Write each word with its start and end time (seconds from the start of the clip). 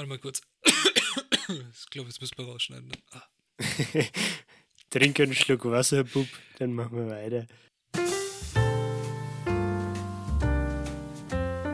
Warte 0.00 0.08
mal 0.08 0.18
kurz. 0.18 0.40
ich 0.64 1.90
glaube, 1.90 2.08
jetzt 2.08 2.22
müssen 2.22 2.38
wir 2.38 2.46
rausschneiden. 2.46 2.88
Ne? 2.88 2.94
Ah. 3.10 3.22
Trink 4.88 5.20
einen 5.20 5.34
Schluck 5.34 5.66
Wasser, 5.66 6.04
Bub, 6.04 6.26
dann 6.58 6.72
machen 6.72 6.96
wir 6.96 7.06
weiter. 7.10 7.46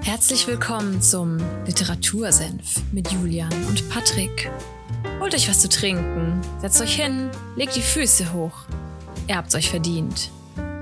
Herzlich 0.03 0.45
willkommen 0.49 1.01
zum 1.01 1.39
Literatursenf 1.67 2.83
mit 2.91 3.13
Julian 3.13 3.53
und 3.69 3.89
Patrick. 3.91 4.51
Holt 5.21 5.33
euch 5.33 5.49
was 5.49 5.63
zu 5.63 5.69
trinken, 5.69 6.41
setzt 6.61 6.81
euch 6.81 6.97
hin, 6.97 7.31
legt 7.55 7.77
die 7.77 7.81
Füße 7.81 8.33
hoch. 8.33 8.67
Ihr 9.29 9.37
habt's 9.37 9.55
euch 9.55 9.71
verdient. 9.71 10.33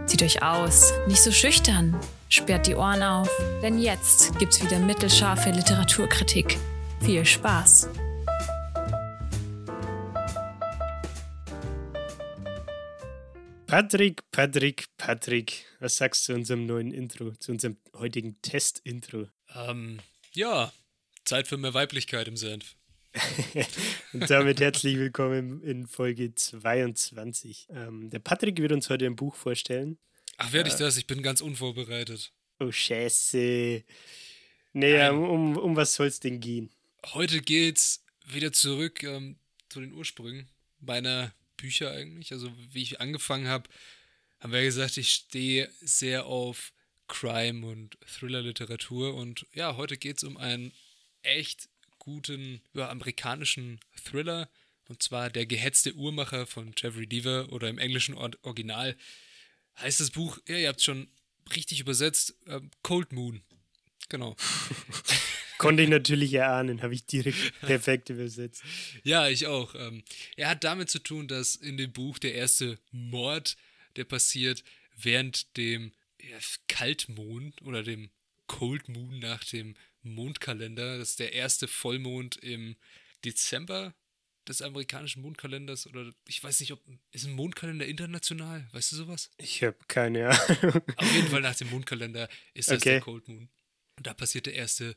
Zieht 0.06 0.22
euch 0.22 0.42
aus, 0.42 0.94
nicht 1.08 1.22
so 1.22 1.30
schüchtern, 1.30 1.94
sperrt 2.30 2.66
die 2.66 2.74
Ohren 2.74 3.02
auf, 3.02 3.28
denn 3.60 3.78
jetzt 3.78 4.38
gibt's 4.38 4.64
wieder 4.64 4.78
mittelscharfe 4.78 5.50
Literaturkritik. 5.50 6.58
Viel 7.04 7.26
Spaß! 7.26 7.90
Patrick, 13.66 14.22
Patrick, 14.30 14.86
Patrick, 14.96 15.66
was 15.80 15.98
sagst 15.98 16.26
du 16.26 16.32
zu 16.32 16.38
unserem 16.38 16.64
neuen 16.64 16.94
Intro, 16.94 17.32
zu 17.32 17.52
unserem 17.52 17.76
heutigen 17.92 18.40
Test-Intro? 18.40 19.28
Ähm, 19.54 19.98
ja, 20.32 20.72
Zeit 21.26 21.46
für 21.46 21.58
mehr 21.58 21.74
Weiblichkeit 21.74 22.26
im 22.26 22.38
Senf. 22.38 22.74
Und 24.14 24.30
damit 24.30 24.60
herzlich 24.60 24.96
willkommen 24.96 25.62
in 25.62 25.86
Folge 25.86 26.34
22. 26.34 27.66
Ähm, 27.68 28.08
der 28.08 28.20
Patrick 28.20 28.58
wird 28.58 28.72
uns 28.72 28.88
heute 28.88 29.04
ein 29.04 29.16
Buch 29.16 29.34
vorstellen. 29.34 29.98
Ach, 30.38 30.54
werde 30.54 30.70
ich 30.70 30.76
das? 30.76 30.96
Ich 30.96 31.06
bin 31.06 31.22
ganz 31.22 31.42
unvorbereitet. 31.42 32.32
Oh, 32.60 32.72
Scheiße. 32.72 33.84
Naja, 34.72 35.12
um, 35.12 35.58
um 35.58 35.76
was 35.76 35.94
soll 35.94 36.06
es 36.06 36.18
denn 36.18 36.40
gehen? 36.40 36.70
Heute 37.12 37.42
geht's 37.42 38.02
wieder 38.24 38.52
zurück 38.52 39.02
ähm, 39.02 39.36
zu 39.68 39.80
den 39.80 39.92
Ursprüngen 39.92 40.48
meiner 40.80 41.34
Bücher 41.56 41.90
eigentlich. 41.92 42.32
Also, 42.32 42.52
wie 42.72 42.82
ich 42.82 43.00
angefangen 43.00 43.46
habe, 43.46 43.68
haben 44.40 44.52
wir 44.52 44.62
gesagt, 44.62 44.96
ich 44.96 45.10
stehe 45.10 45.70
sehr 45.80 46.26
auf 46.26 46.72
Crime 47.06 47.66
und 47.66 47.98
Thriller-Literatur. 48.06 49.14
Und 49.14 49.46
ja, 49.52 49.76
heute 49.76 49.98
geht 49.98 50.16
es 50.16 50.24
um 50.24 50.36
einen 50.38 50.72
echt 51.22 51.68
guten 51.98 52.62
ja, 52.72 52.88
amerikanischen 52.88 53.80
Thriller. 54.02 54.48
Und 54.88 55.02
zwar 55.02 55.30
Der 55.30 55.46
gehetzte 55.46 55.94
Uhrmacher 55.94 56.46
von 56.46 56.74
Jeffrey 56.76 57.06
Deaver 57.06 57.52
oder 57.52 57.68
im 57.68 57.78
englischen 57.78 58.14
Original 58.14 58.96
heißt 59.76 60.00
das 60.00 60.10
Buch, 60.10 60.38
ja, 60.46 60.56
ihr 60.56 60.68
habt 60.68 60.78
es 60.78 60.84
schon 60.84 61.08
richtig 61.54 61.80
übersetzt, 61.80 62.34
äh, 62.46 62.60
Cold 62.82 63.12
Moon. 63.12 63.42
Genau. 64.08 64.36
Konnte 65.64 65.82
ich 65.82 65.88
natürlich 65.88 66.32
erahnen, 66.34 66.82
habe 66.82 66.94
ich 66.94 67.06
direkt 67.06 67.60
perfekt 67.60 68.10
übersetzt. 68.10 68.62
Ja, 69.02 69.28
ich 69.28 69.46
auch. 69.46 69.74
Ähm, 69.74 70.02
er 70.36 70.48
hat 70.50 70.64
damit 70.64 70.90
zu 70.90 70.98
tun, 70.98 71.26
dass 71.28 71.56
in 71.56 71.76
dem 71.76 71.92
Buch 71.92 72.18
der 72.18 72.34
erste 72.34 72.78
Mord, 72.92 73.56
der 73.96 74.04
passiert, 74.04 74.62
während 74.96 75.56
dem 75.56 75.92
Kaltmond 76.68 77.60
oder 77.62 77.82
dem 77.82 78.10
Cold 78.46 78.88
Moon 78.88 79.18
nach 79.18 79.44
dem 79.44 79.74
Mondkalender, 80.02 80.98
das 80.98 81.10
ist 81.10 81.20
der 81.20 81.32
erste 81.32 81.66
Vollmond 81.66 82.36
im 82.36 82.76
Dezember 83.24 83.94
des 84.46 84.60
amerikanischen 84.60 85.22
Mondkalenders 85.22 85.86
oder 85.86 86.12
ich 86.28 86.42
weiß 86.44 86.60
nicht, 86.60 86.72
ob 86.72 86.80
ist 87.12 87.26
ein 87.26 87.32
Mondkalender 87.32 87.86
international, 87.86 88.68
weißt 88.72 88.92
du 88.92 88.96
sowas? 88.96 89.30
Ich 89.38 89.62
habe 89.62 89.76
keine 89.88 90.28
Ahnung. 90.28 90.82
Auf 90.96 91.14
jeden 91.14 91.28
Fall 91.28 91.40
nach 91.40 91.56
dem 91.56 91.70
Mondkalender 91.70 92.28
ist 92.52 92.70
das 92.70 92.82
okay. 92.82 92.90
der 92.90 93.00
Cold 93.00 93.26
Moon. 93.28 93.48
Und 93.96 94.06
da 94.06 94.12
passiert 94.12 94.46
der 94.46 94.54
erste 94.54 94.94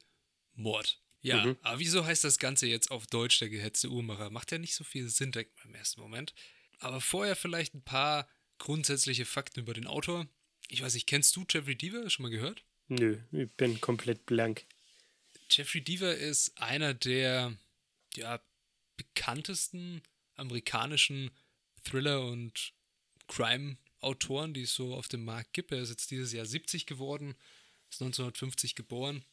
Mord. 0.57 1.01
Ja, 1.21 1.45
mhm. 1.45 1.57
aber 1.61 1.79
wieso 1.79 2.05
heißt 2.05 2.23
das 2.23 2.39
Ganze 2.39 2.67
jetzt 2.67 2.91
auf 2.91 3.07
Deutsch 3.07 3.39
der 3.39 3.49
gehetzte 3.49 3.89
Uhrmacher? 3.89 4.29
Macht 4.29 4.51
ja 4.51 4.57
nicht 4.57 4.75
so 4.75 4.83
viel 4.83 5.09
Sinn, 5.09 5.31
denkt 5.31 5.55
man 5.57 5.69
im 5.69 5.75
ersten 5.75 6.01
Moment. 6.01 6.33
Aber 6.79 7.01
vorher 7.01 7.35
vielleicht 7.35 7.73
ein 7.73 7.83
paar 7.83 8.29
grundsätzliche 8.59 9.25
Fakten 9.25 9.59
über 9.59 9.73
den 9.73 9.87
Autor. 9.87 10.27
Ich 10.69 10.81
weiß 10.81 10.93
nicht, 10.93 11.07
kennst 11.07 11.35
du 11.35 11.45
Jeffrey 11.49 11.75
Deaver? 11.75 12.09
Schon 12.09 12.23
mal 12.23 12.29
gehört? 12.29 12.63
Nö, 12.87 13.17
ich 13.31 13.51
bin 13.53 13.81
komplett 13.81 14.25
blank. 14.25 14.65
Jeffrey 15.49 15.81
Deaver 15.81 16.15
ist 16.15 16.57
einer 16.61 16.93
der 16.93 17.57
ja, 18.15 18.39
bekanntesten 18.95 20.01
amerikanischen 20.35 21.31
Thriller- 21.83 22.25
und 22.25 22.73
Crime-Autoren, 23.27 24.53
die 24.53 24.63
es 24.63 24.75
so 24.75 24.93
auf 24.93 25.07
dem 25.07 25.25
Markt 25.25 25.53
gibt. 25.53 25.71
Er 25.71 25.81
ist 25.81 25.89
jetzt 25.89 26.11
dieses 26.11 26.31
Jahr 26.31 26.45
70 26.45 26.85
geworden, 26.85 27.35
ist 27.89 28.01
1950 28.01 28.75
geboren 28.75 29.25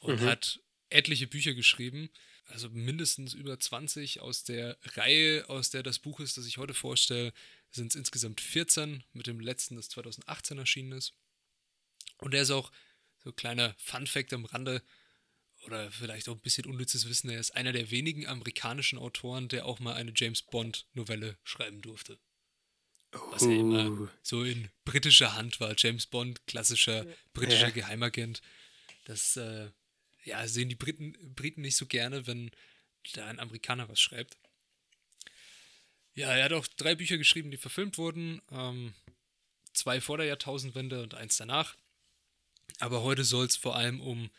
und 0.00 0.20
mhm. 0.20 0.26
hat 0.26 0.60
etliche 0.90 1.26
Bücher 1.26 1.54
geschrieben, 1.54 2.10
also 2.46 2.68
mindestens 2.68 3.32
über 3.32 3.58
20 3.58 4.20
aus 4.20 4.42
der 4.44 4.76
Reihe, 4.96 5.48
aus 5.48 5.70
der 5.70 5.82
das 5.82 6.00
Buch 6.00 6.20
ist, 6.20 6.36
das 6.36 6.46
ich 6.46 6.58
heute 6.58 6.74
vorstelle, 6.74 7.32
sind 7.70 7.92
es 7.92 7.94
insgesamt 7.94 8.40
14, 8.40 9.04
mit 9.12 9.26
dem 9.26 9.40
letzten, 9.40 9.76
das 9.76 9.88
2018 9.90 10.58
erschienen 10.58 10.92
ist. 10.92 11.12
Und 12.18 12.34
er 12.34 12.42
ist 12.42 12.50
auch, 12.50 12.72
so 13.22 13.30
ein 13.30 13.36
kleiner 13.36 13.74
Fun-Fact 13.78 14.32
am 14.32 14.46
Rande, 14.46 14.82
oder 15.66 15.92
vielleicht 15.92 16.28
auch 16.28 16.34
ein 16.34 16.40
bisschen 16.40 16.66
unnützes 16.66 17.08
Wissen, 17.08 17.30
er 17.30 17.38
ist 17.38 17.54
einer 17.54 17.72
der 17.72 17.90
wenigen 17.90 18.26
amerikanischen 18.26 18.98
Autoren, 18.98 19.48
der 19.48 19.66
auch 19.66 19.78
mal 19.78 19.94
eine 19.94 20.12
James 20.14 20.42
Bond-Novelle 20.42 21.36
schreiben 21.44 21.82
durfte. 21.82 22.18
Was 23.12 23.42
ja 23.42 23.50
immer 23.50 23.90
oh. 23.90 24.08
so 24.22 24.44
in 24.44 24.70
britischer 24.84 25.34
Hand 25.34 25.60
war. 25.60 25.74
James 25.76 26.06
Bond, 26.06 26.46
klassischer 26.46 27.06
britischer 27.32 27.68
ja. 27.68 27.70
Geheimagent. 27.70 28.40
Das 29.04 29.36
äh, 29.36 29.70
ja, 30.24 30.46
sehen 30.46 30.68
die 30.68 30.74
Briten, 30.74 31.16
Briten 31.34 31.62
nicht 31.62 31.76
so 31.76 31.86
gerne, 31.86 32.26
wenn 32.26 32.50
da 33.14 33.26
ein 33.26 33.38
Amerikaner 33.38 33.88
was 33.88 34.00
schreibt. 34.00 34.36
Ja, 36.14 36.34
er 36.34 36.44
hat 36.44 36.52
auch 36.52 36.66
drei 36.66 36.94
Bücher 36.94 37.18
geschrieben, 37.18 37.50
die 37.50 37.56
verfilmt 37.56 37.96
wurden. 37.96 38.42
Ähm, 38.50 38.94
zwei 39.72 40.00
vor 40.00 40.18
der 40.18 40.26
Jahrtausendwende 40.26 41.02
und 41.02 41.14
eins 41.14 41.36
danach. 41.36 41.76
Aber 42.78 43.02
heute 43.02 43.24
soll 43.24 43.46
es 43.46 43.56
vor 43.56 43.76
allem 43.76 44.00
um 44.00 44.30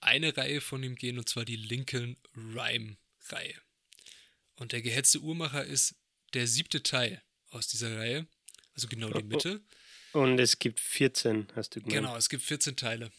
eine 0.00 0.36
Reihe 0.36 0.60
von 0.60 0.82
ihm 0.82 0.96
gehen, 0.96 1.18
und 1.18 1.28
zwar 1.28 1.44
die 1.44 1.56
Lincoln 1.56 2.16
Rhyme-Reihe. 2.34 3.54
Und 4.56 4.72
der 4.72 4.82
gehetzte 4.82 5.20
Uhrmacher 5.20 5.64
ist 5.64 5.94
der 6.34 6.46
siebte 6.46 6.82
Teil 6.82 7.22
aus 7.50 7.68
dieser 7.68 7.96
Reihe, 7.96 8.26
also 8.74 8.88
genau 8.88 9.10
die 9.10 9.22
Mitte. 9.22 9.62
Und 10.12 10.38
es 10.38 10.58
gibt 10.58 10.80
14, 10.80 11.48
hast 11.54 11.76
du 11.76 11.80
gemeint. 11.80 11.94
Genau, 11.94 12.16
es 12.16 12.28
gibt 12.28 12.42
14 12.42 12.76
Teile. 12.76 13.10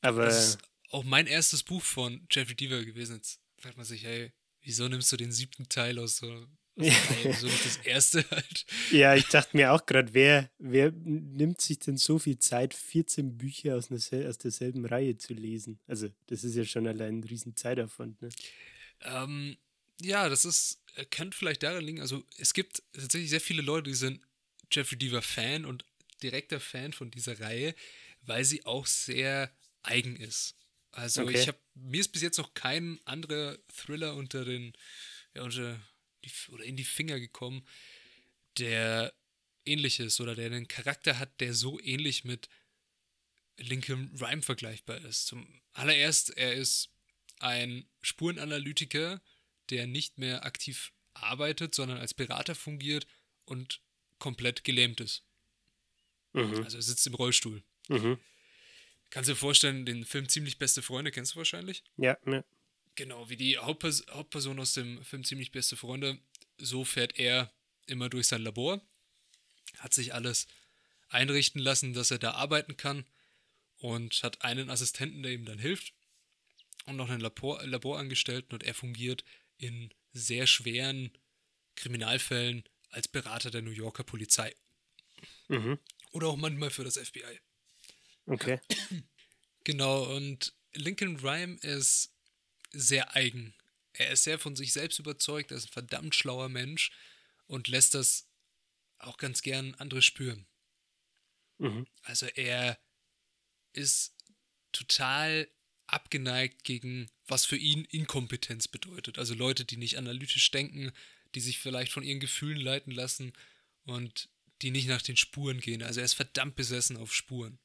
Aber. 0.00 0.24
Das 0.24 0.48
ist 0.50 0.58
auch 0.90 1.04
mein 1.04 1.26
erstes 1.26 1.62
Buch 1.62 1.82
von 1.82 2.26
Jeffrey 2.30 2.54
Deaver 2.54 2.84
gewesen. 2.84 3.16
Jetzt 3.16 3.40
fragt 3.58 3.76
man 3.76 3.86
sich, 3.86 4.04
hey, 4.04 4.32
wieso 4.62 4.88
nimmst 4.88 5.10
du 5.12 5.16
den 5.16 5.32
siebten 5.32 5.68
Teil 5.68 5.98
aus 5.98 6.16
so 6.16 6.46
ja. 6.76 6.92
Nicht 7.24 7.42
das 7.66 7.76
erste 7.78 8.24
halt? 8.30 8.64
Ja, 8.90 9.14
ich 9.14 9.26
dachte 9.26 9.56
mir 9.56 9.72
auch 9.72 9.84
gerade, 9.84 10.14
wer, 10.14 10.50
wer 10.58 10.92
nimmt 10.92 11.60
sich 11.60 11.78
denn 11.78 11.96
so 11.96 12.18
viel 12.18 12.38
Zeit, 12.38 12.74
14 12.74 13.36
Bücher 13.36 13.76
aus, 13.76 13.90
einer, 13.90 14.28
aus 14.28 14.38
derselben 14.38 14.86
Reihe 14.86 15.18
zu 15.18 15.34
lesen? 15.34 15.78
Also, 15.86 16.08
das 16.28 16.44
ist 16.44 16.54
ja 16.54 16.64
schon 16.64 16.86
allein 16.86 17.18
ein 17.18 17.24
riesen 17.24 17.56
Zeitaufwand, 17.56 18.22
ne? 18.22 18.28
Ähm, 19.02 19.58
ja, 20.00 20.28
das 20.28 20.44
ist, 20.44 20.82
könnte 21.10 21.36
vielleicht 21.36 21.62
daran 21.62 21.84
liegen, 21.84 22.00
also 22.00 22.24
es 22.38 22.54
gibt 22.54 22.82
tatsächlich 22.92 23.30
sehr 23.30 23.40
viele 23.40 23.62
Leute, 23.62 23.90
die 23.90 23.96
sind 23.96 24.20
Jeffrey 24.70 24.96
Deaver 24.96 25.22
Fan 25.22 25.64
und 25.64 25.84
direkter 26.22 26.60
Fan 26.60 26.92
von 26.92 27.10
dieser 27.10 27.40
Reihe, 27.40 27.74
weil 28.22 28.44
sie 28.44 28.64
auch 28.64 28.86
sehr 28.86 29.50
eigen 29.82 30.16
ist. 30.16 30.54
Also 30.92 31.22
okay. 31.22 31.40
ich 31.40 31.48
habe 31.48 31.58
mir 31.74 32.00
ist 32.00 32.12
bis 32.12 32.22
jetzt 32.22 32.38
noch 32.38 32.54
kein 32.54 32.98
anderer 33.04 33.56
Thriller 33.68 34.16
unter 34.16 34.44
den 34.44 34.72
ja, 35.34 35.42
unter 35.42 35.78
die, 36.24 36.30
oder 36.50 36.64
in 36.64 36.76
die 36.76 36.84
Finger 36.84 37.20
gekommen, 37.20 37.64
der 38.58 39.12
ähnlich 39.64 40.00
ist 40.00 40.20
oder 40.20 40.34
der 40.34 40.46
einen 40.46 40.68
Charakter 40.68 41.18
hat, 41.18 41.40
der 41.40 41.54
so 41.54 41.80
ähnlich 41.80 42.24
mit 42.24 42.48
Lincoln 43.56 44.10
Rhyme 44.20 44.42
vergleichbar 44.42 44.98
ist. 44.98 45.26
Zum 45.26 45.46
allererst, 45.72 46.36
er 46.36 46.54
ist 46.54 46.90
ein 47.38 47.86
Spurenanalytiker, 48.02 49.20
der 49.70 49.86
nicht 49.86 50.18
mehr 50.18 50.44
aktiv 50.44 50.92
arbeitet, 51.14 51.74
sondern 51.74 51.98
als 51.98 52.14
Berater 52.14 52.54
fungiert 52.54 53.06
und 53.44 53.80
komplett 54.18 54.64
gelähmt 54.64 55.00
ist. 55.00 55.24
Mhm. 56.32 56.62
Also 56.64 56.78
er 56.78 56.82
sitzt 56.82 57.06
im 57.06 57.14
Rollstuhl. 57.14 57.62
Mhm. 57.88 58.18
Kannst 59.10 59.28
du 59.28 59.32
dir 59.32 59.38
vorstellen, 59.38 59.84
den 59.84 60.04
Film 60.04 60.28
Ziemlich 60.28 60.58
beste 60.58 60.82
Freunde 60.82 61.10
kennst 61.10 61.34
du 61.34 61.38
wahrscheinlich? 61.38 61.82
Ja, 61.96 62.16
ja. 62.26 62.44
Genau, 62.94 63.28
wie 63.28 63.36
die 63.36 63.58
Hauptpers 63.58 64.04
Hauptperson 64.10 64.58
aus 64.60 64.74
dem 64.74 65.04
Film 65.04 65.24
Ziemlich 65.24 65.52
beste 65.52 65.76
Freunde, 65.76 66.18
so 66.58 66.84
fährt 66.84 67.18
er 67.18 67.52
immer 67.86 68.08
durch 68.08 68.28
sein 68.28 68.42
Labor, 68.42 68.80
hat 69.78 69.94
sich 69.94 70.14
alles 70.14 70.46
einrichten 71.08 71.60
lassen, 71.60 71.92
dass 71.92 72.10
er 72.10 72.18
da 72.18 72.32
arbeiten 72.32 72.76
kann 72.76 73.04
und 73.78 74.22
hat 74.22 74.42
einen 74.42 74.70
Assistenten, 74.70 75.22
der 75.22 75.32
ihm 75.32 75.44
dann 75.44 75.58
hilft 75.58 75.92
und 76.86 76.96
noch 76.96 77.10
einen 77.10 77.20
Labor 77.20 77.64
Laborangestellten 77.64 78.52
und 78.52 78.62
er 78.62 78.74
fungiert 78.74 79.24
in 79.58 79.92
sehr 80.12 80.46
schweren 80.46 81.10
Kriminalfällen 81.74 82.64
als 82.90 83.08
Berater 83.08 83.50
der 83.50 83.62
New 83.62 83.70
Yorker 83.70 84.04
Polizei. 84.04 84.54
Mhm. 85.48 85.78
Oder 86.12 86.28
auch 86.28 86.36
manchmal 86.36 86.70
für 86.70 86.84
das 86.84 86.98
FBI. 86.98 87.40
Okay. 88.30 88.60
Genau, 89.64 90.04
und 90.16 90.54
Lincoln 90.72 91.16
Rhyme 91.16 91.56
ist 91.62 92.14
sehr 92.70 93.14
eigen. 93.16 93.54
Er 93.92 94.12
ist 94.12 94.22
sehr 94.22 94.38
von 94.38 94.54
sich 94.54 94.72
selbst 94.72 94.98
überzeugt, 94.98 95.50
er 95.50 95.56
ist 95.56 95.66
ein 95.66 95.72
verdammt 95.72 96.14
schlauer 96.14 96.48
Mensch 96.48 96.92
und 97.46 97.68
lässt 97.68 97.94
das 97.94 98.28
auch 98.98 99.16
ganz 99.16 99.42
gern 99.42 99.74
andere 99.74 100.00
spüren. 100.00 100.46
Mhm. 101.58 101.86
Also 102.02 102.26
er 102.26 102.78
ist 103.72 104.14
total 104.72 105.50
abgeneigt 105.88 106.62
gegen, 106.62 107.10
was 107.26 107.44
für 107.44 107.56
ihn 107.56 107.84
Inkompetenz 107.86 108.68
bedeutet. 108.68 109.18
Also 109.18 109.34
Leute, 109.34 109.64
die 109.64 109.76
nicht 109.76 109.98
analytisch 109.98 110.50
denken, 110.52 110.92
die 111.34 111.40
sich 111.40 111.58
vielleicht 111.58 111.92
von 111.92 112.04
ihren 112.04 112.20
Gefühlen 112.20 112.60
leiten 112.60 112.92
lassen 112.92 113.32
und 113.84 114.30
die 114.62 114.70
nicht 114.70 114.86
nach 114.88 115.02
den 115.02 115.16
Spuren 115.16 115.60
gehen. 115.60 115.82
Also 115.82 116.00
er 116.00 116.04
ist 116.06 116.14
verdammt 116.14 116.54
besessen 116.54 116.96
auf 116.96 117.12
Spuren. 117.12 117.58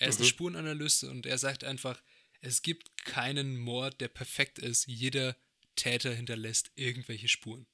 Er 0.00 0.08
ist 0.08 0.18
Mhm. 0.18 0.24
ein 0.24 0.28
Spurenanalyst 0.28 1.04
und 1.04 1.26
er 1.26 1.38
sagt 1.38 1.62
einfach, 1.62 2.02
es 2.40 2.62
gibt 2.62 2.96
keinen 3.04 3.56
Mord, 3.58 4.00
der 4.00 4.08
perfekt 4.08 4.58
ist. 4.58 4.86
Jeder 4.86 5.36
Täter 5.76 6.12
hinterlässt 6.14 6.72
irgendwelche 6.74 7.28
Spuren. 7.28 7.66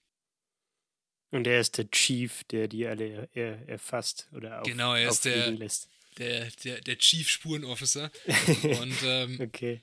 Und 1.30 1.46
er 1.46 1.60
ist 1.60 1.78
der 1.78 1.90
Chief, 1.90 2.44
der 2.44 2.68
die 2.68 2.86
alle 2.86 3.28
er, 3.32 3.68
erfasst 3.68 4.28
oder 4.32 4.60
auf, 4.60 4.66
Genau, 4.66 4.94
er 4.94 5.08
ist 5.08 5.24
der- 5.24 5.50
lässt. 5.52 5.88
Der, 6.18 6.50
der, 6.64 6.80
der 6.80 6.96
Chief 6.98 7.28
Spurenofficer. 7.28 8.10
und 8.80 8.96
ähm, 9.04 9.38
Okay. 9.40 9.82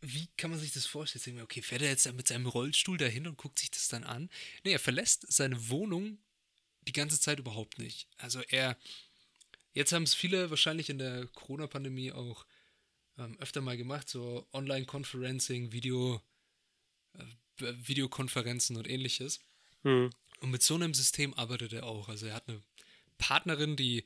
wie 0.00 0.26
kann 0.38 0.50
man 0.50 0.58
sich 0.58 0.72
das 0.72 0.86
vorstellen? 0.86 1.40
Okay, 1.42 1.60
fährt 1.60 1.82
er 1.82 1.90
jetzt 1.90 2.10
mit 2.14 2.26
seinem 2.26 2.46
Rollstuhl 2.46 2.96
dahin 2.98 3.26
und 3.26 3.36
guckt 3.36 3.58
sich 3.58 3.70
das 3.70 3.88
dann 3.88 4.04
an? 4.04 4.30
Nee, 4.64 4.72
er 4.72 4.78
verlässt 4.80 5.30
seine 5.30 5.68
Wohnung 5.68 6.18
die 6.88 6.92
ganze 6.92 7.20
Zeit 7.20 7.38
überhaupt 7.38 7.78
nicht. 7.78 8.08
Also 8.16 8.40
er, 8.48 8.76
jetzt 9.72 9.92
haben 9.92 10.04
es 10.04 10.14
viele 10.14 10.50
wahrscheinlich 10.50 10.90
in 10.90 10.98
der 10.98 11.26
Corona-Pandemie 11.28 12.12
auch 12.12 12.46
ähm, 13.18 13.36
öfter 13.40 13.60
mal 13.60 13.76
gemacht, 13.76 14.08
so 14.08 14.46
Online-Conferencing, 14.52 15.72
Video, 15.72 16.20
äh, 17.14 17.24
Videokonferenzen 17.58 18.76
und 18.76 18.88
ähnliches. 18.88 19.40
Hm. 19.82 20.10
Und 20.40 20.50
mit 20.50 20.62
so 20.62 20.74
einem 20.74 20.94
System 20.94 21.34
arbeitet 21.34 21.72
er 21.72 21.86
auch. 21.86 22.08
Also 22.08 22.26
er 22.26 22.34
hat 22.34 22.48
eine 22.48 22.60
Partnerin, 23.18 23.76
die 23.76 24.04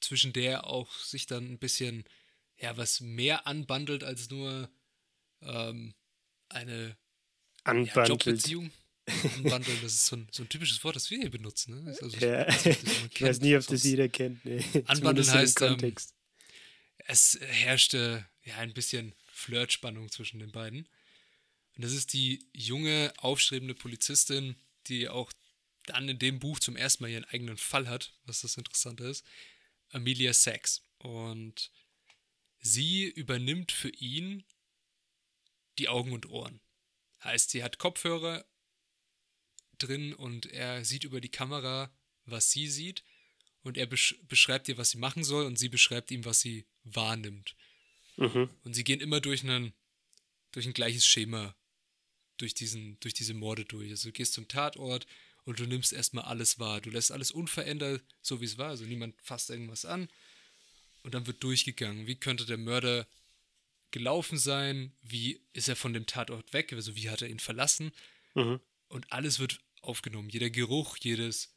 zwischen 0.00 0.32
der 0.32 0.52
er 0.52 0.66
auch 0.66 0.92
sich 0.98 1.26
dann 1.26 1.52
ein 1.52 1.58
bisschen, 1.58 2.04
ja, 2.58 2.76
was 2.76 3.00
mehr 3.00 3.46
anbandelt 3.46 4.04
als 4.04 4.30
nur 4.30 4.68
ähm, 5.42 5.94
eine 6.48 6.96
ja, 7.66 7.72
Unbundled. 7.72 8.08
Jobbeziehung. 8.08 8.70
Anbandeln, 9.06 9.78
das 9.82 9.92
ist 9.92 10.06
so 10.06 10.16
ein, 10.16 10.28
so 10.30 10.42
ein 10.42 10.48
typisches 10.48 10.82
Wort, 10.82 10.96
das 10.96 11.10
wir 11.10 11.18
hier 11.18 11.30
benutzen. 11.30 11.84
Ne? 11.84 11.96
Also, 12.00 12.16
Ja. 12.18 12.48
jemand 12.50 13.14
Ich 13.14 13.22
weiß 13.22 13.40
nicht, 13.40 13.56
ob 13.56 13.66
das 13.66 13.84
jeder 13.84 14.08
kennt. 14.08 14.44
Nee. 14.44 14.64
Im 14.74 14.84
heißt, 14.88 15.60
ähm, 15.62 15.94
es 17.06 17.38
herrschte 17.40 18.26
ja 18.44 18.56
ein 18.58 18.72
bisschen 18.72 19.14
Flirtspannung 19.26 20.10
zwischen 20.10 20.38
den 20.38 20.52
beiden. 20.52 20.88
Und 21.76 21.84
das 21.84 21.92
ist 21.92 22.12
die 22.12 22.46
junge, 22.52 23.12
aufstrebende 23.18 23.74
Polizistin, 23.74 24.56
die 24.86 25.08
auch 25.08 25.32
dann 25.86 26.08
in 26.08 26.18
dem 26.18 26.38
Buch 26.38 26.60
zum 26.60 26.76
ersten 26.76 27.04
Mal 27.04 27.10
ihren 27.10 27.24
eigenen 27.26 27.58
Fall 27.58 27.88
hat, 27.88 28.14
was 28.24 28.40
das 28.40 28.56
Interessante 28.56 29.04
ist. 29.04 29.24
Amelia 29.90 30.32
Sachs. 30.32 30.82
Und 30.98 31.70
sie 32.60 33.04
übernimmt 33.04 33.70
für 33.72 33.90
ihn 33.90 34.44
die 35.78 35.88
Augen 35.88 36.12
und 36.12 36.26
Ohren. 36.30 36.60
Heißt, 37.22 37.50
sie 37.50 37.62
hat 37.62 37.78
Kopfhörer 37.78 38.44
drin 39.78 40.14
und 40.14 40.46
er 40.46 40.84
sieht 40.84 41.04
über 41.04 41.20
die 41.20 41.30
Kamera, 41.30 41.90
was 42.24 42.50
sie 42.50 42.68
sieht 42.68 43.02
und 43.62 43.78
er 43.78 43.86
besch 43.86 44.16
beschreibt 44.28 44.68
ihr, 44.68 44.78
was 44.78 44.90
sie 44.90 44.98
machen 44.98 45.24
soll 45.24 45.46
und 45.46 45.58
sie 45.58 45.68
beschreibt 45.68 46.10
ihm, 46.10 46.24
was 46.24 46.40
sie 46.40 46.66
wahrnimmt. 46.84 47.56
Mhm. 48.16 48.50
Und 48.62 48.74
sie 48.74 48.84
gehen 48.84 49.00
immer 49.00 49.20
durch, 49.20 49.42
einen, 49.42 49.72
durch 50.52 50.66
ein 50.66 50.74
gleiches 50.74 51.06
Schema 51.06 51.56
durch, 52.36 52.54
diesen, 52.54 52.98
durch 53.00 53.14
diese 53.14 53.34
Morde 53.34 53.64
durch. 53.64 53.90
Also 53.90 54.08
du 54.08 54.12
gehst 54.12 54.34
zum 54.34 54.48
Tatort 54.48 55.06
und 55.44 55.58
du 55.58 55.66
nimmst 55.66 55.92
erstmal 55.92 56.24
alles 56.24 56.58
wahr. 56.58 56.80
Du 56.80 56.90
lässt 56.90 57.10
alles 57.10 57.30
unverändert, 57.30 58.02
so 58.22 58.40
wie 58.40 58.44
es 58.44 58.58
war. 58.58 58.68
Also 58.68 58.84
niemand 58.84 59.14
fasst 59.22 59.50
irgendwas 59.50 59.84
an. 59.84 60.08
Und 61.02 61.14
dann 61.14 61.26
wird 61.26 61.42
durchgegangen. 61.42 62.06
Wie 62.06 62.16
könnte 62.16 62.46
der 62.46 62.56
Mörder 62.56 63.06
gelaufen 63.90 64.38
sein? 64.38 64.92
Wie 65.02 65.40
ist 65.52 65.68
er 65.68 65.76
von 65.76 65.92
dem 65.92 66.06
Tatort 66.06 66.52
weg? 66.52 66.72
Also 66.72 66.96
wie 66.96 67.10
hat 67.10 67.22
er 67.22 67.28
ihn 67.28 67.40
verlassen? 67.40 67.92
Mhm. 68.34 68.60
Und 68.88 69.12
alles 69.12 69.38
wird 69.38 69.60
aufgenommen. 69.84 70.28
Jeder 70.28 70.50
Geruch, 70.50 70.96
jedes 70.98 71.54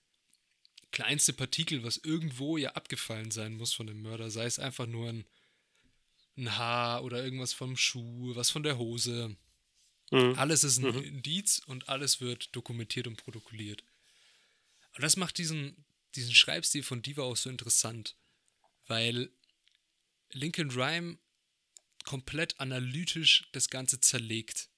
kleinste 0.92 1.34
Partikel, 1.34 1.84
was 1.84 1.98
irgendwo 1.98 2.58
ja 2.58 2.72
abgefallen 2.72 3.32
sein 3.32 3.56
muss 3.56 3.74
von 3.74 3.88
dem 3.88 4.02
Mörder, 4.02 4.30
sei 4.32 4.46
es 4.46 4.60
einfach 4.60 4.88
nur 4.88 5.10
ein, 5.10 5.26
ein 6.38 6.58
Haar 6.58 7.04
oder 7.04 7.24
irgendwas 7.24 7.54
vom 7.54 7.76
Schuh, 7.76 8.36
was 8.36 8.50
von 8.50 8.64
der 8.64 8.78
Hose. 8.78 9.36
Mhm. 10.12 10.36
Alles 10.38 10.64
ist 10.64 10.78
ein 10.78 11.04
Indiz 11.04 11.60
und 11.66 11.90
alles 11.90 12.22
wird 12.22 12.56
dokumentiert 12.56 13.08
und 13.08 13.18
protokolliert. 13.18 13.84
Und 14.96 15.04
das 15.04 15.18
macht 15.18 15.38
diesen, 15.38 15.86
diesen 16.16 16.34
Schreibstil 16.34 16.84
von 16.84 17.02
Diva 17.02 17.24
auch 17.24 17.38
so 17.38 17.50
interessant, 17.50 18.16
weil 18.88 19.30
Lincoln 20.32 20.72
Rhyme 20.72 21.18
komplett 22.04 22.60
analytisch 22.60 23.50
das 23.52 23.70
Ganze 23.70 24.00
zerlegt. 24.00 24.70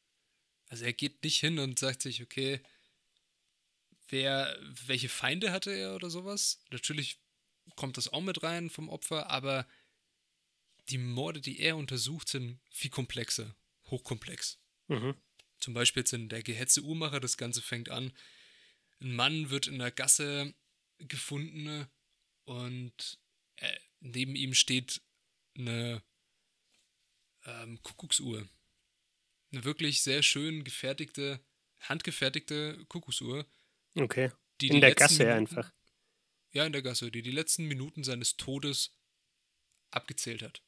Also 0.67 0.85
er 0.85 0.93
geht 0.93 1.23
nicht 1.23 1.39
hin 1.39 1.59
und 1.59 1.79
sagt 1.79 2.01
sich, 2.01 2.21
okay, 2.21 2.61
wer, 4.09 4.57
welche 4.85 5.09
Feinde 5.09 5.51
hatte 5.51 5.71
er 5.71 5.95
oder 5.95 6.09
sowas. 6.09 6.63
Natürlich 6.71 7.19
kommt 7.75 7.97
das 7.97 8.07
auch 8.11 8.21
mit 8.21 8.43
rein 8.43 8.69
vom 8.69 8.89
Opfer, 8.89 9.29
aber 9.29 9.67
die 10.89 10.97
Morde, 10.97 11.41
die 11.41 11.59
er 11.59 11.77
untersucht, 11.77 12.29
sind 12.29 12.59
viel 12.71 12.89
komplexer, 12.89 13.55
hochkomplex. 13.85 14.59
Mhm. 14.87 15.15
Zum 15.59 15.73
Beispiel 15.73 16.01
jetzt 16.01 16.13
in 16.13 16.29
der 16.29 16.41
gehetzte 16.41 16.81
Uhrmacher, 16.81 17.19
das 17.19 17.37
Ganze 17.37 17.61
fängt 17.61 17.89
an. 17.89 18.11
Ein 19.01 19.15
Mann 19.15 19.49
wird 19.49 19.67
in 19.67 19.79
der 19.79 19.91
Gasse 19.91 20.53
gefunden 20.97 21.87
und 22.45 23.19
äh, 23.57 23.77
neben 23.99 24.35
ihm 24.35 24.53
steht 24.53 25.01
eine 25.57 26.01
ähm, 27.45 27.81
Kuckucksuhr. 27.83 28.47
Eine 29.51 29.63
wirklich 29.63 30.01
sehr 30.01 30.23
schön 30.23 30.63
gefertigte, 30.63 31.39
handgefertigte 31.81 32.85
Kuckucksuhr. 32.85 33.45
Okay. 33.99 34.31
Die 34.61 34.67
In 34.67 34.75
die 34.75 34.79
der 34.81 34.95
Gasse 34.95 35.23
Minuten, 35.23 35.37
einfach. 35.37 35.73
Ja, 36.51 36.65
in 36.65 36.73
der 36.73 36.81
Gasse, 36.81 37.11
die 37.11 37.21
die 37.21 37.31
letzten 37.31 37.65
Minuten 37.65 38.03
seines 38.03 38.37
Todes 38.37 38.95
abgezählt 39.91 40.41
hat. 40.41 40.63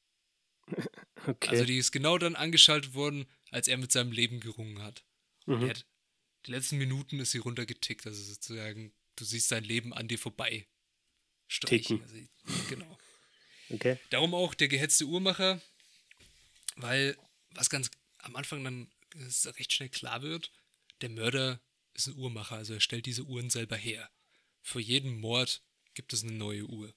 Okay. 1.28 1.50
Also 1.50 1.66
die 1.66 1.78
ist 1.78 1.92
genau 1.92 2.18
dann 2.18 2.36
angeschaltet 2.36 2.96
worden, 2.96 3.28
als 3.52 3.68
er 3.68 3.78
mit 3.78 3.92
seinem 3.92 4.12
Leben 4.12 4.40
gerungen 4.40 4.82
hat. 4.82 5.06
Mhm. 5.46 5.70
Hat 5.70 5.86
die 6.46 6.52
letzten 6.52 6.78
Minuten 6.78 7.20
ist 7.20 7.32
sie 7.32 7.38
runtergetickt, 7.38 8.08
also 8.08 8.22
sozusagen, 8.24 8.94
du 9.16 9.26
siehst 9.26 9.52
dein 9.52 9.64
Leben 9.64 9.94
an 9.94 10.08
dir 10.08 10.18
vorbei. 10.18 10.68
Streichen. 11.48 12.02
Also, 12.02 12.16
genau. 12.70 12.98
okay. 13.70 14.00
Darum 14.10 14.34
auch 14.34 14.56
der 14.56 14.68
gehetzte 14.68 15.06
Uhrmacher, 15.06 15.62
weil 16.78 17.16
was 17.52 17.70
ganz 17.70 17.92
am 18.20 18.36
Anfang 18.36 18.64
dann 18.64 18.92
recht 19.46 19.74
schnell 19.74 19.90
klar 19.90 20.22
wird, 20.22 20.52
der 21.02 21.10
Mörder 21.10 21.60
ist 21.94 22.08
ein 22.08 22.16
Uhrmacher, 22.16 22.56
also 22.56 22.74
er 22.74 22.80
stellt 22.80 23.06
diese 23.06 23.24
Uhren 23.24 23.50
selber 23.50 23.76
her. 23.78 24.10
Für 24.62 24.80
jeden 24.80 25.20
Mord 25.20 25.64
gibt 25.94 26.14
es 26.14 26.24
eine 26.24 26.34
neue 26.34 26.66
Uhr. 26.66 26.94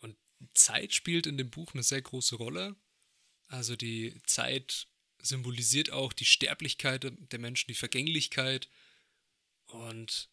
Und 0.00 0.16
Zeit 0.54 0.94
spielt 0.94 1.26
in 1.26 1.38
dem 1.38 1.50
Buch 1.50 1.74
eine 1.74 1.82
sehr 1.82 2.02
große 2.02 2.36
Rolle. 2.36 2.76
Also 3.48 3.76
die 3.76 4.20
Zeit 4.26 4.88
symbolisiert 5.22 5.90
auch 5.90 6.12
die 6.12 6.24
Sterblichkeit 6.24 7.12
der 7.32 7.38
Menschen, 7.38 7.68
die 7.68 7.74
Vergänglichkeit. 7.74 8.68
Und 9.66 10.30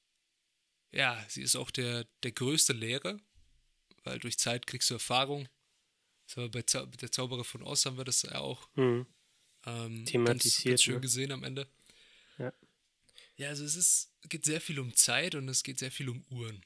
ja, 0.92 1.24
sie 1.30 1.42
ist 1.42 1.56
auch 1.56 1.72
der, 1.72 2.06
der 2.24 2.32
größte 2.32 2.74
Lehrer, 2.74 3.20
weil 4.04 4.20
durch 4.20 4.38
Zeit 4.38 4.68
kriegst 4.68 4.90
du 4.90 4.96
Erfahrung. 4.96 5.48
Das 6.26 6.38
war 6.38 6.50
bei 6.50 6.62
Zau 6.64 6.86
der 6.86 7.12
Zauberer 7.12 7.44
von 7.44 7.64
Oz 7.64 7.86
haben 7.86 7.98
wir 7.98 8.06
das 8.06 8.22
ja 8.24 8.36
auch 8.40 8.70
Mhm. 8.76 9.06
ähm, 9.66 9.96
ganz, 9.96 10.12
Thematisiert, 10.12 10.66
ganz 10.74 10.84
schön 10.84 10.96
ne? 10.96 11.02
gesehen 11.02 11.32
am 11.32 11.44
Ende. 11.44 11.68
Ja. 13.38 13.50
Also 13.50 13.63
es 13.65 13.75
ist, 13.75 14.12
geht 14.29 14.46
sehr 14.46 14.62
viel 14.62 14.79
um 14.79 14.94
Zeit 14.96 15.36
und 15.36 15.48
es 15.50 15.63
geht 15.63 15.79
sehr 15.79 15.91
viel 15.91 16.10
um 16.10 16.24
Uhren. 16.29 16.62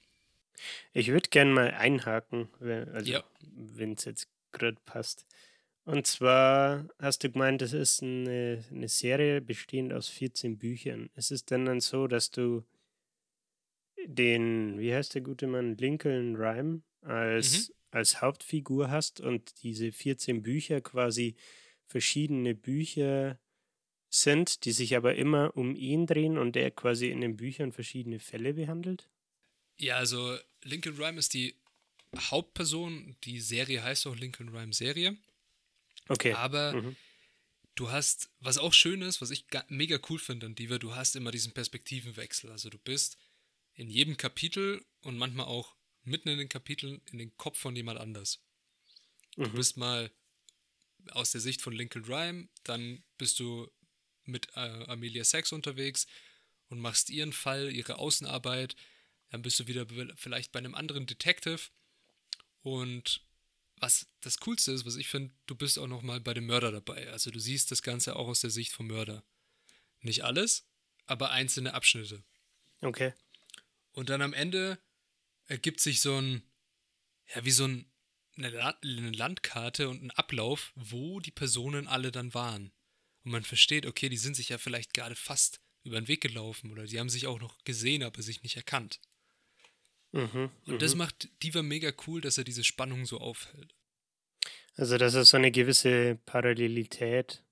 Ich 0.93 1.07
würde 1.09 1.29
gerne 1.29 1.51
mal 1.51 1.71
einhaken, 1.71 2.49
wenn- 2.59 2.89
also 2.89 3.11
Ja. 3.11 3.23
es 3.95 4.05
jetzt 4.05 4.27
gerade 4.51 4.77
passt. 4.85 5.25
Und 5.85 6.05
zwar 6.05 6.87
hast 6.99 7.23
du 7.23 7.31
gemeint, 7.31 7.61
das 7.61 7.73
ist 7.73 8.03
eine, 8.03 8.63
eine 8.69 8.87
Serie 8.87 9.41
bestehend 9.41 9.93
aus 9.93 10.09
14 10.09 10.57
Büchern. 10.57 11.09
Ist 11.15 11.31
es 11.31 11.43
denn 11.45 11.65
dann 11.65 11.81
so, 11.81 12.07
dass 12.07 12.29
du 12.29 12.63
den, 14.05 14.79
wie 14.79 14.93
heißt 14.93 15.15
der 15.15 15.21
gute 15.21 15.47
Mann, 15.47 15.77
Lincoln 15.77 16.35
Rhyme 16.35 16.83
als, 17.01 17.73
als 17.91 18.21
Hauptfigur 18.21 18.89
hast 18.91 19.19
und 19.19 19.63
diese 19.63 19.91
14 19.91 20.41
Bücher 20.43 20.81
quasi 20.81 21.35
verschiedene 21.87 22.55
Bücher 22.55 23.39
sind, 24.13 24.65
die 24.65 24.73
sich 24.73 24.95
aber 24.95 25.15
immer 25.15 25.55
um 25.55 25.75
ihn 25.75 26.05
drehen 26.05 26.37
und 26.37 26.55
er 26.57 26.69
quasi 26.69 27.07
in 27.09 27.21
den 27.21 27.37
Büchern 27.37 27.71
verschiedene 27.71 28.19
Fälle 28.19 28.53
behandelt? 28.53 29.09
Ja, 29.77 29.95
also 29.95 30.37
Lincoln 30.63 30.97
Rhyme 30.97 31.17
ist 31.17 31.33
die 31.33 31.55
Hauptperson. 32.15 33.15
Die 33.23 33.39
Serie 33.39 33.81
heißt 33.81 34.05
auch 34.05 34.15
Lincoln 34.15 34.49
Rhyme 34.49 34.73
Serie. 34.73 35.17
Okay. 36.09 36.33
Aber 36.33 36.73
Mhm. 36.73 36.95
du 37.75 37.89
hast, 37.89 38.29
was 38.41 38.57
auch 38.57 38.73
schön 38.73 39.01
ist, 39.01 39.21
was 39.21 39.31
ich 39.31 39.45
mega 39.69 39.97
cool 40.09 40.19
finde 40.19 40.45
an 40.45 40.55
Diva, 40.55 40.77
du 40.77 40.93
hast 40.93 41.15
immer 41.15 41.31
diesen 41.31 41.53
Perspektivenwechsel. 41.53 42.51
Also 42.51 42.69
du 42.69 42.77
bist 42.77 43.17
in 43.75 43.89
jedem 43.89 44.17
Kapitel 44.17 44.85
und 45.03 45.17
manchmal 45.17 45.45
auch 45.45 45.75
mitten 46.03 46.27
in 46.29 46.37
den 46.37 46.49
Kapiteln 46.49 47.01
in 47.11 47.17
den 47.17 47.35
Kopf 47.37 47.57
von 47.57 47.75
jemand 47.77 47.97
anders. 47.97 48.43
Mhm. 49.37 49.43
Du 49.45 49.49
bist 49.53 49.77
mal 49.77 50.11
aus 51.11 51.31
der 51.31 51.39
Sicht 51.41 51.61
von 51.61 51.73
Lincoln 51.73 52.03
Rhyme, 52.05 52.49
dann 52.65 53.03
bist 53.17 53.39
du 53.39 53.71
mit 54.25 54.49
äh, 54.55 54.85
Amelia 54.87 55.23
Sachs 55.23 55.51
unterwegs 55.51 56.07
und 56.69 56.79
machst 56.79 57.09
ihren 57.09 57.33
Fall, 57.33 57.71
ihre 57.71 57.97
Außenarbeit. 57.97 58.75
Dann 59.29 59.41
bist 59.41 59.59
du 59.59 59.67
wieder 59.67 59.85
vielleicht 60.15 60.51
bei 60.51 60.59
einem 60.59 60.75
anderen 60.75 61.05
Detective. 61.05 61.59
Und 62.61 63.25
was 63.77 64.07
das 64.21 64.39
Coolste 64.39 64.71
ist, 64.71 64.85
was 64.85 64.95
ich 64.95 65.07
finde, 65.07 65.33
du 65.47 65.55
bist 65.55 65.79
auch 65.79 65.87
noch 65.87 66.01
mal 66.01 66.21
bei 66.21 66.33
dem 66.33 66.45
Mörder 66.45 66.71
dabei. 66.71 67.09
Also 67.09 67.31
du 67.31 67.39
siehst 67.39 67.71
das 67.71 67.81
Ganze 67.81 68.15
auch 68.15 68.27
aus 68.27 68.41
der 68.41 68.51
Sicht 68.51 68.71
vom 68.71 68.87
Mörder. 68.87 69.23
Nicht 70.01 70.23
alles, 70.23 70.65
aber 71.05 71.31
einzelne 71.31 71.73
Abschnitte. 71.73 72.23
Okay. 72.81 73.13
Und 73.91 74.09
dann 74.09 74.21
am 74.21 74.33
Ende 74.33 74.79
ergibt 75.47 75.79
sich 75.81 76.01
so 76.01 76.17
ein, 76.17 76.43
ja, 77.33 77.43
wie 77.43 77.51
so 77.51 77.65
ein, 77.65 77.91
eine, 78.37 79.11
Landkarte 79.11 79.89
und 79.89 80.03
ein 80.03 80.11
Ablauf, 80.11 80.71
wo 80.75 81.19
die 81.19 81.31
Personen 81.31 81.87
alle 81.87 82.11
dann 82.11 82.33
waren. 82.33 82.71
Und 83.23 83.31
man 83.31 83.43
versteht, 83.43 83.85
okay, 83.85 84.09
die 84.09 84.17
sind 84.17 84.35
sich 84.35 84.49
ja 84.49 84.57
vielleicht 84.57 84.93
gerade 84.93 85.15
fast 85.15 85.61
über 85.83 85.99
den 85.99 86.07
Weg 86.07 86.21
gelaufen 86.21 86.71
oder 86.71 86.85
die 86.85 86.99
haben 86.99 87.09
sich 87.09 87.27
auch 87.27 87.39
noch 87.39 87.63
gesehen, 87.63 88.03
aber 88.03 88.21
sich 88.21 88.43
nicht 88.43 88.57
erkannt. 88.57 88.99
Mhm, 90.11 90.49
und 90.65 90.81
das 90.81 90.93
mhm. 90.93 90.99
macht 90.99 91.29
Diva 91.41 91.61
mega 91.61 91.91
cool, 92.05 92.21
dass 92.21 92.37
er 92.37 92.43
diese 92.43 92.63
Spannung 92.63 93.05
so 93.05 93.19
aufhält. 93.19 93.73
Also, 94.75 94.97
dass 94.97 95.15
er 95.15 95.25
so 95.25 95.37
eine 95.37 95.51
gewisse 95.51 96.19
Parallelität 96.25 97.43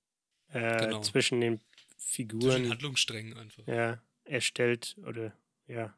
äh, 0.48 0.78
genau. 0.78 1.00
zwischen 1.00 1.40
den 1.40 1.60
Figuren. 1.96 2.42
Zwischen 2.42 2.70
Handlungssträngen 2.70 3.36
einfach. 3.38 3.66
Ja, 3.66 4.02
erstellt 4.24 4.96
oder 5.06 5.32
ja, 5.66 5.96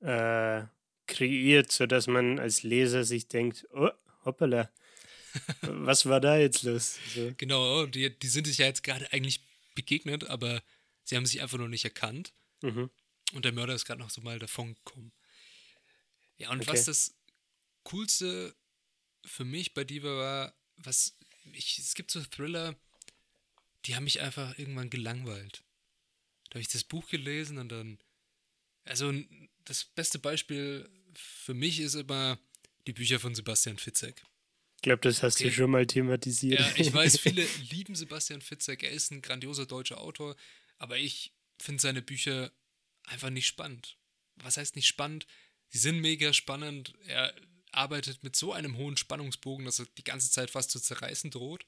äh, 0.00 0.66
kreiert, 1.06 1.72
sodass 1.72 2.06
man 2.06 2.38
als 2.38 2.62
Leser 2.62 3.04
sich 3.04 3.28
denkt, 3.28 3.66
oh, 3.72 3.90
hoppala, 4.24 4.70
was 5.62 6.06
war 6.06 6.20
da 6.20 6.36
jetzt 6.36 6.62
los? 6.62 6.98
So. 7.14 7.32
Genau, 7.36 7.86
die, 7.86 8.10
die 8.18 8.28
sind 8.28 8.46
sich 8.46 8.58
ja 8.58 8.66
jetzt 8.66 8.82
gerade 8.82 9.12
eigentlich 9.12 9.40
begegnet, 9.74 10.24
aber 10.24 10.62
sie 11.04 11.16
haben 11.16 11.26
sich 11.26 11.40
einfach 11.40 11.58
noch 11.58 11.68
nicht 11.68 11.84
erkannt. 11.84 12.32
Mhm. 12.62 12.90
Und 13.32 13.44
der 13.44 13.52
Mörder 13.52 13.74
ist 13.74 13.84
gerade 13.84 14.00
noch 14.00 14.10
so 14.10 14.20
mal 14.20 14.38
davon 14.38 14.74
gekommen. 14.74 15.12
Ja, 16.38 16.50
und 16.50 16.62
okay. 16.62 16.72
was 16.72 16.84
das 16.84 17.14
Coolste 17.84 18.54
für 19.24 19.44
mich 19.44 19.74
bei 19.74 19.84
Diva 19.84 20.16
war, 20.16 20.54
was 20.76 21.16
ich, 21.52 21.78
es 21.78 21.94
gibt 21.94 22.10
so 22.10 22.22
Thriller, 22.22 22.76
die 23.86 23.94
haben 23.94 24.04
mich 24.04 24.20
einfach 24.20 24.58
irgendwann 24.58 24.90
gelangweilt. 24.90 25.62
Da 26.44 26.54
habe 26.54 26.60
ich 26.60 26.68
das 26.68 26.84
Buch 26.84 27.08
gelesen 27.08 27.58
und 27.58 27.70
dann, 27.70 27.98
also 28.84 29.12
das 29.64 29.84
beste 29.84 30.18
Beispiel 30.18 30.88
für 31.14 31.54
mich 31.54 31.80
ist 31.80 31.94
immer 31.94 32.38
die 32.86 32.92
Bücher 32.92 33.20
von 33.20 33.34
Sebastian 33.34 33.78
Fitzek. 33.78 34.22
Ich 34.80 34.82
glaube, 34.82 35.02
das 35.02 35.22
hast 35.22 35.36
okay. 35.36 35.44
du 35.44 35.52
schon 35.52 35.70
mal 35.70 35.86
thematisiert. 35.86 36.58
Ja, 36.58 36.72
ich 36.76 36.90
weiß, 36.90 37.18
viele 37.20 37.46
lieben 37.70 37.94
Sebastian 37.94 38.40
Fitzek. 38.40 38.82
Er 38.82 38.90
ist 38.90 39.10
ein 39.10 39.20
grandioser 39.20 39.66
deutscher 39.66 40.00
Autor, 40.00 40.36
aber 40.78 40.96
ich 40.96 41.34
finde 41.58 41.82
seine 41.82 42.00
Bücher 42.00 42.50
einfach 43.04 43.28
nicht 43.28 43.46
spannend. 43.46 43.98
Was 44.36 44.56
heißt 44.56 44.76
nicht 44.76 44.86
spannend? 44.86 45.26
Sie 45.68 45.76
sind 45.76 46.00
mega 46.00 46.32
spannend. 46.32 46.94
Er 47.06 47.34
arbeitet 47.72 48.24
mit 48.24 48.36
so 48.36 48.54
einem 48.54 48.78
hohen 48.78 48.96
Spannungsbogen, 48.96 49.66
dass 49.66 49.80
er 49.80 49.86
die 49.98 50.02
ganze 50.02 50.30
Zeit 50.30 50.48
fast 50.48 50.70
zu 50.70 50.80
zerreißen 50.80 51.30
droht, 51.30 51.66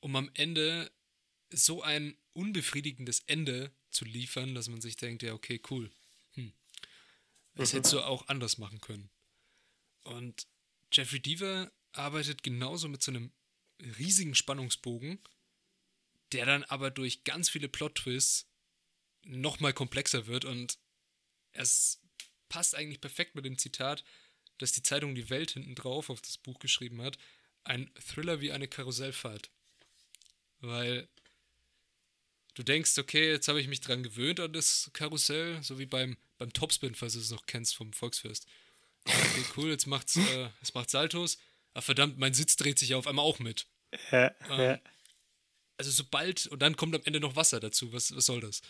um 0.00 0.16
am 0.16 0.28
Ende 0.34 0.90
so 1.50 1.82
ein 1.82 2.16
unbefriedigendes 2.32 3.20
Ende 3.26 3.70
zu 3.90 4.04
liefern, 4.04 4.56
dass 4.56 4.68
man 4.68 4.80
sich 4.80 4.96
denkt, 4.96 5.22
ja, 5.22 5.34
okay, 5.34 5.62
cool. 5.70 5.88
Hm. 6.32 6.52
Das 7.54 7.72
mhm. 7.72 7.76
hättest 7.76 7.92
du 7.92 8.00
auch 8.00 8.26
anders 8.26 8.58
machen 8.58 8.80
können. 8.80 9.08
Und 10.02 10.48
Jeffrey 10.92 11.20
Deaver 11.20 11.70
arbeitet 11.98 12.42
genauso 12.42 12.88
mit 12.88 13.02
so 13.02 13.10
einem 13.10 13.32
riesigen 13.98 14.34
Spannungsbogen, 14.34 15.18
der 16.32 16.46
dann 16.46 16.64
aber 16.64 16.90
durch 16.90 17.24
ganz 17.24 17.48
viele 17.48 17.68
Plot-Twists 17.68 18.46
nochmal 19.24 19.72
komplexer 19.72 20.26
wird 20.26 20.44
und 20.44 20.78
es 21.52 22.00
passt 22.48 22.74
eigentlich 22.74 23.00
perfekt 23.00 23.34
mit 23.34 23.44
dem 23.44 23.58
Zitat, 23.58 24.04
das 24.58 24.72
die 24.72 24.82
Zeitung 24.82 25.14
Die 25.14 25.30
Welt 25.30 25.52
hinten 25.52 25.74
drauf 25.74 26.10
auf 26.10 26.20
das 26.20 26.38
Buch 26.38 26.58
geschrieben 26.58 27.02
hat. 27.02 27.18
Ein 27.64 27.90
Thriller 27.94 28.40
wie 28.40 28.52
eine 28.52 28.68
Karussellfahrt. 28.68 29.50
Weil 30.60 31.08
du 32.54 32.62
denkst, 32.62 32.98
okay, 32.98 33.30
jetzt 33.30 33.48
habe 33.48 33.60
ich 33.60 33.68
mich 33.68 33.80
dran 33.80 34.02
gewöhnt 34.02 34.40
an 34.40 34.52
das 34.52 34.90
Karussell, 34.92 35.62
so 35.62 35.78
wie 35.78 35.86
beim, 35.86 36.16
beim 36.38 36.52
Topspin, 36.52 36.94
falls 36.94 37.12
du 37.12 37.20
es 37.20 37.30
noch 37.30 37.46
kennst 37.46 37.76
vom 37.76 37.92
Volksfest. 37.92 38.46
Okay, 39.04 39.44
cool, 39.56 39.70
jetzt 39.70 39.86
macht's, 39.86 40.16
äh, 40.16 40.50
es 40.60 40.74
macht 40.74 40.90
Saltos. 40.90 41.38
Aber 41.74 41.82
verdammt, 41.82 42.18
mein 42.18 42.34
Sitz 42.34 42.56
dreht 42.56 42.78
sich 42.78 42.90
ja 42.90 42.96
auf 42.96 43.06
einmal 43.06 43.24
auch 43.24 43.38
mit. 43.38 43.66
Ja, 44.10 44.34
ähm, 44.50 44.60
ja. 44.60 44.80
Also 45.76 45.90
sobald, 45.90 46.46
und 46.48 46.60
dann 46.60 46.76
kommt 46.76 46.94
am 46.94 47.02
Ende 47.04 47.20
noch 47.20 47.36
Wasser 47.36 47.60
dazu, 47.60 47.92
was, 47.92 48.14
was 48.14 48.26
soll 48.26 48.40
das? 48.40 48.62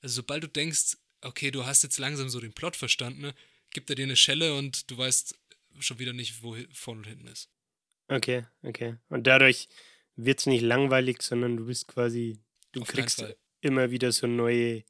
Also 0.00 0.16
sobald 0.16 0.42
du 0.42 0.48
denkst, 0.48 0.96
okay, 1.20 1.50
du 1.50 1.66
hast 1.66 1.82
jetzt 1.82 1.98
langsam 1.98 2.28
so 2.28 2.40
den 2.40 2.52
Plot 2.52 2.76
verstanden, 2.76 3.20
ne? 3.20 3.34
gibt 3.70 3.90
er 3.90 3.96
dir 3.96 4.04
eine 4.04 4.16
Schelle 4.16 4.54
und 4.54 4.90
du 4.90 4.96
weißt 4.96 5.38
schon 5.80 5.98
wieder 5.98 6.12
nicht, 6.12 6.42
wo 6.42 6.56
vorne 6.72 7.00
und 7.00 7.06
hinten 7.06 7.26
ist. 7.26 7.50
Okay, 8.08 8.46
okay. 8.62 8.96
Und 9.08 9.26
dadurch 9.26 9.68
wird 10.14 10.40
es 10.40 10.46
nicht 10.46 10.62
langweilig, 10.62 11.22
sondern 11.22 11.56
du 11.56 11.66
bist 11.66 11.88
quasi, 11.88 12.38
du 12.72 12.82
Auf 12.82 12.88
kriegst 12.88 13.24
immer 13.60 13.90
wieder 13.90 14.12
so 14.12 14.26
neue, 14.26 14.84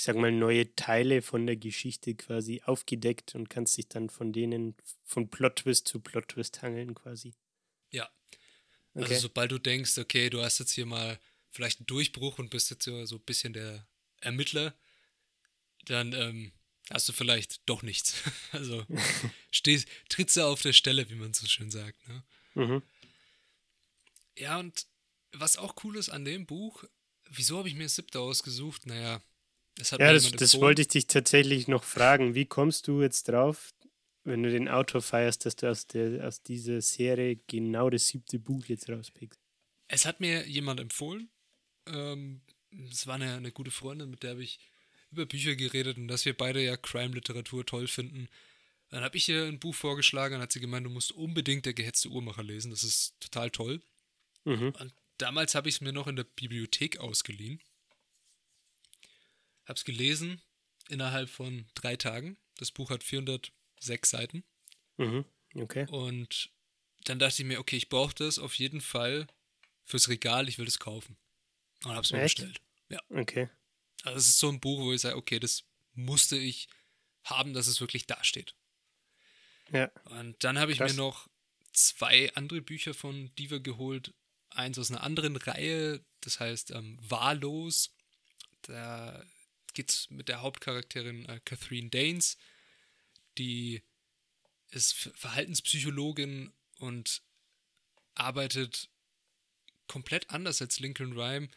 ich 0.00 0.04
sag 0.04 0.16
mal, 0.16 0.32
neue 0.32 0.74
Teile 0.76 1.20
von 1.20 1.46
der 1.46 1.56
Geschichte 1.56 2.14
quasi 2.14 2.62
aufgedeckt 2.64 3.34
und 3.34 3.50
kannst 3.50 3.76
dich 3.76 3.86
dann 3.86 4.08
von 4.08 4.32
denen 4.32 4.74
von 5.04 5.28
Plot-Twist 5.28 5.86
zu 5.86 6.00
Plot-Twist 6.00 6.62
hangeln 6.62 6.94
quasi. 6.94 7.34
Ja. 7.90 8.04
Also 8.94 9.04
okay. 9.04 9.12
Also 9.12 9.20
sobald 9.28 9.52
du 9.52 9.58
denkst, 9.58 9.98
okay, 9.98 10.30
du 10.30 10.42
hast 10.42 10.58
jetzt 10.58 10.72
hier 10.72 10.86
mal 10.86 11.20
vielleicht 11.50 11.80
einen 11.80 11.86
Durchbruch 11.86 12.38
und 12.38 12.48
bist 12.48 12.70
jetzt 12.70 12.84
so 12.84 13.16
ein 13.16 13.20
bisschen 13.26 13.52
der 13.52 13.86
Ermittler, 14.22 14.74
dann 15.84 16.14
ähm, 16.14 16.52
hast 16.88 17.06
du 17.10 17.12
vielleicht 17.12 17.60
doch 17.68 17.82
nichts. 17.82 18.14
Also 18.52 18.86
stehst, 19.50 19.86
trittst 20.08 20.38
du 20.38 20.46
auf 20.46 20.62
der 20.62 20.72
Stelle, 20.72 21.10
wie 21.10 21.14
man 21.14 21.34
so 21.34 21.46
schön 21.46 21.70
sagt. 21.70 22.08
Ne? 22.08 22.22
Mhm. 22.54 22.82
Ja, 24.38 24.58
und 24.58 24.86
was 25.32 25.58
auch 25.58 25.74
cool 25.84 25.98
ist 25.98 26.08
an 26.08 26.24
dem 26.24 26.46
Buch, 26.46 26.84
wieso 27.28 27.58
habe 27.58 27.68
ich 27.68 27.74
mir 27.74 27.90
siebte 27.90 28.18
ausgesucht? 28.18 28.86
Naja, 28.86 29.20
hat 29.92 30.00
Ja, 30.00 30.12
das, 30.12 30.30
das 30.30 30.60
wollte 30.60 30.82
ich 30.82 30.88
dich 30.88 31.06
tatsächlich 31.06 31.68
noch 31.68 31.84
fragen. 31.84 32.34
Wie 32.34 32.46
kommst 32.46 32.88
du 32.88 33.02
jetzt 33.02 33.28
drauf, 33.28 33.72
wenn 34.24 34.42
du 34.42 34.50
den 34.50 34.68
Autor 34.68 35.02
feierst, 35.02 35.46
dass 35.46 35.56
du 35.56 35.70
aus, 35.70 35.86
der, 35.86 36.26
aus 36.26 36.42
dieser 36.42 36.80
Serie 36.80 37.38
genau 37.46 37.90
das 37.90 38.08
siebte 38.08 38.38
Buch 38.38 38.64
jetzt 38.66 38.88
rauspickst? 38.88 39.40
Es 39.88 40.06
hat 40.06 40.20
mir 40.20 40.46
jemand 40.46 40.80
empfohlen. 40.80 41.30
Ähm, 41.86 42.42
es 42.90 43.06
war 43.06 43.16
eine, 43.16 43.34
eine 43.34 43.52
gute 43.52 43.70
Freundin, 43.70 44.10
mit 44.10 44.22
der 44.22 44.30
habe 44.30 44.42
ich 44.42 44.60
über 45.10 45.26
Bücher 45.26 45.56
geredet 45.56 45.96
und 45.96 46.08
dass 46.08 46.24
wir 46.24 46.36
beide 46.36 46.62
ja 46.62 46.76
Crime-Literatur 46.76 47.66
toll 47.66 47.88
finden. 47.88 48.28
Dann 48.90 49.02
habe 49.02 49.16
ich 49.16 49.28
ihr 49.28 49.44
ein 49.44 49.58
Buch 49.58 49.74
vorgeschlagen 49.74 50.36
und 50.36 50.42
hat 50.42 50.52
sie 50.52 50.60
gemeint, 50.60 50.86
du 50.86 50.90
musst 50.90 51.12
unbedingt 51.12 51.66
der 51.66 51.74
gehetzte 51.74 52.08
Uhrmacher 52.08 52.42
lesen. 52.42 52.70
Das 52.70 52.84
ist 52.84 53.14
total 53.20 53.50
toll. 53.50 53.80
Mhm. 54.44 54.72
Und 54.78 54.94
damals 55.18 55.54
habe 55.54 55.68
ich 55.68 55.76
es 55.76 55.80
mir 55.80 55.92
noch 55.92 56.06
in 56.06 56.16
der 56.16 56.24
Bibliothek 56.24 56.98
ausgeliehen. 56.98 57.60
Habe 59.64 59.74
es 59.76 59.84
gelesen 59.84 60.40
innerhalb 60.88 61.28
von 61.30 61.66
drei 61.74 61.96
Tagen. 61.96 62.36
Das 62.56 62.70
Buch 62.70 62.90
hat 62.90 63.04
406 63.04 64.10
Seiten. 64.10 64.44
Mhm. 64.96 65.24
Okay. 65.54 65.86
Und 65.90 66.50
dann 67.04 67.18
dachte 67.18 67.42
ich 67.42 67.48
mir, 67.48 67.58
okay, 67.58 67.76
ich 67.76 67.88
brauche 67.88 68.14
das 68.14 68.38
auf 68.38 68.54
jeden 68.56 68.80
Fall 68.80 69.26
fürs 69.84 70.08
Regal, 70.08 70.48
ich 70.48 70.58
will 70.58 70.66
das 70.66 70.78
kaufen. 70.78 71.16
Und 71.84 71.92
habe 71.92 72.02
es 72.02 72.12
mir 72.12 72.22
bestellt. 72.22 72.60
Ja. 72.88 73.00
Okay. 73.08 73.48
Also 74.02 74.18
es 74.18 74.28
ist 74.28 74.38
so 74.38 74.48
ein 74.48 74.60
Buch, 74.60 74.80
wo 74.80 74.92
ich 74.92 75.00
sage, 75.00 75.16
okay, 75.16 75.38
das 75.38 75.64
musste 75.94 76.36
ich 76.36 76.68
haben, 77.24 77.52
dass 77.54 77.66
es 77.66 77.80
wirklich 77.80 78.06
dasteht. 78.06 78.54
Ja. 79.72 79.90
Und 80.04 80.42
dann 80.42 80.58
habe 80.58 80.72
ich 80.72 80.78
Krass. 80.78 80.92
mir 80.92 80.98
noch 80.98 81.28
zwei 81.72 82.32
andere 82.34 82.60
Bücher 82.60 82.94
von 82.94 83.34
Diva 83.36 83.58
geholt. 83.58 84.12
Eins 84.50 84.78
aus 84.78 84.90
einer 84.90 85.02
anderen 85.02 85.36
Reihe, 85.36 86.04
das 86.22 86.40
heißt 86.40 86.72
ähm, 86.72 86.98
Wahllos. 87.00 87.94
Da 88.62 89.24
geht 89.80 89.92
es 89.92 90.10
mit 90.10 90.28
der 90.28 90.42
Hauptcharakterin 90.42 91.24
äh, 91.24 91.40
Catherine 91.46 91.88
Danes, 91.88 92.36
die 93.38 93.82
ist 94.72 94.92
Verhaltenspsychologin 94.92 96.52
und 96.80 97.22
arbeitet 98.14 98.90
komplett 99.86 100.28
anders 100.28 100.60
als 100.60 100.80
Lincoln 100.80 101.14
Rhyme 101.18 101.48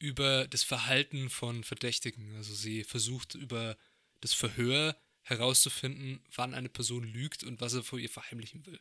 über 0.00 0.48
das 0.48 0.64
Verhalten 0.64 1.30
von 1.30 1.62
Verdächtigen. 1.62 2.34
Also 2.34 2.52
sie 2.54 2.82
versucht 2.82 3.36
über 3.36 3.78
das 4.20 4.34
Verhör 4.34 5.00
herauszufinden, 5.22 6.24
wann 6.34 6.54
eine 6.54 6.68
Person 6.68 7.04
lügt 7.04 7.44
und 7.44 7.60
was 7.60 7.74
er 7.74 7.84
vor 7.84 8.00
ihr 8.00 8.10
verheimlichen 8.10 8.66
will. 8.66 8.80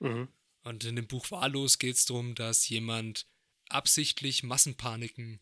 Mhm. 0.00 0.28
Und 0.64 0.84
in 0.84 0.96
dem 0.96 1.06
Buch 1.06 1.30
Wahllos 1.30 1.78
geht 1.78 1.96
es 1.96 2.04
darum, 2.04 2.34
dass 2.34 2.68
jemand 2.68 3.26
absichtlich 3.70 4.42
Massenpaniken 4.42 5.40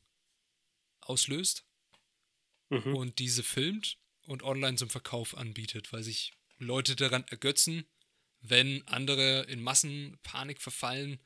auslöst 1.00 1.67
mhm. 2.70 2.94
und 2.94 3.18
diese 3.18 3.42
filmt 3.42 3.98
und 4.26 4.42
online 4.42 4.76
zum 4.76 4.90
Verkauf 4.90 5.36
anbietet, 5.36 5.92
weil 5.92 6.02
sich 6.02 6.32
Leute 6.58 6.96
daran 6.96 7.24
ergötzen, 7.28 7.84
wenn 8.40 8.86
andere 8.86 9.42
in 9.44 9.60
Massenpanik 9.60 10.60
verfallen 10.60 11.20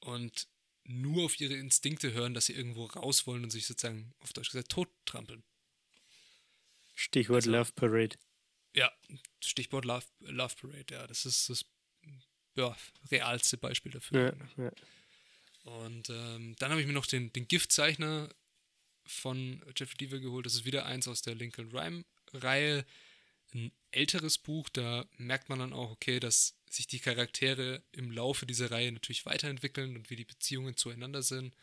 und 0.00 0.48
nur 0.84 1.26
auf 1.26 1.40
ihre 1.40 1.54
Instinkte 1.54 2.12
hören, 2.12 2.34
dass 2.34 2.46
sie 2.46 2.54
irgendwo 2.54 2.86
raus 2.86 3.26
wollen 3.26 3.44
und 3.44 3.50
sich 3.50 3.66
sozusagen 3.66 4.14
auf 4.20 4.32
Deutsch 4.32 4.50
gesagt 4.50 4.70
tot 4.70 4.88
trampeln. 5.04 5.42
Stichwort 6.94 7.46
also, 7.46 7.50
Love 7.50 7.72
Parade. 7.72 8.16
Ja, 8.74 8.90
Stichwort 9.40 9.84
Love, 9.84 10.06
Love 10.20 10.54
Parade, 10.60 10.86
ja, 10.90 11.06
das 11.06 11.26
ist 11.26 11.50
das 11.50 11.64
ja, 12.56 12.76
realste 13.10 13.56
Beispiel 13.56 13.92
dafür. 13.92 14.36
Ja, 14.56 14.64
ja. 14.64 14.72
Und 15.64 16.08
ähm, 16.08 16.56
dann 16.58 16.70
habe 16.70 16.80
ich 16.80 16.86
mir 16.86 16.92
noch 16.94 17.06
den, 17.06 17.32
den 17.32 17.46
Giftzeichner 17.46 18.30
von 19.08 19.62
Jeffrey 19.76 19.96
Deaver 19.96 20.20
geholt. 20.20 20.46
Das 20.46 20.54
ist 20.54 20.64
wieder 20.64 20.86
eins 20.86 21.08
aus 21.08 21.22
der 21.22 21.34
Lincoln 21.34 21.70
Rhyme-Reihe. 21.70 22.84
Ein 23.54 23.72
älteres 23.90 24.38
Buch, 24.38 24.68
da 24.68 25.06
merkt 25.16 25.48
man 25.48 25.58
dann 25.58 25.72
auch, 25.72 25.90
okay, 25.90 26.20
dass 26.20 26.54
sich 26.68 26.86
die 26.86 26.98
Charaktere 26.98 27.82
im 27.92 28.10
Laufe 28.10 28.46
dieser 28.46 28.70
Reihe 28.70 28.92
natürlich 28.92 29.24
weiterentwickeln 29.26 29.96
und 29.96 30.10
wie 30.10 30.16
die 30.16 30.24
Beziehungen 30.24 30.76
zueinander 30.76 31.22
sind. 31.22 31.54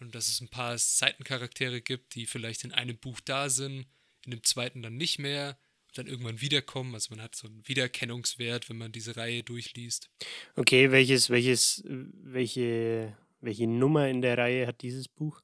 Und 0.00 0.14
dass 0.14 0.28
es 0.28 0.40
ein 0.40 0.48
paar 0.48 0.76
Seitencharaktere 0.78 1.80
gibt, 1.80 2.14
die 2.14 2.26
vielleicht 2.26 2.64
in 2.64 2.72
einem 2.72 2.98
Buch 2.98 3.20
da 3.20 3.48
sind, 3.48 3.86
in 4.24 4.32
dem 4.32 4.42
zweiten 4.42 4.82
dann 4.82 4.96
nicht 4.96 5.18
mehr 5.18 5.58
und 5.88 5.98
dann 5.98 6.06
irgendwann 6.06 6.40
wiederkommen. 6.40 6.94
Also 6.94 7.14
man 7.14 7.22
hat 7.22 7.34
so 7.34 7.46
einen 7.46 7.66
Wiedererkennungswert, 7.68 8.68
wenn 8.68 8.78
man 8.78 8.92
diese 8.92 9.16
Reihe 9.16 9.42
durchliest. 9.42 10.10
Okay, 10.56 10.90
welches, 10.90 11.30
welches, 11.30 11.84
welche, 11.86 13.16
welche 13.40 13.66
Nummer 13.66 14.08
in 14.08 14.22
der 14.22 14.38
Reihe 14.38 14.66
hat 14.66 14.82
dieses 14.82 15.06
Buch? 15.06 15.40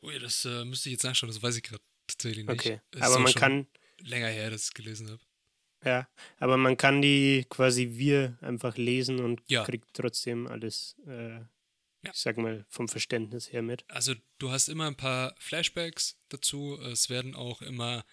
Oh 0.00 0.10
ja, 0.10 0.18
das 0.18 0.44
äh, 0.44 0.64
müsste 0.64 0.88
ich 0.88 0.94
jetzt 0.94 1.04
nachschauen, 1.04 1.32
das 1.32 1.42
weiß 1.42 1.56
ich 1.56 1.62
gerade 1.62 1.82
tatsächlich 2.06 2.46
nicht. 2.46 2.60
Okay, 2.60 2.80
aber 3.00 3.18
man 3.18 3.32
kann. 3.34 3.66
Länger 4.00 4.28
her, 4.28 4.50
dass 4.50 4.62
ich 4.62 4.68
es 4.68 4.74
gelesen 4.74 5.10
habe. 5.10 5.20
Ja, 5.84 6.08
aber 6.38 6.56
man 6.56 6.76
kann 6.76 7.02
die 7.02 7.46
quasi 7.48 7.90
wir 7.92 8.36
einfach 8.40 8.76
lesen 8.76 9.20
und 9.20 9.42
ja. 9.48 9.64
kriegt 9.64 9.94
trotzdem 9.94 10.46
alles, 10.46 10.96
äh, 11.06 11.34
ja. 11.34 11.48
ich 12.02 12.14
sag 12.14 12.36
mal, 12.36 12.64
vom 12.68 12.88
Verständnis 12.88 13.52
her 13.52 13.62
mit. 13.62 13.84
Also 13.88 14.14
du 14.38 14.50
hast 14.50 14.68
immer 14.68 14.86
ein 14.86 14.96
paar 14.96 15.34
Flashbacks 15.38 16.18
dazu. 16.28 16.78
Es 16.82 17.10
werden 17.10 17.34
auch 17.34 17.62
immer, 17.62 18.04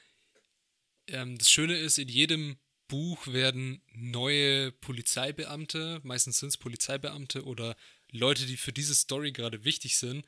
ähm, 1.08 1.38
das 1.38 1.50
Schöne 1.50 1.76
ist, 1.78 1.98
in 1.98 2.08
jedem 2.08 2.58
Buch 2.88 3.26
werden 3.26 3.82
neue 3.94 4.72
Polizeibeamte, 4.72 6.02
meistens 6.04 6.38
sind 6.40 6.50
es 6.50 6.58
Polizeibeamte 6.58 7.46
oder 7.46 7.76
Leute, 8.12 8.46
die 8.46 8.58
für 8.58 8.74
diese 8.74 8.94
Story 8.94 9.32
gerade 9.32 9.66
wichtig 9.66 9.98
sind, 9.98 10.24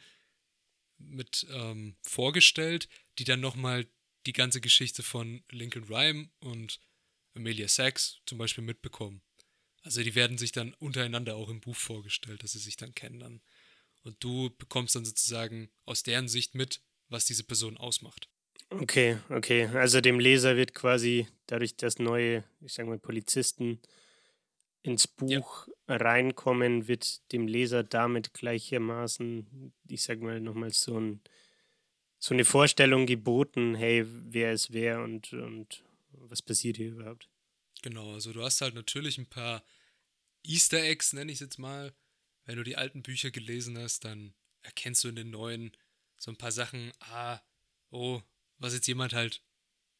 mit 0.97 1.45
ähm, 1.51 1.95
vorgestellt, 2.01 2.87
die 3.19 3.23
dann 3.23 3.39
nochmal 3.39 3.87
die 4.25 4.33
ganze 4.33 4.61
Geschichte 4.61 5.03
von 5.03 5.43
Lincoln 5.51 5.85
Rhyme 5.85 6.29
und 6.39 6.79
Amelia 7.35 7.67
Sachs 7.67 8.19
zum 8.25 8.37
Beispiel 8.37 8.63
mitbekommen. 8.63 9.21
Also 9.83 10.03
die 10.03 10.15
werden 10.15 10.37
sich 10.37 10.51
dann 10.51 10.73
untereinander 10.75 11.35
auch 11.35 11.49
im 11.49 11.61
Buch 11.61 11.75
vorgestellt, 11.75 12.43
dass 12.43 12.51
sie 12.51 12.59
sich 12.59 12.75
dann 12.75 12.93
kennen 12.93 13.19
dann. 13.19 13.41
Und 14.03 14.21
du 14.23 14.49
bekommst 14.57 14.95
dann 14.95 15.05
sozusagen 15.05 15.69
aus 15.85 16.03
deren 16.03 16.27
Sicht 16.27 16.55
mit, 16.55 16.81
was 17.09 17.25
diese 17.25 17.43
Person 17.43 17.77
ausmacht. 17.77 18.29
Okay, 18.69 19.17
okay. 19.29 19.67
Also 19.67 20.01
dem 20.01 20.19
Leser 20.19 20.57
wird 20.57 20.73
quasi 20.73 21.27
dadurch, 21.45 21.77
dass 21.77 21.99
neue, 21.99 22.43
ich 22.59 22.73
sage 22.73 22.89
mal, 22.89 22.99
Polizisten 22.99 23.79
ins 24.83 25.07
Buch 25.07 25.67
ja. 25.87 25.95
reinkommen, 25.95 26.87
wird 26.87 27.31
dem 27.31 27.47
Leser 27.47 27.83
damit 27.83 28.33
gleichermaßen, 28.33 29.73
ich 29.87 30.03
sage 30.03 30.23
mal, 30.23 30.39
nochmal 30.39 30.71
so, 30.71 30.99
ein, 30.99 31.21
so 32.19 32.33
eine 32.33 32.45
Vorstellung 32.45 33.05
geboten, 33.05 33.75
hey, 33.75 34.05
wer 34.05 34.53
ist 34.53 34.71
wer 34.71 35.01
und, 35.01 35.33
und 35.33 35.83
was 36.11 36.41
passiert 36.41 36.77
hier 36.77 36.91
überhaupt? 36.91 37.29
Genau, 37.81 38.13
also 38.13 38.33
du 38.33 38.43
hast 38.43 38.61
halt 38.61 38.75
natürlich 38.75 39.17
ein 39.17 39.27
paar 39.27 39.63
Easter 40.43 40.81
Eggs, 40.81 41.13
nenne 41.13 41.31
ich 41.31 41.37
es 41.37 41.41
jetzt 41.41 41.59
mal. 41.59 41.93
Wenn 42.45 42.57
du 42.57 42.63
die 42.63 42.77
alten 42.77 43.03
Bücher 43.03 43.29
gelesen 43.29 43.77
hast, 43.77 44.05
dann 44.05 44.33
erkennst 44.61 45.03
du 45.03 45.09
in 45.09 45.15
den 45.15 45.29
neuen 45.29 45.75
so 46.17 46.31
ein 46.31 46.37
paar 46.37 46.51
Sachen, 46.51 46.91
ah, 46.99 47.39
oh, 47.91 48.21
was 48.57 48.73
jetzt 48.73 48.87
jemand 48.87 49.13
halt 49.13 49.43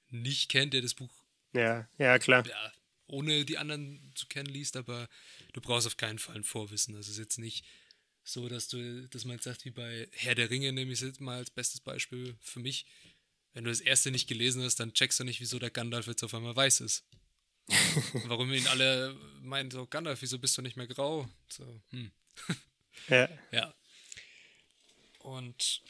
nicht 0.09 0.49
kennt, 0.49 0.73
der 0.73 0.81
das 0.81 0.95
Buch. 0.95 1.13
Ja, 1.53 1.87
ja, 1.97 2.17
klar. 2.19 2.45
Ja, 2.47 2.71
ohne 3.07 3.45
die 3.45 3.57
anderen 3.57 4.11
zu 4.15 4.27
kennen 4.27 4.49
liest, 4.49 4.77
aber 4.77 5.09
du 5.53 5.61
brauchst 5.61 5.87
auf 5.87 5.97
keinen 5.97 6.19
Fall 6.19 6.35
ein 6.35 6.43
Vorwissen. 6.43 6.95
Also 6.95 7.09
es 7.09 7.17
ist 7.17 7.23
jetzt 7.23 7.39
nicht 7.39 7.65
so, 8.23 8.49
dass 8.49 8.67
du, 8.67 9.07
dass 9.09 9.25
man 9.25 9.35
jetzt 9.35 9.45
sagt, 9.45 9.65
wie 9.65 9.71
bei 9.71 10.07
Herr 10.11 10.35
der 10.35 10.49
Ringe, 10.49 10.73
nehme 10.73 10.91
ich 10.91 11.01
es 11.01 11.07
jetzt 11.07 11.21
mal 11.21 11.37
als 11.37 11.49
bestes 11.49 11.79
Beispiel 11.79 12.35
für 12.41 12.59
mich 12.59 12.85
wenn 13.57 13.63
du 13.63 13.71
das 13.71 13.81
erste 13.81 14.11
nicht 14.11 14.27
gelesen 14.27 14.61
hast, 14.61 14.75
dann 14.75 14.93
checkst 14.93 15.19
du 15.19 15.23
nicht, 15.23 15.41
wieso 15.41 15.57
der 15.57 15.71
Gandalf 15.71 16.05
jetzt 16.05 16.21
auf 16.21 16.35
einmal 16.35 16.55
weiß 16.55 16.81
ist. 16.81 17.03
Warum 18.27 18.53
ihn 18.53 18.67
alle 18.67 19.15
meinen, 19.41 19.71
so, 19.71 19.87
Gandalf, 19.87 20.21
wieso 20.21 20.37
bist 20.37 20.55
du 20.59 20.61
nicht 20.61 20.77
mehr 20.77 20.85
grau? 20.85 21.27
So, 21.49 21.81
hm. 21.89 22.11
ja. 23.09 23.27
Ja. 23.51 23.73
Und 25.17 25.81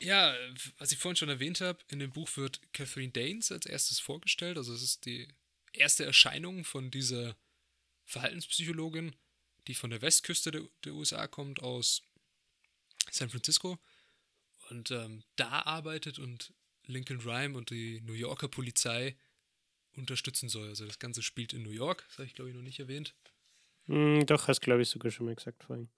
ja, 0.00 0.34
was 0.78 0.90
ich 0.90 0.98
vorhin 0.98 1.14
schon 1.14 1.28
erwähnt 1.28 1.60
habe, 1.60 1.78
in 1.86 2.00
dem 2.00 2.10
Buch 2.10 2.36
wird 2.36 2.60
Catherine 2.72 3.12
Danes 3.12 3.52
als 3.52 3.66
erstes 3.66 4.00
vorgestellt. 4.00 4.56
Also 4.56 4.74
es 4.74 4.82
ist 4.82 5.06
die 5.06 5.28
erste 5.78 6.04
Erscheinung 6.04 6.64
von 6.64 6.90
dieser 6.90 7.36
Verhaltenspsychologin, 8.04 9.14
die 9.66 9.74
von 9.74 9.90
der 9.90 10.02
Westküste 10.02 10.50
der, 10.50 10.62
der 10.84 10.94
USA 10.94 11.26
kommt, 11.26 11.62
aus 11.62 12.02
San 13.10 13.28
Francisco. 13.28 13.78
Und 14.70 14.90
ähm, 14.90 15.22
da 15.36 15.62
arbeitet 15.62 16.18
und 16.18 16.52
Lincoln 16.86 17.20
Rhyme 17.20 17.56
und 17.56 17.70
die 17.70 18.00
New 18.02 18.14
Yorker 18.14 18.48
Polizei 18.48 19.16
unterstützen 19.96 20.48
soll. 20.48 20.68
Also 20.68 20.86
das 20.86 20.98
Ganze 20.98 21.22
spielt 21.22 21.52
in 21.52 21.62
New 21.62 21.70
York, 21.70 22.04
das 22.08 22.18
habe 22.18 22.26
ich 22.26 22.34
glaube 22.34 22.50
ich 22.50 22.56
noch 22.56 22.62
nicht 22.62 22.80
erwähnt. 22.80 23.14
Mm, 23.86 24.24
doch, 24.26 24.48
hast 24.48 24.60
glaube 24.60 24.82
ich 24.82 24.88
sogar 24.88 25.10
schon 25.10 25.26
mal 25.26 25.34
gesagt 25.34 25.64
vorhin. 25.64 25.88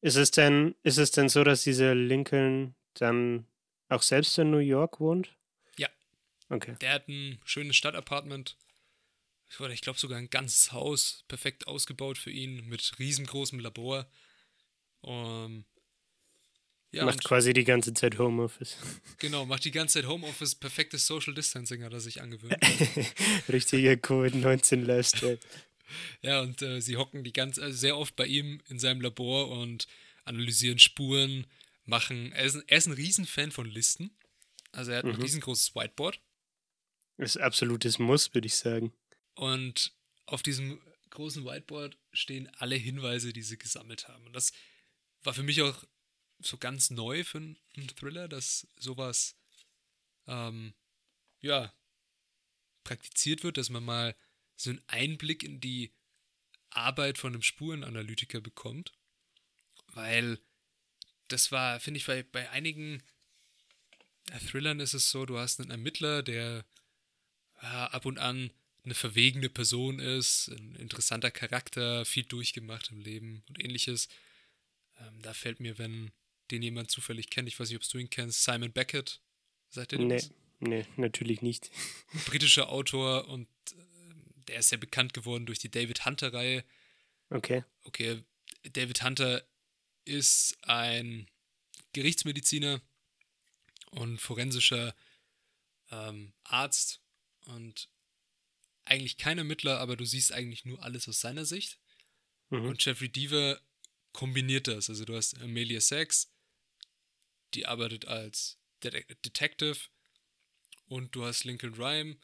Ist 0.00 0.16
es 0.16 0.30
denn, 0.30 0.74
ist 0.82 0.98
es 0.98 1.10
denn 1.10 1.28
so, 1.28 1.44
dass 1.44 1.62
dieser 1.62 1.94
Lincoln 1.94 2.74
dann 2.94 3.46
auch 3.88 4.02
selbst 4.02 4.38
in 4.38 4.50
New 4.50 4.58
York 4.58 5.00
wohnt? 5.00 5.36
Ja. 5.76 5.88
Okay. 6.48 6.76
Der 6.80 6.94
hat 6.94 7.08
ein 7.08 7.38
schönes 7.44 7.76
Stadtapartment. 7.76 8.56
Ich 9.72 9.80
glaube 9.80 9.98
sogar 9.98 10.18
ein 10.18 10.30
ganzes 10.30 10.72
Haus, 10.72 11.24
perfekt 11.28 11.66
ausgebaut 11.66 12.18
für 12.18 12.30
ihn, 12.30 12.68
mit 12.68 12.98
riesengroßem 12.98 13.58
Labor. 13.58 14.08
Um, 15.00 15.64
ja, 16.92 17.04
macht 17.04 17.24
quasi 17.24 17.52
die 17.52 17.64
ganze 17.64 17.94
Zeit 17.94 18.18
Homeoffice. 18.18 18.76
Genau, 19.18 19.46
macht 19.46 19.64
die 19.64 19.70
ganze 19.70 20.00
Zeit 20.00 20.08
Homeoffice. 20.08 20.54
Perfektes 20.54 21.06
Social 21.06 21.34
Distancing 21.34 21.84
hat 21.84 21.92
er 21.92 22.00
sich 22.00 22.22
angewöhnt. 22.22 22.56
Richtiger 23.48 23.96
Covid-19-Lifestyle. 23.96 25.38
ja, 26.22 26.40
und 26.40 26.62
äh, 26.62 26.80
sie 26.80 26.96
hocken 26.96 27.22
die 27.22 27.32
ganz, 27.32 27.58
also 27.58 27.76
sehr 27.76 27.96
oft 27.96 28.16
bei 28.16 28.26
ihm 28.26 28.60
in 28.68 28.78
seinem 28.78 29.00
Labor 29.00 29.50
und 29.50 29.86
analysieren 30.24 30.78
Spuren, 30.78 31.46
machen. 31.90 32.32
Er 32.32 32.44
ist, 32.44 32.56
er 32.66 32.78
ist 32.78 32.86
ein 32.86 32.92
Riesenfan 32.92 33.50
von 33.50 33.66
Listen. 33.66 34.10
Also 34.72 34.92
er 34.92 34.98
hat 34.98 35.04
mhm. 35.04 35.12
ein 35.12 35.22
riesengroßes 35.22 35.74
Whiteboard. 35.74 36.20
Das 37.18 37.36
ist 37.36 37.42
absolutes 37.42 37.98
Muss, 37.98 38.32
würde 38.32 38.46
ich 38.46 38.56
sagen. 38.56 38.92
Und 39.40 39.94
auf 40.26 40.42
diesem 40.42 40.82
großen 41.08 41.46
Whiteboard 41.46 41.96
stehen 42.12 42.50
alle 42.58 42.76
Hinweise, 42.76 43.32
die 43.32 43.40
sie 43.40 43.56
gesammelt 43.56 44.06
haben. 44.06 44.26
Und 44.26 44.34
das 44.34 44.52
war 45.22 45.32
für 45.32 45.42
mich 45.42 45.62
auch 45.62 45.82
so 46.40 46.58
ganz 46.58 46.90
neu 46.90 47.24
für 47.24 47.38
einen 47.38 47.56
Thriller, 47.96 48.28
dass 48.28 48.68
sowas 48.78 49.38
ähm, 50.26 50.74
ja 51.40 51.72
praktiziert 52.84 53.42
wird, 53.42 53.56
dass 53.56 53.70
man 53.70 53.82
mal 53.82 54.14
so 54.56 54.68
einen 54.68 54.82
Einblick 54.88 55.42
in 55.42 55.58
die 55.58 55.90
Arbeit 56.68 57.16
von 57.16 57.32
einem 57.32 57.42
Spurenanalytiker 57.42 58.42
bekommt. 58.42 58.92
Weil 59.86 60.38
das 61.28 61.50
war, 61.50 61.80
finde 61.80 61.96
ich, 61.96 62.04
bei, 62.04 62.24
bei 62.24 62.50
einigen 62.50 63.02
Thrillern 64.50 64.80
ist 64.80 64.92
es 64.92 65.10
so, 65.10 65.24
du 65.24 65.38
hast 65.38 65.60
einen 65.60 65.70
Ermittler, 65.70 66.22
der 66.22 66.66
ja, 67.62 67.86
ab 67.86 68.04
und 68.04 68.18
an 68.18 68.50
eine 68.84 68.94
verwegene 68.94 69.48
Person 69.48 69.98
ist, 69.98 70.48
ein 70.48 70.74
interessanter 70.76 71.30
Charakter, 71.30 72.04
viel 72.04 72.24
durchgemacht 72.24 72.90
im 72.90 73.00
Leben 73.00 73.42
und 73.48 73.62
ähnliches. 73.62 74.08
Ähm, 74.98 75.22
da 75.22 75.34
fällt 75.34 75.60
mir, 75.60 75.78
wenn 75.78 76.12
den 76.50 76.62
jemand 76.62 76.90
zufällig 76.90 77.30
kennt. 77.30 77.48
Ich 77.48 77.58
weiß 77.58 77.68
nicht, 77.68 77.76
ob 77.76 77.88
du 77.88 77.98
ihn 77.98 78.10
kennst. 78.10 78.42
Simon 78.42 78.72
Beckett. 78.72 79.20
Seid 79.68 79.92
ihr 79.92 79.98
nee, 79.98 80.20
nee, 80.58 80.86
natürlich 80.96 81.42
nicht. 81.42 81.70
Britischer 82.26 82.70
Autor 82.70 83.28
und 83.28 83.48
äh, 83.72 84.44
der 84.48 84.58
ist 84.58 84.72
ja 84.72 84.78
bekannt 84.78 85.14
geworden 85.14 85.46
durch 85.46 85.58
die 85.58 85.70
David 85.70 86.04
Hunter-Reihe. 86.04 86.64
Okay. 87.28 87.64
Okay, 87.84 88.24
David 88.72 89.02
Hunter 89.04 89.44
ist 90.04 90.58
ein 90.62 91.28
Gerichtsmediziner 91.92 92.80
und 93.90 94.18
forensischer 94.18 94.94
ähm, 95.90 96.32
Arzt 96.44 97.00
und 97.46 97.88
eigentlich 98.84 99.18
kein 99.18 99.38
Ermittler, 99.38 99.78
aber 99.78 99.96
du 99.96 100.04
siehst 100.04 100.32
eigentlich 100.32 100.64
nur 100.64 100.82
alles 100.82 101.08
aus 101.08 101.20
seiner 101.20 101.44
Sicht. 101.44 101.78
Mhm. 102.50 102.66
Und 102.66 102.84
Jeffrey 102.84 103.08
Deaver 103.08 103.60
kombiniert 104.12 104.68
das. 104.68 104.88
Also 104.88 105.04
du 105.04 105.14
hast 105.16 105.38
Amelia 105.40 105.80
Sachs, 105.80 106.32
die 107.54 107.66
arbeitet 107.66 108.06
als 108.06 108.58
Detective 108.82 109.78
und 110.86 111.14
du 111.14 111.24
hast 111.24 111.44
Lincoln 111.44 111.74
Rhyme. 111.74 112.16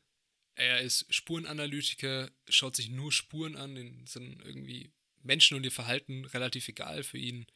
Er 0.54 0.80
ist 0.80 1.06
Spurenanalytiker, 1.12 2.30
schaut 2.48 2.76
sich 2.76 2.88
nur 2.88 3.12
Spuren 3.12 3.56
an, 3.56 3.74
den 3.74 4.06
sind 4.06 4.40
irgendwie 4.42 4.90
Menschen 5.22 5.56
und 5.56 5.64
ihr 5.64 5.72
Verhalten 5.72 6.24
relativ 6.24 6.68
egal. 6.68 7.02
Für 7.02 7.18
ihn 7.18 7.46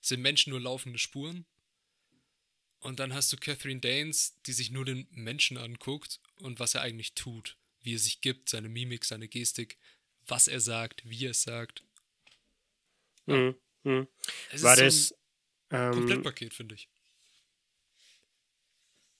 sind 0.00 0.22
Menschen 0.22 0.50
nur 0.50 0.60
laufende 0.60 0.98
Spuren. 0.98 1.46
Und 2.80 3.00
dann 3.00 3.12
hast 3.12 3.32
du 3.32 3.36
Catherine 3.36 3.80
Danes, 3.80 4.40
die 4.46 4.52
sich 4.52 4.70
nur 4.70 4.84
den 4.84 5.08
Menschen 5.10 5.58
anguckt 5.58 6.20
und 6.36 6.60
was 6.60 6.74
er 6.74 6.82
eigentlich 6.82 7.14
tut, 7.14 7.56
wie 7.88 7.94
er 7.94 7.98
sich 7.98 8.20
gibt, 8.20 8.50
seine 8.50 8.68
Mimik, 8.68 9.06
seine 9.06 9.28
Gestik, 9.28 9.78
was 10.26 10.46
er 10.46 10.60
sagt, 10.60 11.08
wie 11.08 11.24
er 11.24 11.30
es 11.30 11.42
sagt. 11.42 11.82
Ja. 13.26 13.34
Mhm. 13.36 13.54
Mhm. 13.84 14.08
Es 14.52 14.62
War 14.62 14.78
ist 14.78 15.08
so 15.08 15.14
das 15.70 15.86
ähm, 15.86 15.92
Komplettpaket, 15.92 16.52
finde 16.52 16.74
ich. 16.74 16.90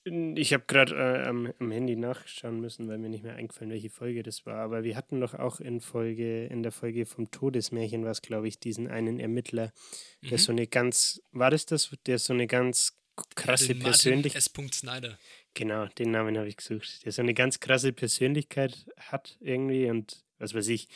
Ich 0.05 0.53
habe 0.53 0.63
gerade 0.67 0.95
äh, 0.95 1.27
am, 1.27 1.51
am, 1.59 1.71
Handy 1.71 1.95
nachschauen 1.95 2.61
müssen, 2.61 2.87
weil 2.87 2.99
mir 2.99 3.09
nicht 3.09 3.23
mehr 3.23 3.35
eingefallen, 3.35 3.71
welche 3.71 3.89
Folge 3.89 4.21
das 4.21 4.45
war. 4.45 4.57
Aber 4.57 4.83
wir 4.83 4.95
hatten 4.95 5.19
doch 5.19 5.33
auch 5.33 5.59
in 5.59 5.81
Folge, 5.81 6.45
in 6.45 6.61
der 6.61 6.71
Folge 6.71 7.05
vom 7.05 7.31
Todesmärchen 7.31 8.05
was, 8.05 8.21
glaube 8.21 8.47
ich, 8.47 8.59
diesen 8.59 8.87
einen 8.87 9.19
Ermittler, 9.19 9.73
der 10.21 10.33
mhm. 10.33 10.37
so 10.37 10.51
eine 10.51 10.67
ganz, 10.67 11.21
war 11.31 11.51
das 11.51 11.65
das, 11.65 11.95
der 12.05 12.19
so 12.19 12.33
eine 12.33 12.47
ganz 12.47 12.99
krasse 13.35 13.73
ja, 13.73 13.83
Persönlichkeit. 13.83 14.41
S. 14.41 14.51
Snyder. 14.79 15.17
Genau, 15.53 15.87
den 15.87 16.11
Namen 16.11 16.37
habe 16.37 16.47
ich 16.47 16.57
gesucht. 16.57 17.05
Der 17.05 17.11
so 17.11 17.21
eine 17.21 17.33
ganz 17.33 17.59
krasse 17.59 17.91
Persönlichkeit 17.91 18.85
hat 18.97 19.37
irgendwie 19.39 19.89
und 19.89 20.23
was 20.37 20.53
weiß 20.53 20.67
ich, 20.69 20.87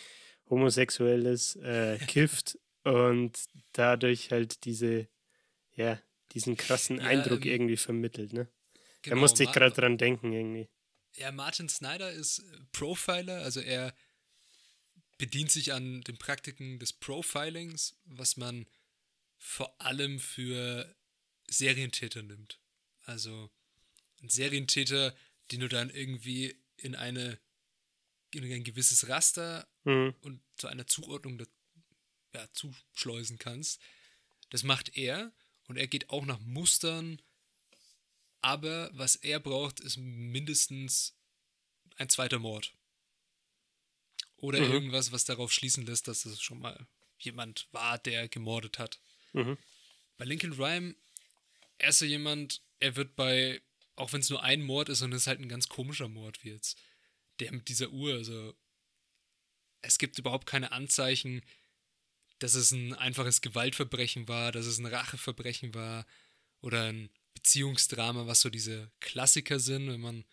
homosexuell 0.50 1.26
ist, 1.26 1.56
äh, 1.58 1.98
kifft 2.08 2.58
und 2.84 3.38
dadurch 3.74 4.32
halt 4.32 4.66
diese, 4.66 5.08
ja, 5.76 6.00
diesen 6.34 6.58
krassen 6.58 6.98
ja, 6.98 7.06
Eindruck 7.06 7.46
ähm, 7.46 7.52
irgendwie 7.52 7.78
vermittelt, 7.78 8.34
ne? 8.34 8.48
Genau, 9.02 9.16
da 9.16 9.20
musste 9.20 9.44
ich 9.44 9.52
gerade 9.52 9.76
dran 9.76 9.98
denken 9.98 10.32
irgendwie. 10.32 10.70
Ja, 11.16 11.32
Martin 11.32 11.70
Snyder 11.70 12.12
ist 12.12 12.44
Profiler, 12.72 13.42
also 13.44 13.60
er 13.60 13.94
bedient 15.18 15.52
sich 15.52 15.74
an 15.74 16.02
den 16.02 16.18
Praktiken 16.18 16.80
des 16.80 16.94
Profilings, 16.94 17.96
was 18.06 18.38
man 18.38 18.66
vor 19.38 19.80
allem 19.80 20.20
für 20.20 20.96
Serientäter 21.48 22.24
nimmt. 22.24 22.60
Also 23.06 23.52
ein 24.24 24.30
Serientäter, 24.30 25.16
den 25.52 25.60
du 25.60 25.70
dann 25.70 25.90
irgendwie 25.90 26.56
in 26.78 26.96
eine 26.96 27.40
in 28.34 28.52
ein 28.52 28.64
gewisses 28.64 29.08
Raster 29.10 29.68
mhm. 29.84 30.16
und 30.22 30.42
zu 30.56 30.68
einer 30.68 30.88
Zuordnung 30.88 31.38
da, 31.38 31.46
ja, 32.34 32.52
zuschleusen 32.54 33.38
kannst. 33.38 33.80
Das 34.50 34.64
macht 34.64 34.98
er 34.98 35.32
und 35.68 35.78
er 35.78 35.86
geht 35.86 36.10
auch 36.10 36.26
nach 36.26 36.40
Mustern 36.40 37.22
aber 38.44 38.90
was 38.94 39.16
er 39.16 39.40
braucht, 39.40 39.80
ist 39.80 39.98
mindestens 39.98 41.16
ein 41.96 42.10
zweiter 42.10 42.40
Mord. 42.40 42.74
Oder 44.36 44.60
mhm. 44.60 44.72
irgendwas, 44.72 45.14
was 45.14 45.24
darauf 45.24 45.54
schließen 45.54 45.86
lässt, 45.86 46.10
dass 46.10 46.26
es 46.26 46.42
schon 46.42 46.60
mal 46.60 46.86
jemand 47.18 47.70
war, 47.72 47.98
der 47.98 48.28
gemordet 48.28 48.80
hat. 48.80 49.00
Mhm. 49.32 49.58
Bei 50.18 50.26
Lincoln 50.26 50.52
Rhyme, 50.52 50.96
er 51.78 51.90
ist 51.90 52.00
so 52.00 52.06
jemand, 52.06 52.62
er 52.80 52.98
wird 52.98 53.16
bei, 53.16 53.62
auch 53.96 54.14
wenn 54.14 54.22
es 54.22 54.30
nur 54.30 54.44
ein 54.44 54.62
Mord 54.62 54.90
ist 54.90 55.02
und 55.02 55.14
es 55.14 55.24
ist 55.24 55.28
halt 55.28 55.40
ein 55.40 55.50
ganz 55.50 55.70
komischer 55.70 56.08
Mord 56.08 56.44
wie 56.44 56.50
jetzt, 56.50 56.78
der 57.40 57.52
mit 57.52 57.68
dieser 57.68 57.90
Uhr, 57.90 58.14
also 58.14 58.56
es 59.82 59.98
gibt 59.98 60.18
überhaupt 60.18 60.48
keine 60.48 60.72
Anzeichen, 60.72 61.42
dass 62.40 62.56
es 62.56 62.72
ein 62.72 62.94
einfaches 62.94 63.42
Gewaltverbrechen 63.42 64.28
war, 64.28 64.52
dass 64.52 64.66
es 64.66 64.80
ein 64.80 64.86
Racheverbrechen 64.86 65.74
war 65.74 66.06
oder 66.62 66.86
ein 66.86 67.10
Beziehungsdrama, 67.34 68.28
was 68.28 68.42
so 68.42 68.50
diese 68.50 68.92
Klassiker 69.00 69.60
sind, 69.60 69.88
wenn 69.88 70.02
man 70.02 70.26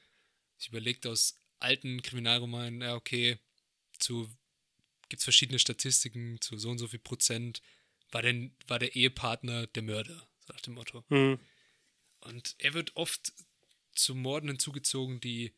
sich 0.56 0.68
überlegt 0.68 1.06
aus 1.06 1.34
alten 1.58 2.02
Kriminalromanen, 2.02 2.80
ja, 2.82 2.94
okay, 2.94 3.38
zu 3.98 4.30
gibt 5.08 5.20
es 5.20 5.24
verschiedene 5.24 5.58
Statistiken 5.58 6.40
zu 6.40 6.56
so 6.56 6.70
und 6.70 6.78
so 6.78 6.86
viel 6.86 7.00
Prozent, 7.00 7.60
war, 8.12 8.22
denn, 8.22 8.54
war 8.66 8.78
der 8.78 8.94
Ehepartner 8.94 9.66
der 9.66 9.82
Mörder, 9.82 10.28
so 10.40 10.52
nach 10.52 10.60
dem 10.60 10.74
Motto. 10.74 11.04
Mhm. 11.08 11.38
Und 12.20 12.54
er 12.58 12.74
wird 12.74 12.96
oft 12.96 13.32
zu 13.94 14.14
Morden 14.14 14.48
hinzugezogen, 14.48 15.20
die 15.20 15.54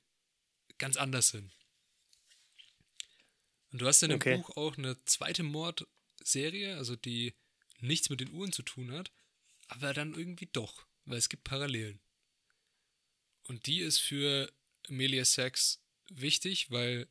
ganz 0.78 0.96
anders 0.96 1.28
sind. 1.28 1.52
Und 3.70 3.80
du 3.80 3.86
hast 3.86 4.02
in 4.02 4.10
dem 4.10 4.16
okay. 4.16 4.36
Buch 4.36 4.56
auch 4.56 4.76
eine 4.76 5.02
zweite 5.04 5.42
Mordserie, 5.42 6.76
also 6.76 6.96
die 6.96 7.34
nichts 7.80 8.10
mit 8.10 8.20
den 8.20 8.32
Uhren 8.32 8.52
zu 8.52 8.62
tun 8.62 8.92
hat, 8.92 9.12
aber 9.68 9.94
dann 9.94 10.14
irgendwie 10.14 10.48
doch 10.52 10.86
weil 11.04 11.18
es 11.18 11.28
gibt 11.28 11.44
Parallelen. 11.44 12.00
Und 13.44 13.66
die 13.66 13.80
ist 13.80 13.98
für 13.98 14.52
Amelia 14.88 15.24
Sachs 15.24 15.82
wichtig, 16.10 16.70
weil 16.70 17.08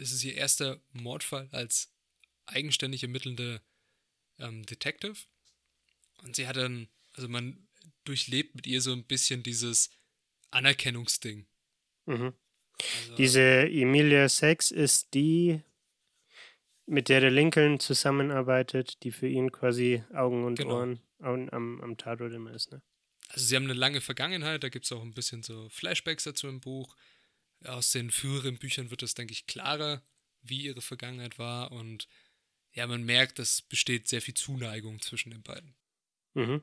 es 0.00 0.12
ist 0.12 0.24
ihr 0.24 0.34
erster 0.34 0.80
Mordfall 0.92 1.48
als 1.52 1.92
eigenständig 2.46 3.02
ermittelnde 3.02 3.62
ähm, 4.38 4.64
Detective. 4.64 5.16
Und 6.18 6.36
sie 6.36 6.46
hat 6.46 6.56
dann, 6.56 6.88
also 7.12 7.28
man 7.28 7.68
durchlebt 8.04 8.54
mit 8.54 8.66
ihr 8.66 8.80
so 8.80 8.92
ein 8.92 9.04
bisschen 9.04 9.42
dieses 9.42 9.90
Anerkennungsding. 10.56 11.46
Mhm. 12.06 12.32
Also, 12.78 13.14
Diese 13.16 13.40
Emilia 13.68 14.28
Sachs 14.28 14.70
ist 14.70 15.14
die, 15.14 15.62
mit 16.86 17.08
der 17.08 17.20
der 17.20 17.30
Lincoln 17.30 17.80
zusammenarbeitet, 17.80 19.02
die 19.02 19.12
für 19.12 19.28
ihn 19.28 19.52
quasi 19.52 20.02
Augen 20.14 20.44
und 20.44 20.56
genau. 20.58 20.76
Ohren 20.76 21.00
am, 21.18 21.80
am 21.80 21.96
Tatort 21.96 22.32
immer 22.32 22.52
ist, 22.52 22.72
ne? 22.72 22.82
also 23.28 23.44
sie 23.44 23.56
haben 23.56 23.64
eine 23.64 23.72
lange 23.72 24.00
Vergangenheit, 24.00 24.62
da 24.62 24.68
gibt 24.68 24.84
es 24.84 24.92
auch 24.92 25.02
ein 25.02 25.14
bisschen 25.14 25.42
so 25.42 25.68
Flashbacks 25.70 26.24
dazu 26.24 26.46
im 26.48 26.60
Buch. 26.60 26.96
Aus 27.64 27.90
den 27.90 28.10
früheren 28.10 28.58
Büchern 28.58 28.90
wird 28.90 29.02
es, 29.02 29.14
denke 29.14 29.32
ich, 29.32 29.46
klarer, 29.46 30.02
wie 30.42 30.62
ihre 30.62 30.82
Vergangenheit 30.82 31.38
war 31.38 31.72
und 31.72 32.06
ja, 32.72 32.86
man 32.86 33.02
merkt, 33.02 33.38
es 33.38 33.62
besteht 33.62 34.06
sehr 34.06 34.20
viel 34.20 34.34
Zuneigung 34.34 35.00
zwischen 35.00 35.30
den 35.30 35.42
beiden. 35.42 35.74
Mhm. 36.34 36.62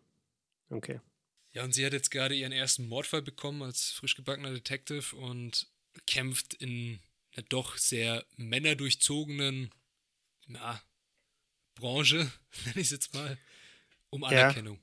Okay. 0.70 1.02
Ja, 1.54 1.64
und 1.64 1.74
sie 1.74 1.86
hat 1.86 1.94
jetzt 1.94 2.10
gerade 2.10 2.36
ihren 2.36 2.52
ersten 2.52 2.88
Mordfall 2.88 3.22
bekommen 3.22 3.62
als 3.62 3.92
frisch 3.92 4.16
gebackener 4.16 4.52
Detective 4.52 5.16
und 5.16 5.68
kämpft 6.08 6.56
in 6.56 7.00
einer 7.36 7.46
doch 7.48 7.78
sehr 7.78 8.26
männerdurchzogenen 8.38 9.72
na, 10.48 10.82
Branche, 11.76 12.18
nenne 12.66 12.76
ich 12.76 12.88
es 12.88 12.92
jetzt 12.92 13.14
mal, 13.14 13.38
um 14.10 14.24
Anerkennung. 14.24 14.80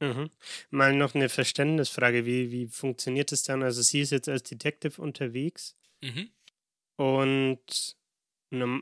Ja. 0.00 0.12
Mhm. 0.14 0.30
Mal 0.70 0.92
noch 0.94 1.14
eine 1.14 1.28
Verständnisfrage. 1.28 2.26
Wie, 2.26 2.50
wie 2.50 2.66
funktioniert 2.66 3.32
das 3.32 3.42
dann? 3.42 3.62
Also, 3.62 3.80
sie 3.82 4.00
ist 4.00 4.10
jetzt 4.10 4.28
als 4.28 4.42
Detective 4.42 5.00
unterwegs 5.00 5.76
mhm. 6.00 6.30
und 6.96 7.96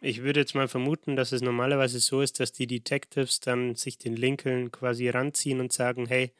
ich 0.03 0.23
würde 0.23 0.41
jetzt 0.41 0.57
mal 0.57 0.67
vermuten, 0.67 1.15
dass 1.15 1.31
es 1.31 1.43
normalerweise 1.43 2.01
so 2.01 2.23
ist, 2.23 2.41
dass 2.41 2.53
die 2.53 2.67
Detectives 2.67 3.39
dann 3.39 3.77
sich 3.77 3.99
den 3.99 4.17
Lincoln 4.17 4.73
quasi 4.73 5.09
ranziehen 5.09 5.61
und 5.61 5.73
sagen: 5.73 6.07
Hey, 6.07 6.33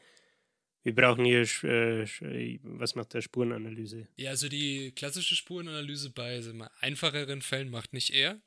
wir 0.83 0.95
brauchen 0.95 1.25
hier, 1.25 1.41
äh, 1.63 2.59
was 2.63 2.95
macht 2.95 3.13
der 3.13 3.21
Spurenanalyse? 3.21 4.07
Ja, 4.17 4.31
also 4.31 4.49
die 4.49 4.91
klassische 4.91 5.35
Spurenanalyse 5.35 6.09
bei 6.09 6.39
mal, 6.53 6.71
einfacheren 6.79 7.41
Fällen 7.41 7.69
macht 7.69 7.93
nicht 7.93 8.11
er. 8.11 8.41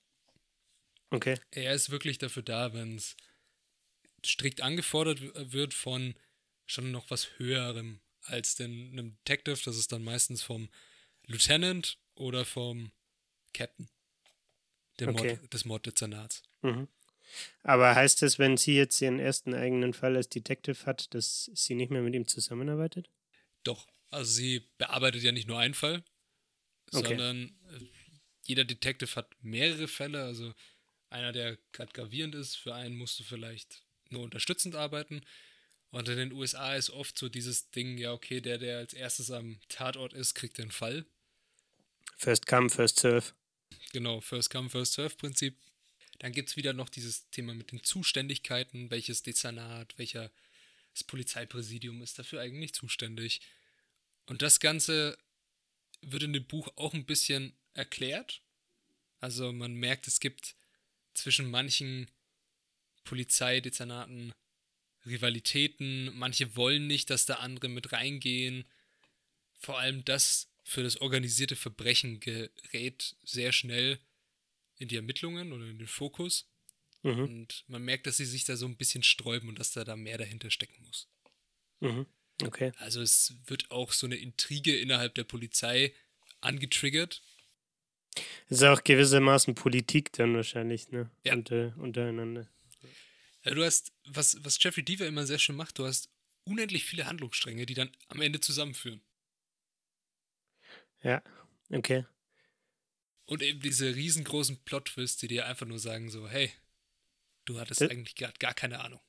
Okay. 1.11 1.38
Er 1.53 1.75
ist 1.75 1.90
wirklich 1.90 2.18
dafür 2.18 2.42
da, 2.42 2.75
wenn 2.75 2.97
es 2.97 3.16
strikt 4.25 4.62
angefordert 4.62 5.20
wird 5.53 5.75
von 5.75 6.14
schon 6.66 6.90
noch 6.90 7.11
was 7.11 7.38
höherem 7.38 8.01
als 8.23 8.57
den, 8.57 8.90
einem 8.92 9.16
Detective. 9.18 9.61
Das 9.64 9.77
ist 9.77 9.92
dann 9.92 10.03
meistens 10.03 10.42
vom 10.42 10.68
Lieutenant 11.27 11.99
oder 12.14 12.44
vom 12.44 12.90
Captain 13.53 13.88
der 14.99 15.09
okay. 15.09 15.37
Mord, 15.37 15.53
des 15.53 15.64
Morddezernats. 15.64 16.42
Mhm. 16.62 16.88
Aber 17.62 17.94
heißt 17.94 18.23
das, 18.23 18.38
wenn 18.38 18.57
sie 18.57 18.77
jetzt 18.77 19.01
ihren 19.01 19.18
ersten 19.18 19.55
eigenen 19.55 19.94
Fall 19.94 20.16
als 20.16 20.29
Detective 20.29 20.87
hat, 20.87 21.14
dass 21.14 21.51
sie 21.55 21.75
nicht 21.75 21.90
mehr 21.90 22.03
mit 22.03 22.14
ihm 22.14 22.27
zusammenarbeitet? 22.27 23.09
Doch. 23.62 23.87
Also 24.11 24.31
sie 24.31 24.62
bearbeitet 24.79 25.23
ja 25.23 25.33
nicht 25.33 25.49
nur 25.49 25.59
einen 25.59 25.75
Fall, 25.75 26.05
okay. 26.92 27.09
sondern 27.09 27.49
äh, 27.73 27.85
jeder 28.44 28.64
Detective 28.64 29.16
hat 29.16 29.35
mehrere 29.42 29.88
Fälle. 29.88 30.23
Also 30.23 30.55
einer, 31.11 31.33
der 31.33 31.59
gerade 31.73 31.92
gravierend 31.92 32.35
ist, 32.35 32.57
für 32.57 32.75
einen 32.75 32.97
musst 32.97 33.18
du 33.18 33.25
vielleicht 33.25 33.83
nur 34.11 34.23
unterstützend 34.23 34.77
arbeiten. 34.77 35.23
Und 35.90 36.09
in 36.09 36.16
den 36.16 36.33
USA 36.33 36.75
ist 36.75 36.90
oft 36.90 37.16
so 37.16 37.29
dieses 37.29 37.70
Ding, 37.70 37.99
ja, 37.99 38.12
okay, 38.12 38.40
der, 38.40 38.59
der 38.59 38.79
als 38.79 38.94
erstes 38.94 39.31
am 39.31 39.61
Tatort 39.68 40.12
ist, 40.12 40.35
kriegt 40.35 40.59
den 40.59 40.70
Fall. 40.70 41.07
First 42.16 42.47
come, 42.47 42.68
first 42.68 42.99
serve. 42.99 43.33
Genau, 43.92 44.20
first 44.20 44.51
come, 44.51 44.68
first 44.70 44.94
serve 44.94 45.16
Prinzip. 45.16 45.57
Dann 46.18 46.33
gibt 46.33 46.50
es 46.50 46.57
wieder 46.57 46.72
noch 46.72 46.88
dieses 46.88 47.29
Thema 47.31 47.55
mit 47.55 47.72
den 47.72 47.83
Zuständigkeiten, 47.83 48.90
welches 48.90 49.22
Dezernat, 49.22 49.96
welcher 49.98 50.31
das 50.92 51.05
Polizeipräsidium 51.05 52.03
ist 52.03 52.18
dafür 52.18 52.40
eigentlich 52.40 52.72
zuständig. 52.72 53.40
Und 54.27 54.42
das 54.42 54.61
Ganze 54.61 55.18
wird 56.00 56.22
in 56.22 56.33
dem 56.33 56.46
Buch 56.46 56.68
auch 56.77 56.94
ein 56.94 57.07
bisschen 57.07 57.57
erklärt. 57.72 58.42
Also 59.20 59.53
man 59.53 59.74
merkt, 59.74 60.07
es 60.07 60.20
gibt 60.20 60.55
zwischen 61.14 61.50
manchen 61.50 62.11
Polizeidezernaten 63.05 64.33
Rivalitäten. 65.07 66.16
Manche 66.16 66.57
wollen 66.57 66.87
nicht, 66.87 67.11
dass 67.11 67.27
da 67.27 67.35
andere 67.35 67.68
mit 67.68 67.92
reingehen. 67.92 68.64
Vor 69.59 69.79
allem 69.79 70.05
das 70.05 70.48
für 70.62 70.83
das 70.83 71.00
organisierte 71.00 71.57
Verbrechen 71.57 72.20
gerät 72.20 73.16
sehr 73.22 73.53
schnell 73.53 73.98
in 74.78 74.88
die 74.88 74.96
Ermittlungen 74.96 75.52
oder 75.52 75.66
in 75.66 75.78
den 75.78 75.87
Fokus. 75.87 76.48
Mhm. 77.02 77.24
Und 77.24 77.64
man 77.68 77.82
merkt, 77.82 78.06
dass 78.06 78.16
sie 78.16 78.24
sich 78.24 78.44
da 78.44 78.56
so 78.56 78.66
ein 78.66 78.76
bisschen 78.76 79.02
sträuben 79.02 79.48
und 79.48 79.58
dass 79.58 79.72
da, 79.72 79.84
da 79.84 79.96
mehr 79.96 80.18
dahinter 80.18 80.50
stecken 80.50 80.82
muss. 80.87 81.08
Mhm. 81.80 82.06
Okay. 82.42 82.72
Also 82.78 83.00
es 83.00 83.34
wird 83.46 83.70
auch 83.70 83.92
so 83.92 84.06
eine 84.06 84.16
Intrige 84.16 84.76
innerhalb 84.76 85.14
der 85.14 85.24
Polizei 85.24 85.94
angetriggert. 86.40 87.22
Das 88.48 88.58
ist 88.58 88.64
auch 88.64 88.82
gewissermaßen 88.82 89.54
Politik 89.54 90.12
dann 90.12 90.34
wahrscheinlich, 90.34 90.90
ne? 90.90 91.10
Ja. 91.24 91.34
Unter, 91.34 91.74
untereinander. 91.78 92.48
Ja, 93.44 93.54
du 93.54 93.64
hast, 93.64 93.92
was, 94.06 94.42
was 94.42 94.62
Jeffrey 94.62 94.84
Deaver 94.84 95.06
immer 95.06 95.26
sehr 95.26 95.38
schön 95.38 95.56
macht, 95.56 95.78
du 95.78 95.87
hast 95.87 96.08
unendlich 96.44 96.84
viele 96.84 97.06
Handlungsstränge, 97.06 97.66
die 97.66 97.74
dann 97.74 97.90
am 98.08 98.20
Ende 98.20 98.40
zusammenführen. 98.40 99.00
Ja, 101.02 101.22
okay. 101.70 102.06
Und 103.26 103.42
eben 103.42 103.60
diese 103.60 103.94
riesengroßen 103.94 104.64
Plot-Twists, 104.64 105.18
die 105.18 105.28
dir 105.28 105.46
einfach 105.46 105.66
nur 105.66 105.78
sagen 105.78 106.10
so, 106.10 106.28
hey, 106.28 106.52
du 107.44 107.58
hattest 107.58 107.80
das 107.80 107.90
eigentlich 107.90 108.16
gerade 108.16 108.38
gar 108.38 108.54
keine 108.54 108.80
Ahnung. 108.80 109.00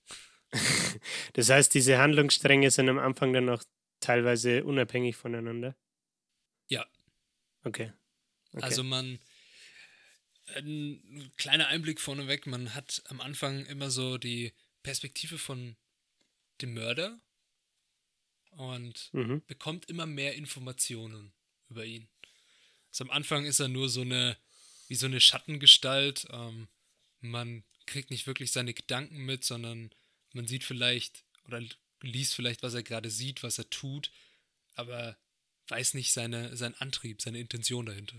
das 1.34 1.49
heißt, 1.49 1.73
diese 1.73 1.97
Handlungsstränge 1.97 2.71
sind 2.71 2.88
am 2.89 2.99
Anfang 2.99 3.34
dann 3.34 3.49
auch 3.49 3.63
teilweise 3.99 4.63
unabhängig 4.63 5.15
voneinander? 5.15 5.75
Ja. 6.67 6.86
Okay. 7.63 7.91
okay. 8.54 8.63
Also 8.63 8.84
man, 8.84 9.19
ein 10.56 11.32
kleiner 11.38 11.67
Einblick 11.67 11.99
vorneweg, 11.99 12.47
man 12.47 12.73
hat 12.73 13.04
am 13.08 13.19
Anfang 13.19 13.65
immer 13.65 13.89
so 13.89 14.17
die 14.17 14.54
Perspektive 14.84 15.38
von 15.38 15.75
dem 16.62 16.73
Mörder 16.73 17.19
und 18.51 19.10
mhm. 19.13 19.43
bekommt 19.47 19.89
immer 19.89 20.06
mehr 20.06 20.36
Informationen 20.36 21.34
über 21.69 21.84
ihn. 21.84 22.08
Also 22.95 23.03
am 23.03 23.12
Anfang 23.12 23.45
ist 23.45 23.60
er 23.60 23.67
nur 23.67 23.89
so 23.89 24.01
eine, 24.01 24.38
wie 24.88 24.95
so 24.95 25.05
eine 25.05 25.19
Schattengestalt. 25.19 26.27
Ähm, 26.31 26.69
man 27.19 27.65
kriegt 27.88 28.10
nicht 28.10 28.25
wirklich 28.25 28.53
seine 28.53 28.73
Gedanken 28.73 29.25
mit, 29.25 29.43
sondern 29.43 29.93
man 30.31 30.47
sieht 30.47 30.63
vielleicht 30.63 31.25
oder 31.43 31.62
liest 32.01 32.36
vielleicht, 32.36 32.63
was 32.63 32.73
er 32.73 32.84
gerade 32.84 33.10
sieht, 33.10 33.43
was 33.43 33.58
er 33.58 33.69
tut, 33.69 34.12
aber 34.75 35.17
weiß 35.67 35.93
nicht 35.95 36.13
seine, 36.13 36.55
seinen 36.55 36.75
Antrieb, 36.75 37.21
seine 37.21 37.39
Intention 37.39 37.86
dahinter. 37.86 38.15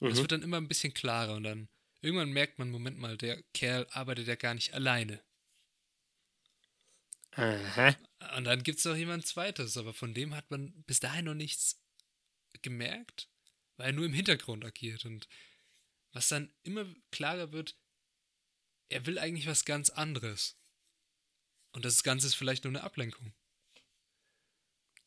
Mhm. 0.00 0.16
wird 0.18 0.32
dann 0.32 0.42
immer 0.42 0.58
ein 0.58 0.68
bisschen 0.68 0.92
klarer 0.92 1.36
und 1.36 1.44
dann 1.44 1.70
irgendwann 2.02 2.30
merkt 2.30 2.58
man, 2.58 2.70
Moment 2.70 2.98
mal, 2.98 3.16
der 3.16 3.42
Kerl 3.54 3.86
arbeitet 3.90 4.28
ja 4.28 4.34
gar 4.34 4.52
nicht 4.52 4.74
alleine. 4.74 5.18
Aha. 7.30 7.96
Und 8.36 8.44
dann 8.44 8.62
gibt 8.62 8.80
es 8.80 8.84
noch 8.84 8.96
jemand 8.96 9.26
zweites, 9.26 9.78
aber 9.78 9.94
von 9.94 10.12
dem 10.12 10.34
hat 10.34 10.50
man 10.50 10.74
bis 10.82 11.00
dahin 11.00 11.24
noch 11.24 11.34
nichts 11.34 11.80
gemerkt, 12.60 13.28
weil 13.78 13.86
er 13.86 13.92
nur 13.92 14.04
im 14.04 14.12
Hintergrund 14.12 14.64
agiert. 14.64 15.06
Und 15.06 15.26
was 16.12 16.28
dann 16.28 16.52
immer 16.64 16.84
klarer 17.10 17.52
wird, 17.52 17.78
er 18.90 19.06
will 19.06 19.18
eigentlich 19.18 19.46
was 19.46 19.64
ganz 19.64 19.88
anderes. 19.88 20.58
Und 21.72 21.84
das 21.84 22.02
Ganze 22.02 22.26
ist 22.26 22.34
vielleicht 22.34 22.64
nur 22.64 22.72
eine 22.72 22.82
Ablenkung. 22.82 23.32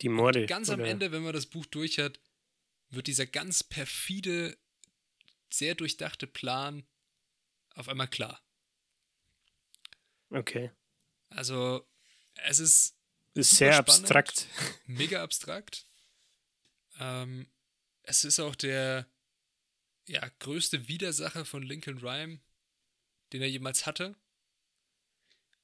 Die 0.00 0.08
Morde. 0.08 0.40
Und 0.40 0.46
ganz 0.46 0.68
oder? 0.68 0.82
am 0.82 0.84
Ende, 0.84 1.12
wenn 1.12 1.22
man 1.22 1.32
das 1.34 1.46
Buch 1.46 1.66
durch 1.66 1.98
hat, 1.98 2.18
wird 2.88 3.06
dieser 3.06 3.26
ganz 3.26 3.62
perfide, 3.62 4.58
sehr 5.50 5.74
durchdachte 5.74 6.26
Plan 6.26 6.86
auf 7.74 7.88
einmal 7.88 8.08
klar. 8.08 8.42
Okay. 10.30 10.70
Also, 11.28 11.86
es 12.44 12.58
ist. 12.58 12.96
Ist 13.34 13.50
sehr 13.50 13.72
spannend, 13.72 13.90
abstrakt. 13.90 14.46
Mega 14.86 15.22
abstrakt. 15.22 15.86
Ähm, 16.98 17.51
es 18.02 18.24
ist 18.24 18.40
auch 18.40 18.54
der 18.54 19.06
ja, 20.06 20.28
größte 20.40 20.88
Widersacher 20.88 21.44
von 21.44 21.62
Lincoln 21.62 21.98
Rhyme, 21.98 22.40
den 23.32 23.42
er 23.42 23.48
jemals 23.48 23.86
hatte. 23.86 24.16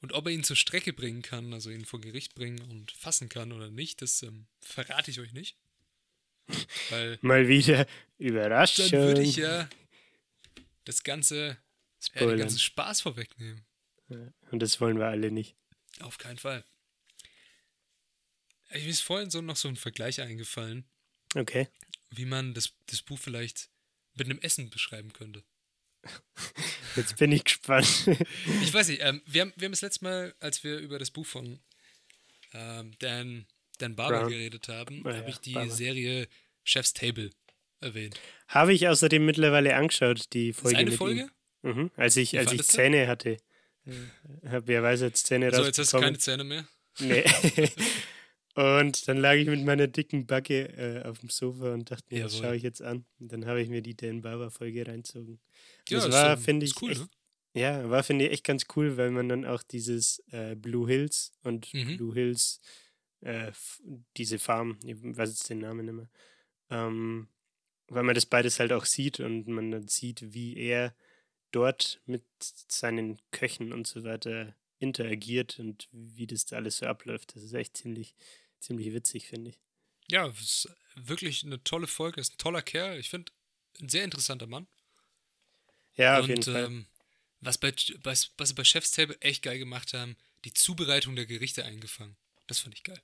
Und 0.00 0.12
ob 0.12 0.26
er 0.26 0.32
ihn 0.32 0.44
zur 0.44 0.56
Strecke 0.56 0.92
bringen 0.92 1.22
kann, 1.22 1.52
also 1.52 1.70
ihn 1.70 1.84
vor 1.84 2.00
Gericht 2.00 2.34
bringen 2.34 2.60
und 2.70 2.92
fassen 2.92 3.28
kann 3.28 3.52
oder 3.52 3.70
nicht, 3.70 4.00
das 4.00 4.22
ähm, 4.22 4.46
verrate 4.60 5.10
ich 5.10 5.18
euch 5.18 5.32
nicht. 5.32 5.56
Weil 6.90 7.18
Mal 7.20 7.48
wieder 7.48 7.86
Überraschung. 8.16 8.88
Dann 8.90 9.00
würde 9.02 9.22
ich 9.22 9.36
ja 9.36 9.68
das 10.84 11.02
ganze, 11.02 11.58
ja, 12.14 12.26
den 12.26 12.38
ganzen 12.38 12.60
Spaß 12.60 13.02
vorwegnehmen. 13.02 13.66
Und 14.50 14.60
das 14.60 14.80
wollen 14.80 14.98
wir 14.98 15.06
alle 15.06 15.30
nicht. 15.30 15.56
Auf 16.00 16.16
keinen 16.16 16.38
Fall. 16.38 16.64
Mir 18.70 18.86
ist 18.86 19.00
vorhin 19.00 19.30
so 19.30 19.40
noch 19.40 19.56
so 19.56 19.68
ein 19.68 19.76
Vergleich 19.76 20.20
eingefallen. 20.20 20.88
Okay. 21.34 21.68
Wie 22.10 22.24
man 22.24 22.54
das, 22.54 22.72
das 22.86 23.02
Buch 23.02 23.18
vielleicht 23.18 23.68
mit 24.14 24.26
einem 24.26 24.38
Essen 24.40 24.70
beschreiben 24.70 25.12
könnte. 25.12 25.44
Jetzt 26.96 27.16
bin 27.16 27.32
ich 27.32 27.44
gespannt. 27.44 27.86
ich 28.62 28.72
weiß 28.72 28.88
nicht, 28.88 29.02
ähm, 29.02 29.22
wir, 29.26 29.42
haben, 29.42 29.52
wir 29.56 29.66
haben 29.66 29.72
das 29.72 29.82
letzte 29.82 30.04
Mal, 30.04 30.34
als 30.40 30.64
wir 30.64 30.78
über 30.78 30.98
das 30.98 31.10
Buch 31.10 31.26
von 31.26 31.60
ähm, 32.54 32.92
Dan, 32.98 33.46
Dan 33.78 33.94
Barber 33.94 34.20
Brown. 34.20 34.30
geredet 34.30 34.68
haben, 34.68 35.02
oh, 35.04 35.12
habe 35.12 35.28
ich 35.28 35.38
die 35.38 35.52
Barber. 35.52 35.70
Serie 35.70 36.28
Chef's 36.64 36.92
Table 36.92 37.30
erwähnt. 37.80 38.20
Habe 38.48 38.72
ich 38.72 38.88
außerdem 38.88 39.24
mittlerweile 39.24 39.76
angeschaut, 39.76 40.32
die 40.32 40.52
Folge. 40.52 40.76
Ist 40.76 40.80
eine 40.80 40.92
Folge? 40.92 41.30
Mhm. 41.62 41.90
Als 41.96 42.16
ich, 42.16 42.38
als 42.38 42.52
ich 42.52 42.62
Zähne 42.64 43.06
hatte. 43.06 43.36
Äh, 43.86 44.48
habe 44.48 44.72
ja 44.72 44.82
weiß 44.82 45.00
jetzt 45.02 45.26
Zähne 45.26 45.54
So, 45.54 45.64
jetzt 45.64 45.78
hast 45.78 45.92
du 45.92 46.00
keine 46.00 46.18
Zähne 46.18 46.44
mehr? 46.44 46.66
Nee. 46.98 47.24
Und 48.58 49.06
dann 49.06 49.18
lag 49.18 49.34
ich 49.34 49.46
mit 49.46 49.64
meiner 49.64 49.86
dicken 49.86 50.26
Backe 50.26 50.76
äh, 50.76 51.04
auf 51.04 51.20
dem 51.20 51.28
Sofa 51.28 51.74
und 51.74 51.92
dachte 51.92 52.12
mir, 52.12 52.24
das 52.24 52.38
schaue 52.38 52.56
ich 52.56 52.64
jetzt 52.64 52.82
an. 52.82 53.04
Und 53.20 53.30
dann 53.30 53.46
habe 53.46 53.62
ich 53.62 53.68
mir 53.68 53.82
die 53.82 53.96
Dan 53.96 54.20
Barber 54.20 54.50
Folge 54.50 54.84
reinzogen. 54.84 55.38
Ja, 55.88 56.00
das 56.00 56.10
war, 56.10 56.36
finde 56.36 56.66
ich, 56.66 56.82
cool, 56.82 56.90
echt, 56.90 57.02
ne? 57.02 57.08
ja, 57.54 57.88
war 57.88 58.02
finde 58.02 58.26
ich 58.26 58.32
echt 58.32 58.42
ganz 58.42 58.66
cool, 58.74 58.96
weil 58.96 59.12
man 59.12 59.28
dann 59.28 59.44
auch 59.44 59.62
dieses 59.62 60.24
äh, 60.32 60.56
Blue 60.56 60.88
Hills 60.88 61.30
und 61.44 61.72
mhm. 61.72 61.98
Blue 61.98 62.12
Hills, 62.12 62.60
äh, 63.20 63.52
diese 64.16 64.40
Farm, 64.40 64.80
ich 64.84 64.96
weiß 65.00 65.28
jetzt 65.28 65.48
den 65.48 65.60
Namen 65.60 65.86
nicht 65.86 65.94
mehr, 65.94 66.10
ähm, 66.70 67.28
weil 67.86 68.02
man 68.02 68.16
das 68.16 68.26
beides 68.26 68.58
halt 68.58 68.72
auch 68.72 68.86
sieht 68.86 69.20
und 69.20 69.46
man 69.46 69.70
dann 69.70 69.86
sieht, 69.86 70.34
wie 70.34 70.56
er 70.56 70.96
dort 71.52 72.00
mit 72.06 72.24
seinen 72.40 73.20
Köchen 73.30 73.72
und 73.72 73.86
so 73.86 74.02
weiter 74.02 74.56
interagiert 74.80 75.60
und 75.60 75.88
wie 75.92 76.26
das 76.26 76.44
da 76.44 76.56
alles 76.56 76.78
so 76.78 76.86
abläuft. 76.86 77.36
Das 77.36 77.44
ist 77.44 77.52
echt 77.52 77.76
ziemlich 77.76 78.16
ziemlich 78.60 78.92
witzig, 78.92 79.28
finde 79.28 79.50
ich. 79.50 79.58
Ja, 80.10 80.26
es 80.26 80.40
ist 80.40 80.68
wirklich 80.96 81.44
eine 81.44 81.62
tolle 81.64 81.86
Folge. 81.86 82.20
Ist 82.20 82.34
ein 82.34 82.38
toller 82.38 82.62
Kerl. 82.62 82.98
Ich 82.98 83.10
finde, 83.10 83.32
ein 83.80 83.88
sehr 83.88 84.04
interessanter 84.04 84.46
Mann. 84.46 84.66
Ja, 85.94 86.18
auf 86.18 86.24
Und, 86.24 86.30
jeden 86.30 86.42
Fall. 86.42 86.64
Ähm, 86.64 86.86
was, 87.40 87.58
bei, 87.58 87.72
was, 88.02 88.32
was 88.36 88.48
sie 88.48 88.54
bei 88.54 88.64
Chef's 88.64 88.92
Table 88.92 89.20
echt 89.20 89.42
geil 89.42 89.58
gemacht 89.58 89.92
haben, 89.92 90.16
die 90.44 90.52
Zubereitung 90.52 91.16
der 91.16 91.26
Gerichte 91.26 91.64
eingefangen. 91.64 92.16
Das 92.46 92.60
fand 92.60 92.74
ich 92.74 92.84
geil. 92.84 93.00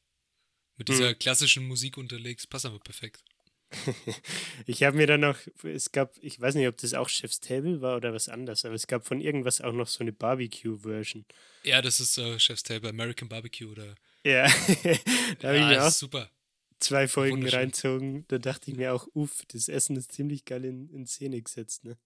Mit 0.77 0.89
dieser 0.89 1.11
hm. 1.11 1.19
klassischen 1.19 1.67
Musik 1.69 1.97
unterlegt, 1.97 2.49
passt 2.51 2.67
aber 2.67 2.81
perfekt. 2.81 3.23
ich 4.67 4.83
habe 4.83 4.97
mir 4.97 5.07
dann 5.07 5.21
noch, 5.21 5.39
es 5.63 5.93
gab, 5.93 6.17
ich 6.21 6.41
weiß 6.41 6.55
nicht, 6.55 6.69
ob 6.69 6.77
das 6.77 6.95
auch 6.95 7.09
Chef's 7.09 7.41
Table 7.41 7.81
war 7.81 7.97
oder 7.97 8.13
was 8.13 8.29
anderes, 8.29 8.65
aber 8.65 8.75
es 8.75 8.87
gab 8.87 9.07
von 9.07 9.21
irgendwas 9.21 9.61
auch 9.61 9.73
noch 9.73 9.89
so 9.89 10.01
eine 10.01 10.13
Barbecue-Version. 10.13 11.25
Ja, 11.65 11.83
das 11.83 12.01
ist 12.01 12.19
uh, 12.19 12.39
Chef's 12.39 12.63
Table, 12.63 12.89
American 12.89 13.29
Barbecue 13.29 13.71
oder 13.71 13.95
ja, 14.25 14.47
da 15.39 15.49
habe 15.49 15.59
ja, 15.59 15.71
ich 15.71 15.77
mir 15.77 15.85
auch 15.87 15.91
super. 15.91 16.31
zwei 16.81 17.07
Folgen 17.09 17.47
reinzogen. 17.47 18.27
Da 18.29 18.39
dachte 18.39 18.71
ich 18.71 18.77
mir 18.77 18.95
auch, 18.95 19.07
uff, 19.15 19.45
das 19.49 19.69
Essen 19.69 19.97
ist 19.97 20.13
ziemlich 20.13 20.45
geil 20.45 20.65
in, 20.65 20.89
in 20.89 21.07
Szene 21.07 21.41
gesetzt, 21.41 21.85
ne? 21.85 21.99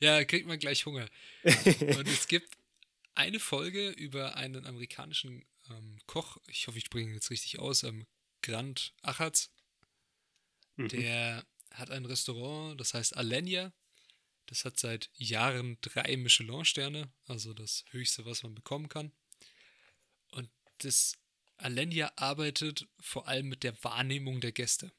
Ja, 0.00 0.24
kriegt 0.24 0.46
man 0.46 0.58
gleich 0.58 0.86
Hunger. 0.86 1.08
Und 1.44 2.08
es 2.08 2.28
gibt 2.28 2.56
eine 3.14 3.40
Folge 3.40 3.90
über 3.90 4.36
einen 4.36 4.66
amerikanischen 4.66 5.44
ähm, 5.68 5.98
Koch, 6.06 6.38
ich 6.46 6.66
hoffe, 6.66 6.78
ich 6.78 6.84
spreche 6.84 7.08
ihn 7.08 7.14
jetzt 7.14 7.30
richtig 7.30 7.58
aus, 7.58 7.82
ähm, 7.82 8.06
Grant 8.42 8.94
Achatz. 9.02 9.50
Mhm. 10.76 10.88
Der 10.88 11.44
hat 11.72 11.90
ein 11.90 12.06
Restaurant, 12.06 12.80
das 12.80 12.94
heißt 12.94 13.16
Alenia. 13.16 13.72
Das 14.46 14.64
hat 14.64 14.78
seit 14.78 15.10
Jahren 15.14 15.76
drei 15.82 16.16
Michelin-Sterne, 16.16 17.12
also 17.26 17.52
das 17.52 17.84
höchste, 17.90 18.24
was 18.24 18.44
man 18.44 18.54
bekommen 18.54 18.88
kann 18.88 19.12
das 20.78 21.14
Alenia 21.56 22.12
arbeitet 22.16 22.86
vor 23.00 23.26
allem 23.28 23.48
mit 23.48 23.62
der 23.62 23.82
Wahrnehmung 23.82 24.40
der 24.40 24.52
Gäste. 24.52 24.92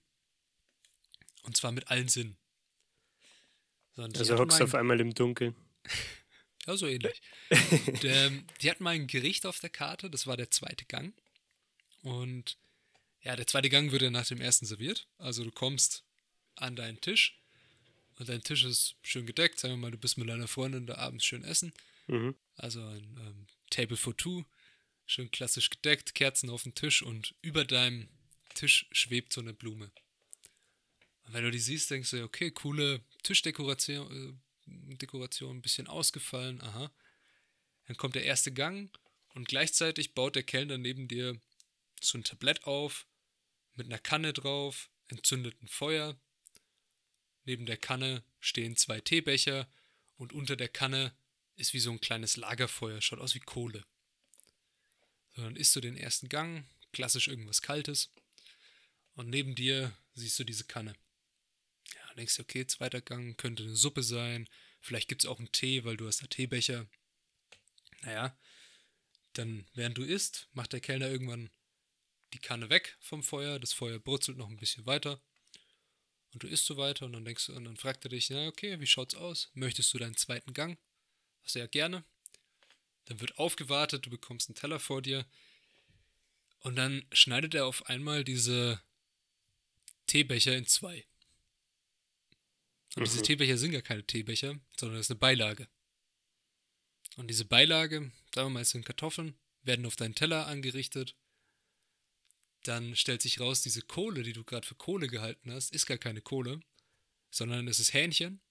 Und 1.44 1.56
zwar 1.56 1.72
mit 1.72 1.90
allen 1.90 2.10
Sinnen. 2.10 2.38
So, 3.96 4.04
also 4.04 4.38
hockst 4.38 4.60
du 4.60 4.66
auf 4.66 4.76
einmal 4.76 5.00
im 5.00 5.14
Dunkeln. 5.14 5.56
ja, 6.68 6.78
so 6.78 6.88
ähnlich. 6.88 7.22
der, 8.04 8.32
die 8.62 8.70
hatten 8.70 8.84
mal 8.84 8.96
ein 8.96 9.08
Gericht 9.08 9.46
auf 9.46 9.60
der 9.60 9.70
Karte, 9.70 10.10
das 10.10 10.28
war 10.28 10.38
der 10.38 10.52
zweite 10.52 10.86
Gang. 10.86 11.14
Und 12.02 12.58
ja, 13.22 13.36
der 13.36 13.48
zweite 13.48 13.70
Gang 13.70 13.92
wird 13.92 14.02
ja 14.02 14.10
nach 14.10 14.28
dem 14.28 14.42
ersten 14.42 14.66
serviert. 14.66 15.08
Also 15.18 15.44
du 15.44 15.52
kommst 15.52 16.04
an 16.56 16.76
deinen 16.76 17.02
Tisch 17.02 17.42
und 18.18 18.30
dein 18.30 18.44
Tisch 18.44 18.64
ist 18.66 18.96
schön 19.02 19.26
gedeckt. 19.26 19.60
Sagen 19.60 19.74
wir 19.74 19.78
mal, 19.78 19.92
du 19.92 19.98
bist 19.98 20.18
mit 20.18 20.30
deiner 20.30 20.48
Freundin 20.48 20.86
da 20.86 20.96
abends 20.96 21.26
schön 21.26 21.44
essen. 21.44 21.74
Mhm. 22.08 22.36
Also 22.56 22.82
ein 22.82 23.18
ähm, 23.20 23.48
Table 23.70 23.98
for 23.98 24.16
Two, 24.16 24.44
schön 25.10 25.32
klassisch 25.32 25.72
gedeckt, 25.72 26.14
Kerzen 26.14 26.52
auf 26.52 26.64
dem 26.64 26.76
Tisch 26.76 27.02
und 27.02 27.34
über 27.42 27.66
deinem 27.66 28.08
Tisch 28.54 28.88
schwebt 28.92 29.34
so 29.34 29.42
eine 29.42 29.54
Blume. 29.54 29.92
Und 31.24 31.34
wenn 31.34 31.44
du 31.44 31.52
die 31.52 31.60
siehst, 31.60 31.90
denkst 31.90 32.12
du, 32.12 32.24
okay, 32.24 32.52
coole 32.52 33.02
Tischdekoration, 33.24 34.38
äh, 34.68 34.96
Dekoration, 34.98 35.58
ein 35.58 35.62
bisschen 35.64 35.88
ausgefallen, 35.88 36.62
aha. 36.62 36.92
Dann 37.88 37.98
kommt 37.98 38.14
der 38.14 38.26
erste 38.26 38.54
Gang 38.54 38.96
und 39.34 39.48
gleichzeitig 39.48 40.14
baut 40.14 40.36
der 40.36 40.44
Kellner 40.44 40.78
neben 40.78 41.08
dir 41.08 41.40
so 42.02 42.20
ein 42.20 42.24
Tablett 42.24 42.66
auf, 42.66 43.08
mit 43.74 43.88
einer 43.88 43.98
Kanne 43.98 44.32
drauf, 44.32 44.92
entzündet 45.08 45.60
ein 45.64 45.68
Feuer. 45.68 46.20
Neben 47.46 47.66
der 47.66 47.78
Kanne 47.78 48.24
stehen 48.40 48.76
zwei 48.76 49.00
Teebecher 49.00 49.68
und 50.18 50.34
unter 50.34 50.56
der 50.56 50.70
Kanne 50.70 51.16
ist 51.56 51.74
wie 51.74 51.80
so 51.80 51.90
ein 51.90 52.00
kleines 52.00 52.38
Lagerfeuer, 52.38 53.02
schaut 53.02 53.20
aus 53.20 53.34
wie 53.34 53.40
Kohle. 53.40 53.84
So, 55.40 55.46
dann 55.46 55.56
isst 55.56 55.74
du 55.74 55.80
den 55.80 55.96
ersten 55.96 56.28
Gang, 56.28 56.66
klassisch 56.92 57.30
irgendwas 57.30 57.62
Kaltes. 57.62 58.12
Und 59.14 59.30
neben 59.30 59.56
dir 59.56 59.96
siehst 60.14 60.38
du 60.38 60.44
diese 60.44 60.66
Kanne. 60.66 60.96
Ja, 61.94 62.08
dann 62.08 62.18
denkst 62.18 62.36
du, 62.36 62.42
okay, 62.42 62.68
zweiter 62.68 63.00
Gang 63.00 63.38
könnte 63.38 63.64
eine 63.64 63.78
Suppe 63.78 64.04
sein. 64.04 64.50
Vielleicht 64.82 65.08
gibt 65.08 65.24
es 65.24 65.30
auch 65.30 65.40
einen 65.40 65.54
Tee, 65.54 65.86
weil 65.86 65.96
du 65.96 66.08
hast 66.08 66.22
da 66.22 66.28
Teebecher. 66.28 66.90
Naja, 68.02 68.38
dann 69.32 69.66
während 69.76 69.98
du 69.98 70.04
isst, 70.04 70.50
macht 70.52 70.74
der 70.74 70.82
Kellner 70.82 71.08
irgendwann 71.10 71.50
die 72.34 72.40
Kanne 72.40 72.70
weg 72.70 72.98
vom 73.00 73.24
Feuer. 73.24 73.60
Das 73.60 73.72
Feuer 73.72 73.98
brutzelt 73.98 74.38
noch 74.38 74.50
ein 74.50 74.58
bisschen 74.58 74.86
weiter. 74.86 75.22
Und 76.34 76.44
du 76.44 76.48
isst 76.48 76.66
so 76.66 76.76
weiter 76.76 77.06
und 77.06 77.14
dann 77.14 77.24
denkst 77.24 77.46
du, 77.46 77.56
und 77.56 77.64
dann 77.64 77.78
fragt 77.78 78.04
er 78.06 78.10
dich, 78.10 78.30
na 78.30 78.48
okay, 78.48 78.82
wie 78.82 78.88
schaut's 78.88 79.16
aus? 79.16 79.52
Möchtest 79.54 79.94
du 79.94 80.00
deinen 80.00 80.18
zweiten 80.18 80.54
Gang? 80.54 80.78
Sehr 81.46 81.70
gerne. 81.70 82.04
Dann 83.10 83.20
wird 83.20 83.38
aufgewartet, 83.38 84.06
du 84.06 84.10
bekommst 84.10 84.50
einen 84.50 84.56
Teller 84.56 84.80
vor 84.80 85.02
dir. 85.02 85.26
Und 86.60 86.76
dann 86.76 87.06
schneidet 87.12 87.56
er 87.56 87.66
auf 87.66 87.86
einmal 87.88 88.24
diese 88.24 88.82
Teebecher 90.08 90.56
in 90.56 90.66
zwei. 90.68 91.06
Und 92.96 93.06
diese 93.08 93.20
Mhm. 93.20 93.24
Teebecher 93.24 93.58
sind 93.58 93.72
gar 93.72 93.82
keine 93.82 94.06
Teebecher, 94.06 94.60
sondern 94.78 94.98
das 94.98 95.08
ist 95.08 95.12
eine 95.12 95.20
Beilage. 95.20 95.68
Und 97.18 97.28
diese 97.28 97.46
Beilage, 97.46 98.12
sagen 98.34 98.48
wir 98.48 98.54
mal, 98.54 98.62
es 98.62 98.70
sind 98.72 98.86
Kartoffeln, 98.86 99.36
werden 99.64 99.86
auf 99.86 99.96
deinen 99.96 100.16
Teller 100.16 100.48
angerichtet. 100.48 101.16
Dann 102.64 102.96
stellt 102.96 103.22
sich 103.22 103.40
raus, 103.40 103.62
diese 103.62 103.82
Kohle, 103.82 104.22
die 104.24 104.34
du 104.34 104.44
gerade 104.44 104.68
für 104.68 104.76
Kohle 104.76 105.08
gehalten 105.08 105.52
hast, 105.52 105.74
ist 105.74 105.86
gar 105.86 105.98
keine 105.98 106.22
Kohle, 106.22 106.60
sondern 107.32 107.68
es 107.68 107.80
ist 107.80 107.94
Hähnchen 107.94 108.42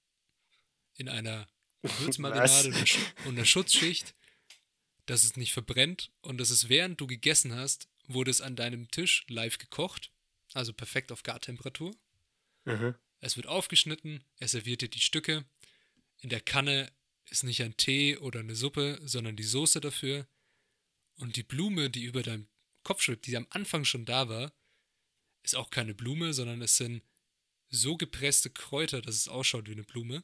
in 0.95 1.09
einer 1.09 1.49
Gewürzmarinade 1.83 2.75
und 3.25 3.37
einer 3.37 3.45
Schutzschicht, 3.45 4.15
dass 5.09 5.25
es 5.25 5.37
nicht 5.37 5.53
verbrennt 5.53 6.11
und 6.21 6.39
das 6.39 6.51
ist 6.51 6.69
während 6.69 7.01
du 7.01 7.07
gegessen 7.07 7.55
hast, 7.55 7.89
wurde 8.07 8.31
es 8.31 8.41
an 8.41 8.57
deinem 8.57 8.91
Tisch 8.91 9.25
live 9.29 9.59
gekocht, 9.59 10.13
also 10.53 10.73
perfekt 10.73 11.13
auf 11.13 11.23
Gartemperatur. 11.23 11.97
Mhm. 12.65 12.95
Es 13.21 13.37
wird 13.37 13.47
aufgeschnitten, 13.47 14.23
er 14.37 14.49
serviert 14.49 14.83
dir 14.83 14.89
die 14.89 15.01
Stücke. 15.01 15.47
In 16.21 16.29
der 16.29 16.41
Kanne 16.41 16.93
ist 17.31 17.43
nicht 17.43 17.63
ein 17.63 17.77
Tee 17.77 18.17
oder 18.19 18.41
eine 18.41 18.55
Suppe, 18.55 19.01
sondern 19.03 19.37
die 19.37 19.45
Soße 19.45 19.81
dafür. 19.81 20.29
Und 21.17 21.37
die 21.37 21.43
Blume, 21.43 21.91
die 21.91 22.05
über 22.05 22.23
deinem 22.23 22.47
Kopf 22.85 23.03
schwebt, 23.03 23.27
die 23.27 23.37
am 23.37 23.47
Anfang 23.51 23.85
schon 23.85 24.05
da 24.05 24.29
war, 24.29 24.53
ist 25.43 25.57
auch 25.57 25.71
keine 25.71 25.95
Blume, 25.95 26.35
sondern 26.35 26.61
es 26.63 26.77
sind 26.77 27.03
so 27.71 27.97
gepresste 27.97 28.51
Kräuter, 28.51 29.03
dass 29.03 29.15
es 29.17 29.29
ausschaut 29.29 29.69
wie 29.69 29.73
eine 29.73 29.85
Blume, 29.85 30.23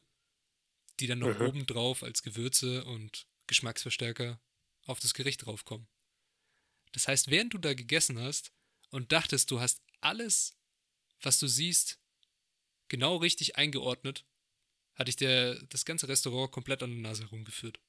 die 0.99 1.07
dann 1.07 1.19
noch 1.19 1.39
Mhm. 1.39 1.45
obendrauf 1.47 2.03
als 2.03 2.21
Gewürze 2.23 2.85
und 2.85 3.27
Geschmacksverstärker 3.47 4.39
auf 4.85 4.99
das 4.99 5.13
Gericht 5.13 5.45
draufkommen. 5.45 5.87
Das 6.91 7.07
heißt, 7.07 7.29
während 7.29 7.53
du 7.53 7.57
da 7.57 7.73
gegessen 7.73 8.19
hast 8.19 8.53
und 8.89 9.11
dachtest, 9.11 9.51
du 9.51 9.59
hast 9.59 9.81
alles, 10.01 10.57
was 11.21 11.39
du 11.39 11.47
siehst, 11.47 11.99
genau 12.87 13.17
richtig 13.17 13.57
eingeordnet, 13.57 14.25
hatte 14.93 15.09
ich 15.09 15.15
der, 15.17 15.61
das 15.65 15.85
ganze 15.85 16.07
Restaurant 16.07 16.51
komplett 16.51 16.83
an 16.83 16.91
der 16.91 17.01
Nase 17.01 17.23
herumgeführt. 17.23 17.79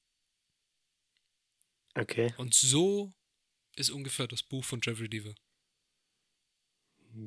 Okay. 1.93 2.33
Und 2.37 2.53
so 2.53 3.13
ist 3.75 3.89
ungefähr 3.89 4.27
das 4.27 4.43
Buch 4.43 4.63
von 4.63 4.81
Jeffrey 4.83 5.09
Deaver. 5.09 5.33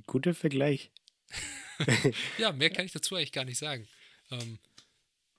Guter 0.06 0.34
Vergleich. 0.34 0.90
Ja, 2.36 2.52
mehr 2.52 2.68
kann 2.68 2.84
ich 2.84 2.92
dazu 2.92 3.16
eigentlich 3.16 3.32
gar 3.32 3.46
nicht 3.46 3.56
sagen. 3.56 3.88
Ähm, 4.30 4.58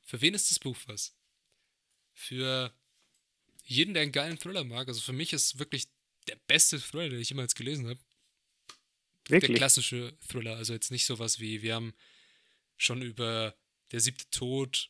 für 0.02 0.22
wen 0.22 0.34
ist 0.34 0.50
das 0.50 0.58
Buch 0.58 0.76
was? 0.88 1.16
Für 2.14 2.74
jeden, 3.72 3.94
der 3.94 4.04
einen 4.04 4.12
geilen 4.12 4.38
Thriller 4.38 4.64
mag. 4.64 4.88
Also 4.88 5.02
für 5.02 5.14
mich 5.14 5.34
ist 5.34 5.58
wirklich 5.60 5.88
der 6.28 6.38
beste 6.48 6.80
Thriller, 6.80 7.10
den 7.10 7.20
ich 7.20 7.30
jemals 7.30 7.56
gelesen 7.56 7.88
habe. 7.88 8.00
Der 9.30 9.42
Wirklich. 9.42 9.58
klassische 9.58 10.18
Thriller. 10.28 10.58
Also 10.58 10.74
jetzt 10.74 10.92
nicht 10.92 11.06
sowas 11.06 11.40
wie, 11.40 11.62
wir 11.62 11.76
haben 11.76 11.94
schon 12.78 13.02
über 13.02 13.56
Der 13.92 14.00
siebte 14.00 14.30
Tod 14.30 14.90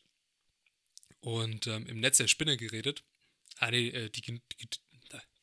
und 1.20 1.66
ähm, 1.66 1.86
im 1.86 2.00
Netz 2.00 2.18
der 2.18 2.28
Spinne 2.28 2.56
geredet. 2.56 3.04
Ah, 3.56 3.70
nee, 3.70 3.88
äh, 3.88 4.10
die, 4.10 4.20
die, 4.20 4.40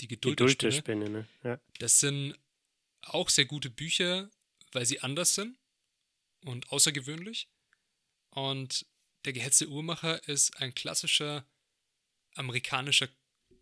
die 0.02 0.08
Geduld, 0.08 0.40
der 0.40 0.48
Geduld 0.48 0.62
der 0.62 0.72
Spinne. 0.72 1.06
Spinne, 1.06 1.10
ne? 1.10 1.28
Ja. 1.44 1.62
Das 1.80 2.00
sind 2.00 2.38
auch 3.02 3.30
sehr 3.30 3.46
gute 3.46 3.70
Bücher, 3.70 4.30
weil 4.72 4.86
sie 4.86 5.00
anders 5.02 5.36
sind 5.36 5.58
und 6.46 6.70
außergewöhnlich. 6.72 7.48
Und 8.32 8.86
Der 9.26 9.34
gehetzte 9.34 9.68
Uhrmacher 9.68 10.26
ist 10.28 10.56
ein 10.58 10.74
klassischer 10.74 11.46
amerikanischer 12.36 13.10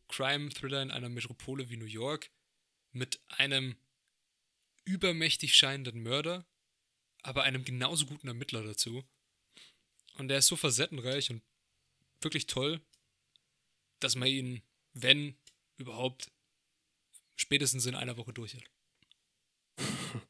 Crime-Thriller 0.10 0.82
in 0.82 0.91
einer 0.91 1.10
Metropole 1.10 1.70
wie 1.70 1.78
New 1.78 1.86
York 1.86 2.30
mit 2.91 3.20
einem 3.28 3.76
übermächtig 4.86 5.56
scheinenden 5.56 6.02
Mörder, 6.02 6.46
aber 7.24 7.43
einem 7.43 7.65
genauso 7.65 8.06
guten 8.06 8.28
Ermittler 8.28 8.63
dazu. 8.63 9.04
Und 10.15 10.30
der 10.30 10.38
ist 10.39 10.48
so 10.48 10.56
facettenreich 10.56 11.30
und 11.30 11.41
wirklich 12.22 12.48
toll, 12.48 12.82
dass 14.00 14.15
man 14.15 14.28
ihn, 14.30 14.62
wenn 14.93 15.36
überhaupt, 15.78 16.32
spätestens 17.36 17.86
in 17.86 17.96
einer 17.96 18.17
Woche 18.17 18.34
durch 18.34 18.56
hat. 18.56 18.63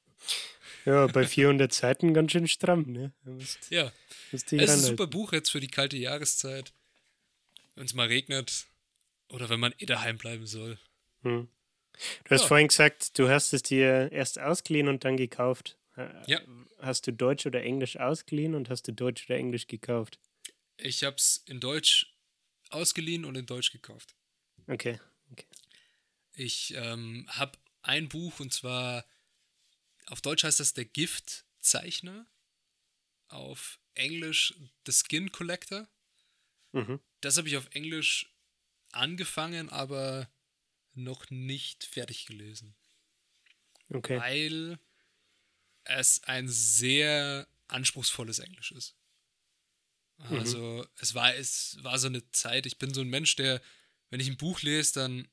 Ja, 0.86 1.06
bei 1.08 1.28
400 1.28 1.74
Seiten 1.74 2.14
ganz 2.14 2.32
schön 2.32 2.48
stramm, 2.48 2.84
ne? 2.84 3.12
Musst- 3.26 3.70
Ja, 3.72 3.92
es 4.32 4.44
ist 4.44 4.52
ein 4.54 4.80
super 4.86 5.06
Buch 5.08 5.34
jetzt 5.34 5.50
für 5.52 5.60
die 5.60 5.68
kalte 5.68 5.98
Jahreszeit. 5.98 6.72
Wenn 7.76 7.86
es 7.86 7.94
mal 7.94 8.08
regnet 8.08 8.68
oder 9.30 9.50
wenn 9.50 9.60
man 9.60 9.74
eh 9.78 9.86
daheim 9.86 10.18
bleiben 10.18 10.46
soll. 10.48 10.78
Hm. 11.24 11.50
Du 12.26 12.32
hast 12.32 12.42
Ja. 12.42 12.48
vorhin 12.48 12.68
gesagt, 12.68 13.18
du 13.18 13.28
hast 13.30 13.54
es 13.54 13.64
dir 13.64 14.12
erst 14.12 14.40
ausgeliehen 14.40 14.88
und 14.88 15.04
dann 15.04 15.18
gekauft. 15.18 15.78
Äh, 15.96 16.10
Ja. 16.28 16.42
Hast 16.80 17.08
du 17.08 17.12
Deutsch 17.14 17.46
oder 17.48 17.64
Englisch 17.64 17.98
ausgeliehen 17.98 18.54
und 18.54 18.70
hast 18.70 18.88
du 18.88 18.94
Deutsch 18.94 19.26
oder 19.26 19.38
Englisch 19.38 19.66
gekauft? 19.68 20.20
Ich 20.78 21.04
habe 21.04 21.16
es 21.16 21.38
in 21.48 21.60
Deutsch 21.60 22.14
ausgeliehen 22.70 23.26
und 23.26 23.36
in 23.36 23.48
Deutsch 23.48 23.72
gekauft. 23.72 24.16
Okay. 24.68 25.00
Ich 26.34 26.76
ähm, 26.76 27.26
habe 27.30 27.58
ein 27.82 28.10
Buch 28.10 28.40
und 28.40 28.54
zwar 28.54 29.06
auf 30.06 30.22
Deutsch 30.22 30.44
heißt 30.44 30.60
das 30.60 30.74
Der 30.76 30.86
Giftzeichner, 30.86 32.28
auf 33.28 33.80
Englisch 33.96 34.54
The 34.86 34.92
Skin 34.92 35.32
Collector. 35.32 35.88
Mhm. 36.74 37.00
Das 37.22 37.38
habe 37.38 37.48
ich 37.48 37.58
auf 37.58 37.68
Englisch 37.72 38.32
angefangen, 38.98 39.70
aber 39.70 40.30
noch 40.94 41.30
nicht 41.30 41.84
fertig 41.84 42.26
gelesen. 42.26 42.76
Okay. 43.90 44.20
weil 44.20 44.80
es 45.86 46.22
ein 46.26 46.50
sehr 46.50 47.48
anspruchsvolles 47.70 48.40
Englisch 48.40 48.74
ist. 48.74 48.96
Also 50.30 50.86
es 50.98 51.14
war 51.14 51.34
es 51.36 51.78
war 51.82 51.98
so 52.00 52.08
eine 52.08 52.30
Zeit, 52.32 52.66
ich 52.66 52.78
bin 52.80 52.94
so 52.94 53.00
ein 53.02 53.08
Mensch, 53.10 53.36
der, 53.38 53.62
wenn 54.10 54.20
ich 54.20 54.28
ein 54.28 54.36
Buch 54.38 54.62
lese, 54.62 54.94
dann 54.96 55.28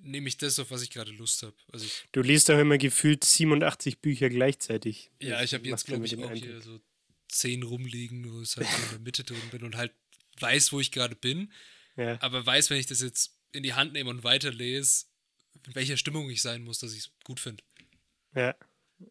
nehme 0.00 0.28
ich 0.28 0.36
das, 0.36 0.58
auf 0.58 0.70
was 0.70 0.82
ich 0.82 0.90
gerade 0.90 1.12
Lust 1.12 1.42
habe. 1.44 1.56
Also 1.72 1.86
ich, 1.86 2.04
Du 2.12 2.20
liest 2.20 2.50
auch 2.50 2.58
immer 2.58 2.76
gefühlt 2.78 3.24
87 3.24 4.00
Bücher 4.00 4.28
gleichzeitig. 4.28 5.10
ja, 5.20 5.42
ich 5.42 5.54
habe 5.54 5.66
jetzt, 5.66 5.86
glaube 5.86 6.04
ich, 6.04 6.16
auch 6.16 6.22
Eindruck. 6.28 6.42
hier 6.42 6.60
so 6.60 6.80
zehn 7.28 7.62
rumliegen, 7.62 8.30
wo 8.30 8.42
ich 8.42 8.56
halt 8.56 8.66
in 8.66 8.90
der 8.90 8.98
Mitte 9.00 9.24
drin 9.24 9.48
bin 9.50 9.62
und 9.62 9.76
halt 9.76 9.92
weiß, 10.40 10.72
wo 10.72 10.80
ich 10.80 10.90
gerade 10.90 11.14
bin, 11.16 11.50
Ja. 11.96 12.20
aber 12.20 12.44
weiß, 12.44 12.70
wenn 12.70 12.78
ich 12.78 12.86
das 12.86 13.00
jetzt 13.00 13.38
in 13.52 13.62
die 13.62 13.74
Hand 13.74 13.92
nehme 13.92 14.10
und 14.10 14.24
weiterlese, 14.24 15.06
in 15.66 15.74
welcher 15.74 15.96
Stimmung 15.96 16.28
ich 16.30 16.42
sein 16.42 16.62
muss, 16.64 16.78
dass 16.80 16.92
ich 16.92 16.98
es 17.06 17.12
gut 17.24 17.40
finde. 17.40 17.62
ja. 18.34 18.54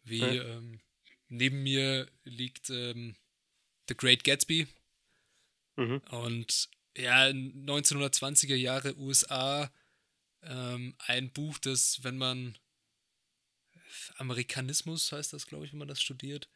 Wie 0.02 0.18
Ja. 0.20 0.42
ähm, 0.56 0.80
neben 1.28 1.62
mir 1.62 2.10
liegt 2.24 2.70
ähm, 2.70 3.16
The 3.88 3.96
Great 3.96 4.24
Gatsby 4.24 4.66
Mhm. 5.76 5.98
und 6.10 6.68
ja, 6.96 7.24
1920er 7.26 8.54
Jahre 8.54 8.96
USA 8.96 9.72
ähm, 10.42 10.94
ein 10.98 11.32
Buch, 11.32 11.58
das, 11.58 12.04
wenn 12.04 12.16
man 12.16 12.56
Amerikanismus 14.16 15.10
heißt 15.12 15.32
das, 15.32 15.46
glaube 15.46 15.66
ich, 15.66 15.72
wenn 15.72 15.78
man 15.78 15.88
das 15.88 16.00
studiert, 16.02 16.48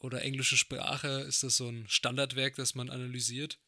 oder 0.00 0.22
englische 0.22 0.56
Sprache, 0.56 1.20
ist 1.20 1.42
das 1.42 1.56
so 1.56 1.68
ein 1.68 1.88
Standardwerk, 1.88 2.54
das 2.56 2.74
man 2.74 2.88
analysiert. 2.90 3.58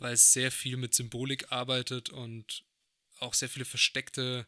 Weil 0.00 0.14
es 0.14 0.32
sehr 0.32 0.50
viel 0.50 0.76
mit 0.76 0.94
Symbolik 0.94 1.52
arbeitet 1.52 2.10
und 2.10 2.64
auch 3.18 3.34
sehr 3.34 3.48
viele 3.48 3.64
versteckte 3.64 4.46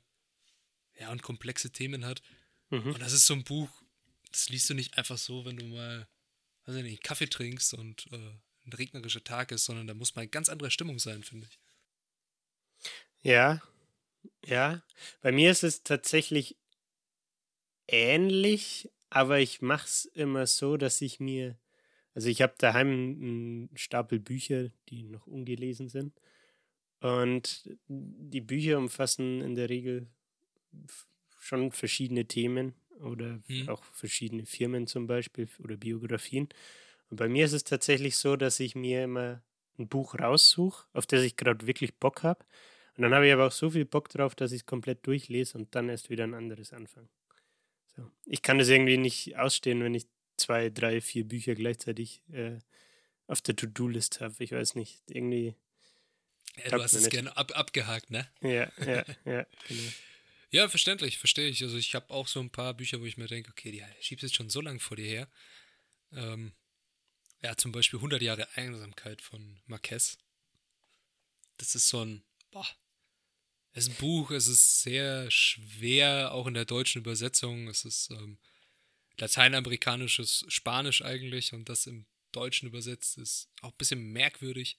ja, 0.99 1.11
und 1.11 1.23
komplexe 1.23 1.71
Themen 1.71 2.05
hat. 2.05 2.23
Mhm. 2.71 2.95
Und 2.95 3.01
das 3.01 3.13
ist 3.13 3.27
so 3.27 3.35
ein 3.35 3.45
Buch, 3.45 3.71
das 4.31 4.49
liest 4.49 4.69
du 4.71 4.75
nicht 4.75 4.99
einfach 4.99 5.19
so, 5.19 5.45
wenn 5.45 5.57
du 5.57 5.67
mal, 5.67 6.09
weiß 6.65 6.77
ich 6.77 6.83
nicht, 6.83 7.05
Kaffee 7.05 7.29
trinkst 7.29 7.75
und 7.75 8.09
äh, 8.13 8.17
ein 8.65 8.73
regnerischer 8.73 9.23
Tag 9.23 9.53
ist, 9.53 9.67
sondern 9.67 9.87
da 9.87 9.95
muss 9.95 10.15
mal 10.15 10.23
eine 10.23 10.31
ganz 10.31 10.49
andere 10.49 10.71
Stimmung 10.71 10.99
sein, 10.99 11.23
finde 11.23 11.47
ich. 11.49 11.59
Ja, 13.23 13.61
ja. 14.45 14.83
Bei 15.21 15.33
mir 15.33 15.51
ist 15.51 15.65
es 15.65 15.83
tatsächlich 15.83 16.57
ähnlich, 17.87 18.91
aber 19.11 19.41
ich 19.41 19.61
mache 19.61 19.87
es 19.87 20.05
immer 20.07 20.47
so, 20.47 20.77
dass 20.77 21.01
ich 21.01 21.21
mir, 21.21 21.59
also 22.15 22.29
ich 22.29 22.43
habe 22.43 22.55
daheim 22.59 22.89
einen 22.89 23.71
Stapel 23.75 24.21
Bücher, 24.21 24.71
die 24.89 25.05
noch 25.05 25.27
ungelesen 25.27 25.89
sind. 25.89 26.13
Und 27.01 27.69
die 27.89 28.41
Bücher 28.41 28.79
umfassen 28.79 29.41
in 29.41 29.55
der 29.55 29.69
Regel 29.69 30.07
schon 31.41 31.73
verschiedene 31.73 32.27
Themen 32.27 32.75
oder 33.01 33.41
hm. 33.47 33.69
auch 33.69 33.83
verschiedene 33.85 34.47
Firmen 34.47 34.87
zum 34.87 35.07
Beispiel 35.07 35.49
oder 35.59 35.77
Biografien. 35.77 36.49
Und 37.11 37.17
bei 37.17 37.29
mir 37.29 37.45
ist 37.45 37.53
es 37.53 37.65
tatsächlich 37.65 38.17
so, 38.17 38.37
dass 38.37 38.61
ich 38.61 38.75
mir 38.75 39.05
immer 39.05 39.43
ein 39.79 39.89
Buch 39.89 40.15
raussuche, 40.19 40.87
auf 40.93 41.07
das 41.07 41.23
ich 41.23 41.37
gerade 41.37 41.67
wirklich 41.67 41.95
Bock 41.97 42.23
habe. 42.23 42.45
Und 42.97 43.03
dann 43.03 43.15
habe 43.15 43.27
ich 43.27 43.33
aber 43.33 43.47
auch 43.49 43.53
so 43.53 43.71
viel 43.71 43.85
Bock 43.85 44.09
drauf, 44.11 44.35
dass 44.35 44.53
ich 44.53 44.61
es 44.61 44.67
komplett 44.67 45.07
durchlese 45.07 45.59
und 45.59 45.75
dann 45.75 45.89
erst 45.89 46.11
wieder 46.11 46.25
ein 46.25 46.35
anderes 46.35 46.73
anfange. 46.73 47.09
So. 47.97 48.11
Ich 48.27 48.43
kann 48.43 48.59
das 48.59 48.69
irgendwie 48.69 48.99
nicht 48.99 49.37
ausstehen, 49.37 49.83
wenn 49.83 49.95
ich 49.95 50.07
zwei, 50.37 50.71
drei, 50.71 51.01
vier 51.01 51.25
Bücher 51.25 51.55
gleichzeitig 51.55 52.23
äh, 52.33 52.59
auf 53.27 53.41
der 53.41 53.57
To-Do-List 53.57 54.21
habe. 54.21 54.43
Ich 54.43 54.53
weiß 54.53 54.75
nicht, 54.75 55.03
irgendwie. 55.09 55.55
Ja, 56.57 56.77
du 56.77 56.83
hast 56.83 56.95
es 56.95 57.09
gerne 57.09 57.37
ab, 57.37 57.57
abgehakt, 57.57 58.11
ne? 58.11 58.29
Ja, 58.41 58.71
ja, 58.85 59.05
ja, 59.25 59.47
genau. 59.69 59.93
Ja, 60.51 60.69
verständlich, 60.69 61.19
verstehe 61.19 61.49
ich. 61.49 61.63
Also 61.63 61.79
ich 61.79 61.95
habe 61.95 62.11
auch 62.11 62.29
so 62.29 62.41
ein 62.41 62.51
paar 62.51 62.75
Bücher, 62.75 63.01
wo 63.01 63.07
ich 63.07 63.17
mir 63.17 63.27
denke, 63.27 63.51
okay, 63.51 63.73
die 63.73 63.83
schiebst 64.01 64.23
jetzt 64.23 64.35
schon 64.35 64.51
so 64.51 64.61
lange 64.61 64.81
vor 64.81 64.99
dir 64.99 65.07
her. 65.07 65.29
Ähm, 66.13 66.53
ja, 67.43 67.57
zum 67.57 67.73
Beispiel 67.73 67.99
100 67.99 68.21
Jahre 68.21 68.47
Einsamkeit 68.55 69.23
von 69.23 69.61
Marquez. 69.67 70.19
Das 71.57 71.75
ist 71.75 71.89
so 71.89 72.05
ein, 72.05 72.23
boah, 72.51 72.67
es 73.73 73.87
ist 73.87 73.95
ein 73.95 73.97
Buch, 73.97 74.31
es 74.31 74.47
ist 74.47 74.83
sehr 74.83 75.31
schwer, 75.31 76.33
auch 76.33 76.47
in 76.47 76.55
der 76.55 76.67
deutschen 76.67 77.01
Übersetzung. 77.01 77.69
Es 77.69 77.87
ist 77.87 78.11
ähm, 78.11 78.39
lateinamerikanisches 79.19 80.45
Spanisch 80.49 81.03
eigentlich 81.03 81.53
und 81.53 81.69
das 81.69 81.87
im 81.87 82.07
Deutschen 82.33 82.69
übersetzt 82.69 83.19
ist 83.19 83.51
auch 83.61 83.71
ein 83.71 83.77
bisschen 83.79 84.13
merkwürdig. 84.13 84.79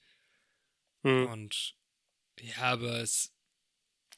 Mhm. 1.03 1.27
Und 1.27 1.75
ja, 2.39 2.57
aber 2.57 2.99
es 2.99 3.31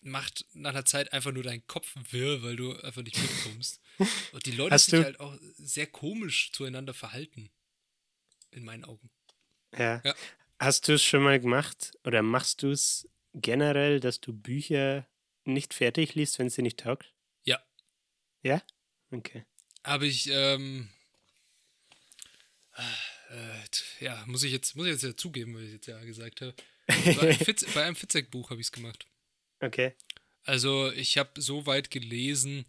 macht 0.02 0.46
nach 0.54 0.72
einer 0.72 0.86
Zeit 0.86 1.12
einfach 1.14 1.32
nur 1.32 1.44
deinen 1.44 1.66
Kopf 1.68 1.94
wirr, 2.12 2.44
weil 2.44 2.56
du 2.56 2.74
einfach 2.82 3.02
nicht 3.02 3.18
mitkommst. 3.18 3.82
Und 4.34 4.46
die 4.46 4.52
Leute 4.52 4.76
Hast 4.76 4.92
sich 4.92 5.04
halt 5.04 5.20
auch 5.20 5.36
sehr 5.58 5.88
komisch 5.88 6.52
zueinander 6.52 6.94
verhalten. 6.94 7.50
In 8.52 8.64
meinen 8.64 8.86
Augen. 8.86 9.10
Ja. 9.78 10.02
ja. 10.06 10.16
Hast 10.60 10.88
du 10.88 10.94
es 10.94 11.04
schon 11.04 11.24
mal 11.24 11.40
gemacht 11.40 11.98
oder 12.04 12.22
machst 12.22 12.64
du 12.64 12.72
es 12.72 13.10
generell, 13.34 14.00
dass 14.00 14.22
du 14.22 14.32
Bücher 14.32 15.08
nicht 15.44 15.74
fertig 15.74 16.16
liest, 16.16 16.40
wenn 16.40 16.50
sie 16.50 16.62
nicht 16.62 16.80
taugt? 16.80 17.14
Ja. 17.44 17.62
Ja? 18.44 18.62
Okay. 19.12 19.46
Habe 19.86 20.08
ich, 20.08 20.28
ähm, 20.32 20.90
äh, 23.30 24.04
ja, 24.04 24.24
muss 24.26 24.42
ich 24.42 24.52
jetzt, 24.52 24.76
muss 24.76 24.88
ich 24.88 24.94
jetzt 24.94 25.04
ja 25.04 25.16
zugeben, 25.16 25.54
weil 25.54 25.66
ich 25.66 25.74
jetzt 25.74 25.86
ja 25.86 26.04
gesagt 26.04 26.42
habe. 26.42 26.56
Bei 27.76 27.84
einem, 27.84 27.96
Fitzek-Buch 27.96 28.50
habe 28.50 28.60
ich 28.60 28.68
es 28.68 28.72
gemacht. 28.72 29.06
Okay. 29.60 29.94
Also, 30.44 30.92
ich 30.92 31.20
habe 31.20 31.40
so 31.40 31.68
weit 31.68 31.92
gelesen, 31.92 32.66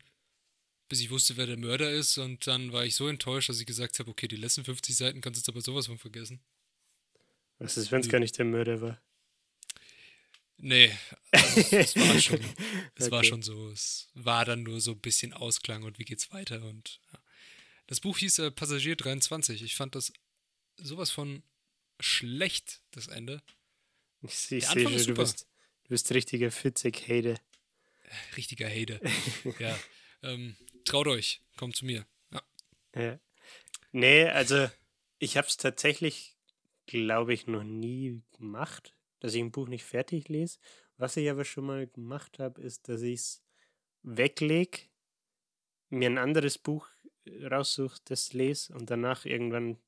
bis 0.89 1.01
ich 1.01 1.11
wusste, 1.11 1.39
wer 1.39 1.47
der 1.47 1.57
Mörder 1.57 1.91
ist, 1.91 2.19
und 2.19 2.47
dann 2.47 2.73
war 2.73 2.85
ich 2.85 2.95
so 2.95 3.09
enttäuscht, 3.09 3.49
dass 3.49 3.61
ich 3.61 3.67
gesagt 3.67 3.99
habe: 3.99 4.11
Okay, 4.11 4.29
die 4.29 4.37
letzten 4.37 4.65
50 4.65 4.95
Seiten 4.95 5.23
kannst 5.23 5.39
du 5.39 5.41
jetzt 5.41 5.49
aber 5.49 5.63
sowas 5.63 5.87
von 5.87 5.99
vergessen. 5.99 6.41
Was 7.59 7.79
ist, 7.79 7.91
wenn 7.91 8.01
es 8.03 8.11
gar 8.11 8.19
nicht 8.19 8.37
der 8.37 8.45
Mörder 8.45 8.83
war? 8.83 9.01
Nee, 10.59 10.91
also 11.33 11.77
es, 11.77 11.97
war 11.97 12.21
schon, 12.21 12.41
es 12.95 13.07
okay. 13.07 13.11
war 13.11 13.25
schon 13.25 13.43
so. 13.43 13.69
Es 13.71 14.09
war 14.15 14.45
dann 14.45 14.63
nur 14.63 14.81
so 14.81 14.93
ein 14.93 15.01
bisschen 15.01 15.33
Ausklang 15.33 15.83
und 15.83 15.99
wie 15.99 16.05
geht's 16.05 16.33
weiter. 16.33 16.63
Und 16.65 17.01
ja. 17.13 17.19
das 17.87 18.01
Buch 18.01 18.19
hieß 18.19 18.39
äh, 18.39 18.51
Passagier 18.51 18.97
23. 18.97 19.63
Ich 19.63 19.75
fand 19.75 19.95
das 19.95 20.13
sowas 20.79 21.11
von 21.11 21.43
schlecht, 22.01 22.81
das 22.93 23.09
Ende. 23.09 23.43
Ich, 24.23 24.31
ich 24.31 24.39
sehe 24.39 24.63
schon, 24.63 25.07
du 25.07 25.15
bist, 25.15 25.47
du 25.85 25.89
bist 25.91 26.13
richtiger 26.13 26.51
Fitzek-Hade. 26.51 27.39
Richtiger 28.37 28.69
Hade. 28.69 29.01
ja. 29.59 29.79
Ähm, 30.23 30.57
traut 30.85 31.07
euch, 31.07 31.43
kommt 31.57 31.77
zu 31.77 31.85
mir. 31.85 32.07
Ja. 32.33 32.43
ja. 32.95 33.21
Nee, 33.93 34.25
also 34.25 34.71
ich 35.19 35.37
habe 35.37 35.47
es 35.47 35.59
tatsächlich, 35.59 36.35
glaube 36.87 37.35
ich, 37.35 37.47
noch 37.47 37.65
nie 37.65 38.23
gemacht 38.33 38.96
dass 39.21 39.35
ich 39.35 39.41
ein 39.41 39.53
Buch 39.53 39.69
nicht 39.69 39.85
fertig 39.85 40.29
lese. 40.29 40.59
Was 40.97 41.17
ich 41.17 41.31
aber 41.31 41.45
schon 41.45 41.67
mal 41.67 41.87
gemacht 41.87 42.39
habe, 42.39 42.61
ist, 42.61 42.89
dass 42.89 43.03
ich 43.03 43.15
es 43.15 43.43
weglege, 44.03 44.83
mir 45.91 46.11
ein 46.11 46.19
anderes 46.19 46.59
Buch 46.59 46.89
äh, 47.25 47.47
raussuche, 47.47 48.01
das 48.05 48.33
lese 48.33 48.75
und 48.75 48.91
danach 48.91 49.25
irgendwann, 49.25 49.79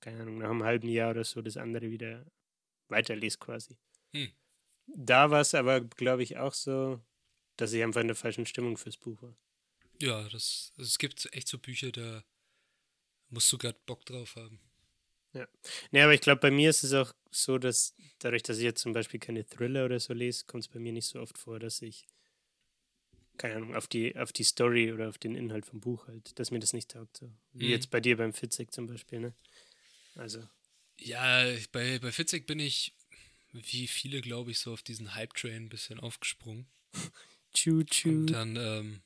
keine 0.00 0.22
Ahnung, 0.22 0.38
nach 0.38 0.50
einem 0.50 0.64
halben 0.64 0.88
Jahr 0.88 1.10
oder 1.10 1.24
so 1.24 1.42
das 1.42 1.56
andere 1.56 1.90
wieder 1.90 2.26
weiterlese 2.88 3.38
quasi. 3.38 3.76
Hm. 4.12 4.32
Da 4.86 5.30
war 5.30 5.40
es 5.40 5.54
aber, 5.54 5.80
glaube 5.80 6.22
ich, 6.22 6.36
auch 6.36 6.52
so, 6.52 7.00
dass 7.56 7.72
ich 7.72 7.82
einfach 7.82 8.00
in 8.00 8.08
der 8.08 8.16
falschen 8.16 8.46
Stimmung 8.46 8.76
fürs 8.76 8.96
Buch 8.96 9.20
war. 9.22 9.36
Ja, 10.00 10.28
das, 10.28 10.72
also 10.76 10.88
es 10.88 10.98
gibt 10.98 11.28
echt 11.32 11.48
so 11.48 11.58
Bücher, 11.58 11.92
da 11.92 12.24
musst 13.28 13.50
du 13.52 13.58
gerade 13.58 13.78
Bock 13.86 14.04
drauf 14.04 14.36
haben. 14.36 14.60
Ja. 15.34 15.48
Nee, 15.90 16.02
aber 16.02 16.14
ich 16.14 16.20
glaube, 16.20 16.40
bei 16.40 16.50
mir 16.50 16.70
ist 16.70 16.84
es 16.84 16.92
auch 16.92 17.12
so, 17.30 17.58
dass 17.58 17.94
dadurch, 18.20 18.42
dass 18.42 18.58
ich 18.58 18.64
jetzt 18.64 18.80
zum 18.80 18.92
Beispiel 18.92 19.20
keine 19.20 19.46
Thriller 19.46 19.84
oder 19.84 20.00
so 20.00 20.14
lese, 20.14 20.44
kommt 20.46 20.64
es 20.64 20.68
bei 20.68 20.78
mir 20.78 20.92
nicht 20.92 21.06
so 21.06 21.20
oft 21.20 21.36
vor, 21.36 21.58
dass 21.58 21.82
ich, 21.82 22.06
keine 23.36 23.56
Ahnung, 23.56 23.74
auf 23.74 23.88
die, 23.88 24.16
auf 24.16 24.32
die 24.32 24.44
Story 24.44 24.92
oder 24.92 25.08
auf 25.08 25.18
den 25.18 25.34
Inhalt 25.34 25.66
vom 25.66 25.80
Buch 25.80 26.06
halt, 26.06 26.38
dass 26.38 26.50
mir 26.50 26.60
das 26.60 26.72
nicht 26.72 26.90
taugt. 26.92 27.16
So. 27.16 27.30
Wie 27.52 27.66
mhm. 27.66 27.70
jetzt 27.72 27.90
bei 27.90 28.00
dir 28.00 28.16
beim 28.16 28.32
Fitzek 28.32 28.72
zum 28.72 28.86
Beispiel, 28.86 29.20
ne? 29.20 29.34
Also. 30.14 30.46
Ja, 31.00 31.44
bei, 31.72 31.98
bei 31.98 32.12
Fitzek 32.12 32.46
bin 32.46 32.60
ich, 32.60 32.94
wie 33.52 33.88
viele, 33.88 34.20
glaube 34.20 34.52
ich, 34.52 34.60
so 34.60 34.72
auf 34.72 34.82
diesen 34.82 35.14
Hype-Train 35.16 35.64
ein 35.64 35.68
bisschen 35.68 35.98
aufgesprungen. 35.98 36.66
Choo-choo. 37.54 38.08
Und 38.08 38.26
dann 38.26 38.56
ähm, 38.56 39.02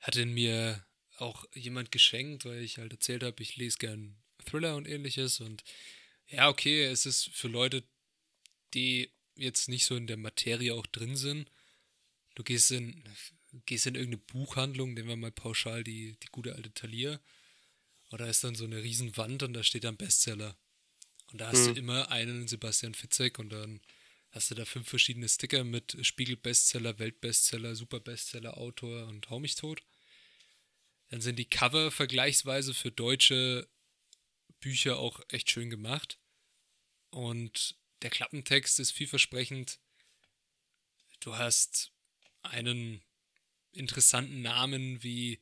hat 0.00 0.16
ihn 0.16 0.34
mir 0.34 0.84
auch 1.18 1.44
jemand 1.54 1.92
geschenkt, 1.92 2.44
weil 2.44 2.62
ich 2.62 2.78
halt 2.78 2.92
erzählt 2.92 3.22
habe, 3.22 3.42
ich 3.42 3.56
lese 3.56 3.78
gern 3.78 4.16
Thriller 4.46 4.76
und 4.76 4.88
ähnliches. 4.88 5.40
Und 5.40 5.62
ja, 6.28 6.48
okay, 6.48 6.84
es 6.84 7.06
ist 7.06 7.30
für 7.34 7.48
Leute, 7.48 7.84
die 8.74 9.10
jetzt 9.34 9.68
nicht 9.68 9.84
so 9.84 9.96
in 9.96 10.06
der 10.06 10.16
Materie 10.16 10.74
auch 10.74 10.86
drin 10.86 11.16
sind. 11.16 11.50
Du 12.34 12.42
gehst 12.42 12.70
in, 12.70 13.02
gehst 13.66 13.86
in 13.86 13.94
irgendeine 13.94 14.22
Buchhandlung, 14.22 14.94
nehmen 14.94 15.08
wir 15.08 15.16
mal 15.16 15.32
pauschal 15.32 15.84
die, 15.84 16.16
die 16.22 16.28
gute 16.28 16.54
alte 16.54 16.72
Thalia. 16.72 17.20
Oder 18.10 18.28
ist 18.28 18.44
dann 18.44 18.54
so 18.54 18.64
eine 18.64 18.82
Riesenwand 18.82 19.42
und 19.42 19.52
da 19.52 19.62
steht 19.62 19.84
dann 19.84 19.96
Bestseller. 19.96 20.56
Und 21.32 21.40
da 21.40 21.48
hast 21.48 21.66
mhm. 21.66 21.74
du 21.74 21.80
immer 21.80 22.10
einen 22.10 22.46
Sebastian 22.46 22.94
Fitzek 22.94 23.38
und 23.38 23.50
dann 23.50 23.80
hast 24.30 24.50
du 24.50 24.54
da 24.54 24.64
fünf 24.64 24.88
verschiedene 24.88 25.28
Sticker 25.28 25.64
mit 25.64 25.96
Spiegel-Bestseller, 26.00 26.98
Weltbestseller, 26.98 27.74
Super-Bestseller, 27.74 28.56
Autor 28.56 29.06
und 29.06 29.28
Hau 29.30 29.40
mich 29.40 29.56
tot. 29.56 29.82
Dann 31.08 31.20
sind 31.20 31.38
die 31.38 31.48
Cover 31.48 31.90
vergleichsweise 31.90 32.74
für 32.74 32.90
deutsche 32.90 33.68
Bücher 34.66 34.98
auch 34.98 35.20
echt 35.28 35.48
schön 35.48 35.70
gemacht. 35.70 36.18
Und 37.10 37.76
der 38.02 38.10
Klappentext 38.10 38.80
ist 38.80 38.90
vielversprechend. 38.90 39.78
Du 41.20 41.36
hast 41.36 41.92
einen 42.42 43.00
interessanten 43.70 44.42
Namen 44.42 45.04
wie 45.04 45.38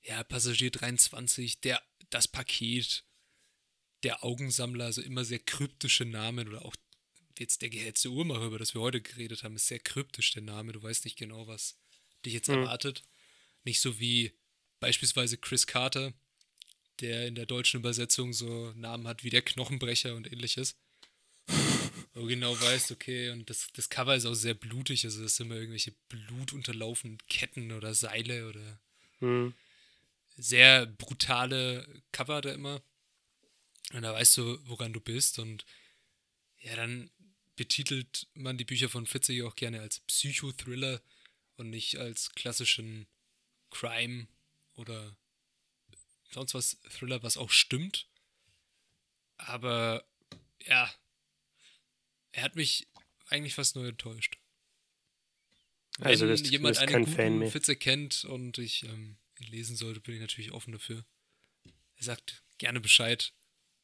ja, 0.00 0.24
Passagier 0.24 0.70
23, 0.70 1.60
der, 1.60 1.82
das 2.08 2.26
Paket, 2.26 3.04
der 4.04 4.24
Augensammler, 4.24 4.86
also 4.86 5.02
immer 5.02 5.26
sehr 5.26 5.40
kryptische 5.40 6.06
Namen 6.06 6.48
oder 6.48 6.64
auch 6.64 6.74
jetzt 7.38 7.60
der 7.60 7.68
gehetzte 7.68 8.08
Uhrmacher, 8.08 8.46
über 8.46 8.58
das 8.58 8.72
wir 8.72 8.80
heute 8.80 9.02
geredet 9.02 9.44
haben, 9.44 9.56
ist 9.56 9.66
sehr 9.66 9.80
kryptisch 9.80 10.32
der 10.32 10.44
Name. 10.44 10.72
Du 10.72 10.82
weißt 10.82 11.04
nicht 11.04 11.18
genau, 11.18 11.46
was 11.46 11.78
dich 12.24 12.32
jetzt 12.32 12.48
mhm. 12.48 12.60
erwartet. 12.60 13.02
Nicht 13.64 13.82
so 13.82 14.00
wie 14.00 14.32
beispielsweise 14.80 15.36
Chris 15.36 15.66
Carter, 15.66 16.14
der 17.00 17.26
in 17.26 17.34
der 17.34 17.46
deutschen 17.46 17.80
Übersetzung 17.80 18.32
so 18.32 18.72
Namen 18.74 19.08
hat 19.08 19.24
wie 19.24 19.30
der 19.30 19.42
Knochenbrecher 19.42 20.14
und 20.14 20.30
ähnliches. 20.30 20.76
Wo 22.14 22.20
du 22.20 22.26
genau 22.26 22.58
weißt, 22.60 22.92
okay, 22.92 23.30
und 23.30 23.48
das, 23.48 23.68
das 23.72 23.88
Cover 23.88 24.14
ist 24.14 24.26
auch 24.26 24.34
sehr 24.34 24.54
blutig, 24.54 25.04
also 25.04 25.22
das 25.22 25.36
sind 25.36 25.46
immer 25.46 25.56
irgendwelche 25.56 25.94
blutunterlaufenden 26.08 27.18
Ketten 27.26 27.72
oder 27.72 27.94
Seile 27.94 28.48
oder 28.48 28.80
hm. 29.20 29.54
sehr 30.36 30.86
brutale 30.86 32.02
Cover 32.12 32.40
da 32.40 32.52
immer. 32.52 32.82
Und 33.92 34.02
da 34.02 34.12
weißt 34.12 34.36
du, 34.38 34.58
woran 34.68 34.92
du 34.92 35.00
bist 35.00 35.38
und 35.38 35.64
ja, 36.60 36.76
dann 36.76 37.10
betitelt 37.56 38.28
man 38.34 38.56
die 38.56 38.64
Bücher 38.64 38.88
von 38.88 39.06
Fitzek 39.06 39.42
auch 39.42 39.56
gerne 39.56 39.80
als 39.80 40.00
Psychothriller 40.00 41.02
und 41.56 41.70
nicht 41.70 41.96
als 41.96 42.30
klassischen 42.32 43.06
Crime 43.70 44.26
oder 44.74 45.16
sonst 46.34 46.54
was 46.54 46.78
Thriller, 46.90 47.22
was 47.22 47.36
auch 47.36 47.50
stimmt. 47.50 48.06
Aber 49.38 50.04
ja, 50.66 50.90
er 52.32 52.42
hat 52.42 52.56
mich 52.56 52.86
eigentlich 53.28 53.54
fast 53.54 53.76
nur 53.76 53.86
enttäuscht. 53.86 54.38
Wenn 55.98 56.06
Also 56.08 56.26
bist- 56.26 56.50
jemand 56.50 56.78
bist 56.78 56.88
einen 56.88 57.04
guten. 57.04 57.50
Fitze 57.50 57.76
kennt 57.76 58.24
und 58.24 58.58
ich 58.58 58.84
ähm, 58.84 59.16
ihn 59.38 59.46
lesen 59.48 59.76
sollte, 59.76 60.00
bin 60.00 60.14
ich 60.14 60.20
natürlich 60.20 60.52
offen 60.52 60.72
dafür. 60.72 61.04
Er 61.96 62.04
sagt 62.04 62.42
gerne 62.58 62.80
Bescheid, 62.80 63.32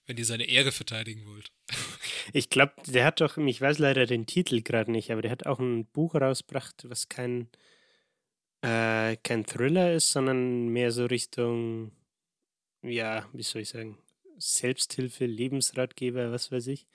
wenn 0.06 0.16
ihr 0.16 0.24
seine 0.24 0.44
Ehre 0.44 0.72
verteidigen 0.72 1.26
wollt. 1.26 1.52
Ich 2.34 2.50
glaube, 2.50 2.74
der 2.86 3.06
hat 3.06 3.22
doch, 3.22 3.38
ich 3.38 3.58
weiß 3.58 3.78
leider 3.78 4.04
den 4.04 4.26
Titel 4.26 4.60
gerade 4.60 4.92
nicht, 4.92 5.10
aber 5.10 5.22
der 5.22 5.30
hat 5.30 5.46
auch 5.46 5.58
ein 5.60 5.86
Buch 5.86 6.14
rausgebracht, 6.14 6.84
was 6.86 7.08
kein, 7.08 7.48
äh, 8.60 9.16
kein 9.16 9.46
Thriller 9.46 9.94
ist, 9.94 10.10
sondern 10.12 10.68
mehr 10.68 10.92
so 10.92 11.06
Richtung, 11.06 11.90
ja, 12.82 13.28
wie 13.32 13.42
soll 13.42 13.62
ich 13.62 13.68
sagen, 13.70 13.98
Selbsthilfe, 14.38 15.26
Lebensratgeber, 15.26 16.30
was 16.30 16.52
weiß 16.52 16.68
ich. 16.68 16.86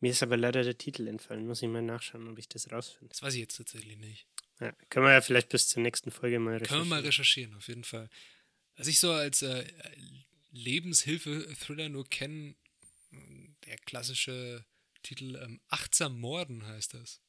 Mir 0.00 0.10
ist 0.10 0.22
aber 0.22 0.36
leider 0.36 0.62
der 0.62 0.76
Titel 0.76 1.06
entfallen. 1.06 1.46
Muss 1.46 1.62
ich 1.62 1.68
mal 1.68 1.80
nachschauen, 1.80 2.28
ob 2.28 2.38
ich 2.38 2.48
das 2.48 2.70
rausfinde. 2.70 3.08
Das 3.08 3.22
weiß 3.22 3.34
ich 3.34 3.40
jetzt 3.40 3.56
tatsächlich 3.56 3.96
nicht. 3.96 4.26
Ja, 4.60 4.72
können 4.90 5.06
wir 5.06 5.12
ja 5.12 5.20
vielleicht 5.20 5.48
bis 5.48 5.68
zur 5.68 5.82
nächsten 5.82 6.10
Folge 6.10 6.38
mal 6.38 6.60
Können 6.60 6.82
wir 6.82 6.84
mal 6.84 7.00
recherchieren. 7.00 7.54
recherchieren, 7.54 7.54
auf 7.54 7.68
jeden 7.68 7.84
Fall. 7.84 8.08
Was 8.76 8.86
ich 8.86 8.98
so 8.98 9.12
als 9.12 9.42
äh, 9.42 9.64
Lebenshilfe-Thriller 10.50 11.88
nur 11.88 12.08
kenne, 12.08 12.54
der 13.66 13.78
klassische 13.78 14.64
Titel 15.02 15.36
ähm, 15.36 15.60
Achtsam 15.68 16.18
Morden 16.18 16.66
heißt 16.66 16.94
das. 16.94 17.20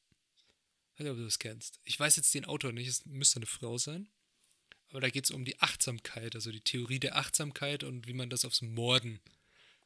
Ich 0.94 1.00
weiß 1.00 1.04
nicht, 1.04 1.10
ob 1.10 1.16
du 1.18 1.24
das 1.24 1.38
kennst. 1.38 1.80
Ich 1.84 1.98
weiß 1.98 2.16
jetzt 2.16 2.34
den 2.34 2.44
Autor 2.44 2.72
nicht, 2.72 2.88
es 2.88 3.04
müsste 3.06 3.36
eine 3.36 3.46
Frau 3.46 3.78
sein. 3.78 4.08
Aber 4.96 5.02
da 5.02 5.10
geht 5.10 5.24
es 5.26 5.30
um 5.30 5.44
die 5.44 5.60
Achtsamkeit, 5.60 6.34
also 6.36 6.50
die 6.50 6.62
Theorie 6.62 6.98
der 6.98 7.16
Achtsamkeit 7.16 7.84
und 7.84 8.06
wie 8.06 8.14
man 8.14 8.30
das 8.30 8.46
aufs 8.46 8.62
Morden 8.62 9.20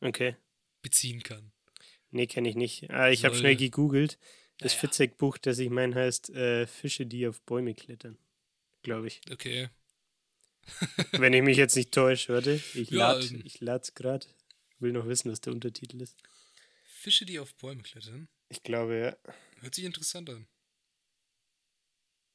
Okay. 0.00 0.36
beziehen 0.82 1.24
kann. 1.24 1.50
Nee, 2.12 2.28
kenne 2.28 2.48
ich 2.48 2.54
nicht. 2.54 2.88
Ah, 2.90 3.11
ich 3.11 3.24
habe 3.24 3.34
schnell 3.34 3.56
gegoogelt. 3.56 4.20
Das 4.58 4.70
Naja. 4.70 4.82
Fitzek-Buch, 4.82 5.38
das 5.38 5.58
ich 5.58 5.68
meine, 5.68 5.96
heißt 5.96 6.30
äh, 6.30 6.64
Fische, 6.68 7.06
die 7.06 7.26
auf 7.26 7.40
Bäume 7.42 7.74
klettern. 7.74 8.18
Glaube 8.84 9.08
ich. 9.08 9.20
Okay. 9.32 9.68
Wenn 11.11 11.32
ich 11.32 11.42
mich 11.42 11.56
jetzt 11.56 11.74
nicht 11.74 11.90
täusche, 11.90 12.32
warte. 12.32 12.62
Ich 12.74 12.90
Ja, 12.90 13.14
lade 13.14 13.26
ähm. 13.26 13.42
ich 13.44 13.61
lad's 13.61 13.94
gerade. 13.96 14.28
Will 14.78 14.92
noch 14.92 15.08
wissen, 15.08 15.32
was 15.32 15.40
der 15.40 15.52
Untertitel 15.52 16.00
ist. 16.02 16.16
Fische, 16.84 17.26
die 17.26 17.40
auf 17.40 17.52
Bäume 17.56 17.82
klettern. 17.82 18.28
Ich 18.48 18.62
glaube, 18.62 18.96
ja. 18.96 19.32
Hört 19.61 19.74
sich 19.74 19.82
interessant 19.86 20.30
an. 20.30 20.46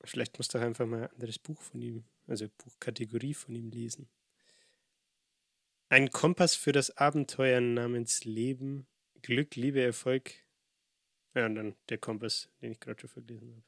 Vielleicht 0.04 0.38
muss 0.38 0.50
doch 0.50 0.60
einfach 0.60 0.86
mal 0.86 1.04
ein 1.04 1.12
anderes 1.14 1.40
Buch 1.40 1.62
von 1.62 1.82
ihm, 1.82 2.04
also 2.28 2.48
Buchkategorie 2.58 3.34
von 3.34 3.56
ihm 3.56 3.70
lesen. 3.70 4.10
Ein 5.90 6.10
Kompass 6.10 6.56
für 6.56 6.72
das 6.72 6.98
Abenteuer 6.98 7.62
namens 7.62 8.26
Leben, 8.26 8.88
Glück, 9.22 9.56
Liebe, 9.56 9.82
Erfolg. 9.82 10.34
Ja, 11.36 11.46
und 11.46 11.56
dann 11.56 11.76
der 11.90 11.98
Kompass, 11.98 12.50
den 12.62 12.72
ich 12.72 12.80
gerade 12.80 13.02
schon 13.02 13.10
verlesen 13.10 13.52
habe. 13.52 13.64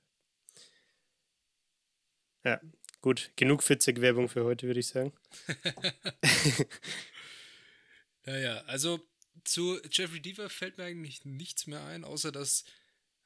Ja, 2.44 2.62
gut. 3.02 3.32
Genug 3.36 3.62
Fitzek-Werbung 3.62 4.30
für 4.30 4.44
heute, 4.46 4.68
würde 4.68 4.80
ich 4.80 4.88
sagen. 4.88 5.14
Naja, 8.28 8.58
also 8.66 9.00
zu 9.46 9.80
Jeffrey 9.90 10.20
Deaver 10.20 10.50
fällt 10.50 10.78
mir 10.78 10.84
eigentlich 10.84 11.24
nichts 11.24 11.66
mehr 11.66 11.86
ein, 11.86 12.04
außer 12.04 12.34
dass, 12.34 12.66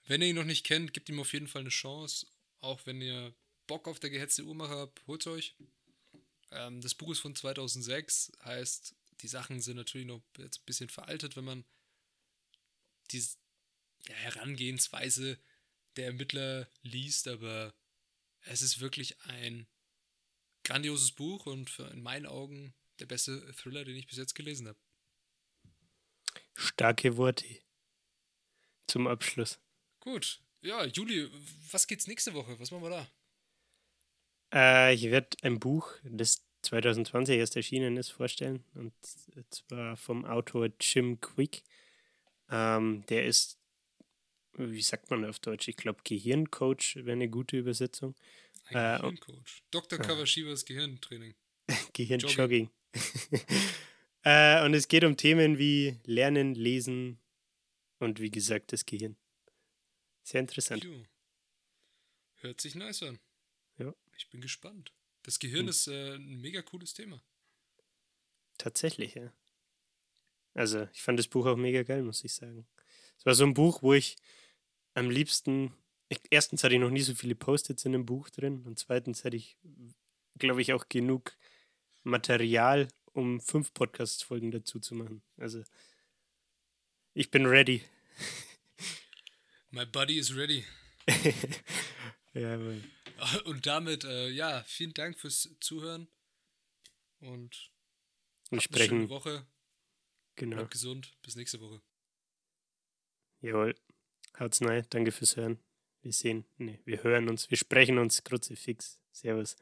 wenn 0.05 0.21
ihr 0.21 0.27
ihn 0.27 0.35
noch 0.35 0.43
nicht 0.45 0.63
kennt, 0.63 0.93
gebt 0.93 1.09
ihm 1.09 1.19
auf 1.19 1.33
jeden 1.33 1.47
Fall 1.47 1.61
eine 1.61 1.69
Chance. 1.69 2.27
Auch 2.59 2.85
wenn 2.85 3.01
ihr 3.01 3.33
Bock 3.71 3.87
auf 3.87 4.01
der 4.01 4.09
gehetzte 4.09 4.43
Uhrmacher 4.43 4.79
habt, 4.79 5.07
holt 5.07 5.25
euch. 5.27 5.55
Ähm, 6.51 6.81
das 6.81 6.93
Buch 6.93 7.13
ist 7.13 7.19
von 7.19 7.33
2006, 7.33 8.33
heißt, 8.43 8.93
die 9.21 9.29
Sachen 9.29 9.61
sind 9.61 9.77
natürlich 9.77 10.07
noch 10.07 10.21
jetzt 10.39 10.59
ein 10.59 10.65
bisschen 10.65 10.89
veraltet, 10.89 11.37
wenn 11.37 11.45
man 11.45 11.63
die 13.11 13.25
ja, 14.09 14.13
Herangehensweise 14.13 15.39
der 15.95 16.07
Ermittler 16.07 16.67
liest, 16.81 17.29
aber 17.29 17.73
es 18.41 18.61
ist 18.61 18.81
wirklich 18.81 19.17
ein 19.21 19.67
grandioses 20.65 21.13
Buch 21.13 21.45
und 21.45 21.79
in 21.79 22.01
meinen 22.01 22.25
Augen 22.25 22.73
der 22.99 23.05
beste 23.05 23.53
Thriller, 23.53 23.85
den 23.85 23.95
ich 23.95 24.07
bis 24.07 24.17
jetzt 24.17 24.35
gelesen 24.35 24.67
habe. 24.67 24.79
Starke 26.55 27.15
Worte. 27.15 27.61
Zum 28.87 29.07
Abschluss. 29.07 29.61
Gut. 30.01 30.41
Ja, 30.59 30.83
Juli, 30.83 31.29
was 31.71 31.87
geht's 31.87 32.07
nächste 32.07 32.33
Woche? 32.33 32.59
Was 32.59 32.69
machen 32.69 32.83
wir 32.83 32.89
da? 32.89 33.09
Äh, 34.53 34.93
ich 34.93 35.03
werde 35.03 35.37
ein 35.41 35.59
Buch, 35.59 35.93
das 36.03 36.45
2020 36.63 37.37
erst 37.37 37.55
erschienen 37.55 37.97
ist, 37.97 38.09
vorstellen. 38.09 38.63
Und 38.75 38.93
zwar 39.49 39.97
vom 39.97 40.25
Autor 40.25 40.69
Jim 40.79 41.19
Quick. 41.19 41.63
Ähm, 42.49 43.03
der 43.07 43.25
ist, 43.25 43.57
wie 44.53 44.81
sagt 44.81 45.09
man 45.09 45.25
auf 45.25 45.39
Deutsch? 45.39 45.67
Ich 45.67 45.77
glaube, 45.77 46.01
Gehirncoach 46.03 46.97
wäre 46.97 47.13
eine 47.13 47.29
gute 47.29 47.57
Übersetzung. 47.57 48.15
Ein 48.65 48.75
Äh, 48.75 48.99
Gehirncoach. 48.99 49.63
Dr. 49.71 49.99
Kawashibas 49.99 50.65
Gehirntraining. 50.65 51.33
Gehirnjogging. 51.93 52.69
äh, 54.23 54.65
und 54.65 54.73
es 54.73 54.87
geht 54.87 55.03
um 55.03 55.17
Themen 55.17 55.57
wie 55.57 55.97
Lernen, 56.05 56.53
Lesen 56.55 57.19
und 57.99 58.19
wie 58.19 58.31
gesagt 58.31 58.73
das 58.73 58.85
Gehirn. 58.85 59.15
Sehr 60.23 60.41
interessant. 60.41 60.83
Jo. 60.83 61.05
Hört 62.35 62.59
sich 62.61 62.75
nice 62.75 63.03
an. 63.03 63.19
Ich 64.21 64.29
bin 64.29 64.39
gespannt. 64.39 64.93
Das 65.23 65.39
Gehirn 65.39 65.61
Hm. 65.63 65.69
ist 65.69 65.87
äh, 65.87 66.13
ein 66.13 66.39
mega 66.41 66.61
cooles 66.61 66.93
Thema. 66.93 67.23
Tatsächlich, 68.59 69.15
ja. 69.15 69.33
Also, 70.53 70.87
ich 70.93 71.01
fand 71.01 71.17
das 71.17 71.27
Buch 71.27 71.47
auch 71.47 71.55
mega 71.55 71.81
geil, 71.81 72.03
muss 72.03 72.23
ich 72.23 72.31
sagen. 72.33 72.67
Es 73.17 73.25
war 73.25 73.33
so 73.33 73.43
ein 73.45 73.55
Buch, 73.55 73.81
wo 73.81 73.93
ich 73.95 74.17
am 74.93 75.09
liebsten. 75.09 75.73
Ich, 76.07 76.19
erstens 76.29 76.63
hatte 76.63 76.75
ich 76.75 76.79
noch 76.79 76.91
nie 76.91 77.01
so 77.01 77.15
viele 77.15 77.33
Post-its 77.33 77.83
in 77.85 77.95
einem 77.95 78.05
Buch 78.05 78.29
drin 78.29 78.63
und 78.67 78.77
zweitens 78.77 79.25
hatte 79.25 79.37
ich, 79.37 79.57
glaube 80.37 80.61
ich, 80.61 80.71
auch 80.73 80.87
genug 80.87 81.35
Material, 82.03 82.89
um 83.13 83.41
fünf 83.41 83.73
Podcast-Folgen 83.73 84.51
dazu 84.51 84.79
zu 84.79 84.93
machen. 84.93 85.23
Also, 85.37 85.63
ich 87.15 87.31
bin 87.31 87.47
ready. 87.47 87.83
My 89.71 89.85
body 89.87 90.19
is 90.19 90.35
ready. 90.35 90.63
ja, 92.33 92.53
aber 92.53 92.75
Und 93.45 93.65
damit, 93.65 94.03
äh, 94.03 94.29
ja, 94.29 94.63
vielen 94.63 94.93
Dank 94.93 95.19
fürs 95.19 95.49
Zuhören. 95.59 96.07
Und 97.19 97.71
wir 98.49 98.59
habt 98.59 98.73
eine 98.73 98.85
schöne 98.85 99.05
sprechen. 99.05 99.09
Woche. 99.09 99.45
Genau. 100.35 100.57
Bleibt 100.57 100.71
gesund. 100.71 101.13
Bis 101.21 101.35
nächste 101.35 101.59
Woche. 101.59 101.81
Jawohl. 103.41 103.75
Haut's 104.39 104.61
rein. 104.61 104.85
Danke 104.89 105.11
fürs 105.11 105.35
Hören. 105.35 105.59
Wir 106.01 106.13
sehen, 106.13 106.45
nee, 106.57 106.79
wir 106.85 107.03
hören 107.03 107.29
uns, 107.29 107.51
wir 107.51 107.57
sprechen 107.57 107.99
uns. 107.99 108.23
Kruzifix. 108.23 108.99
Servus. 109.11 109.55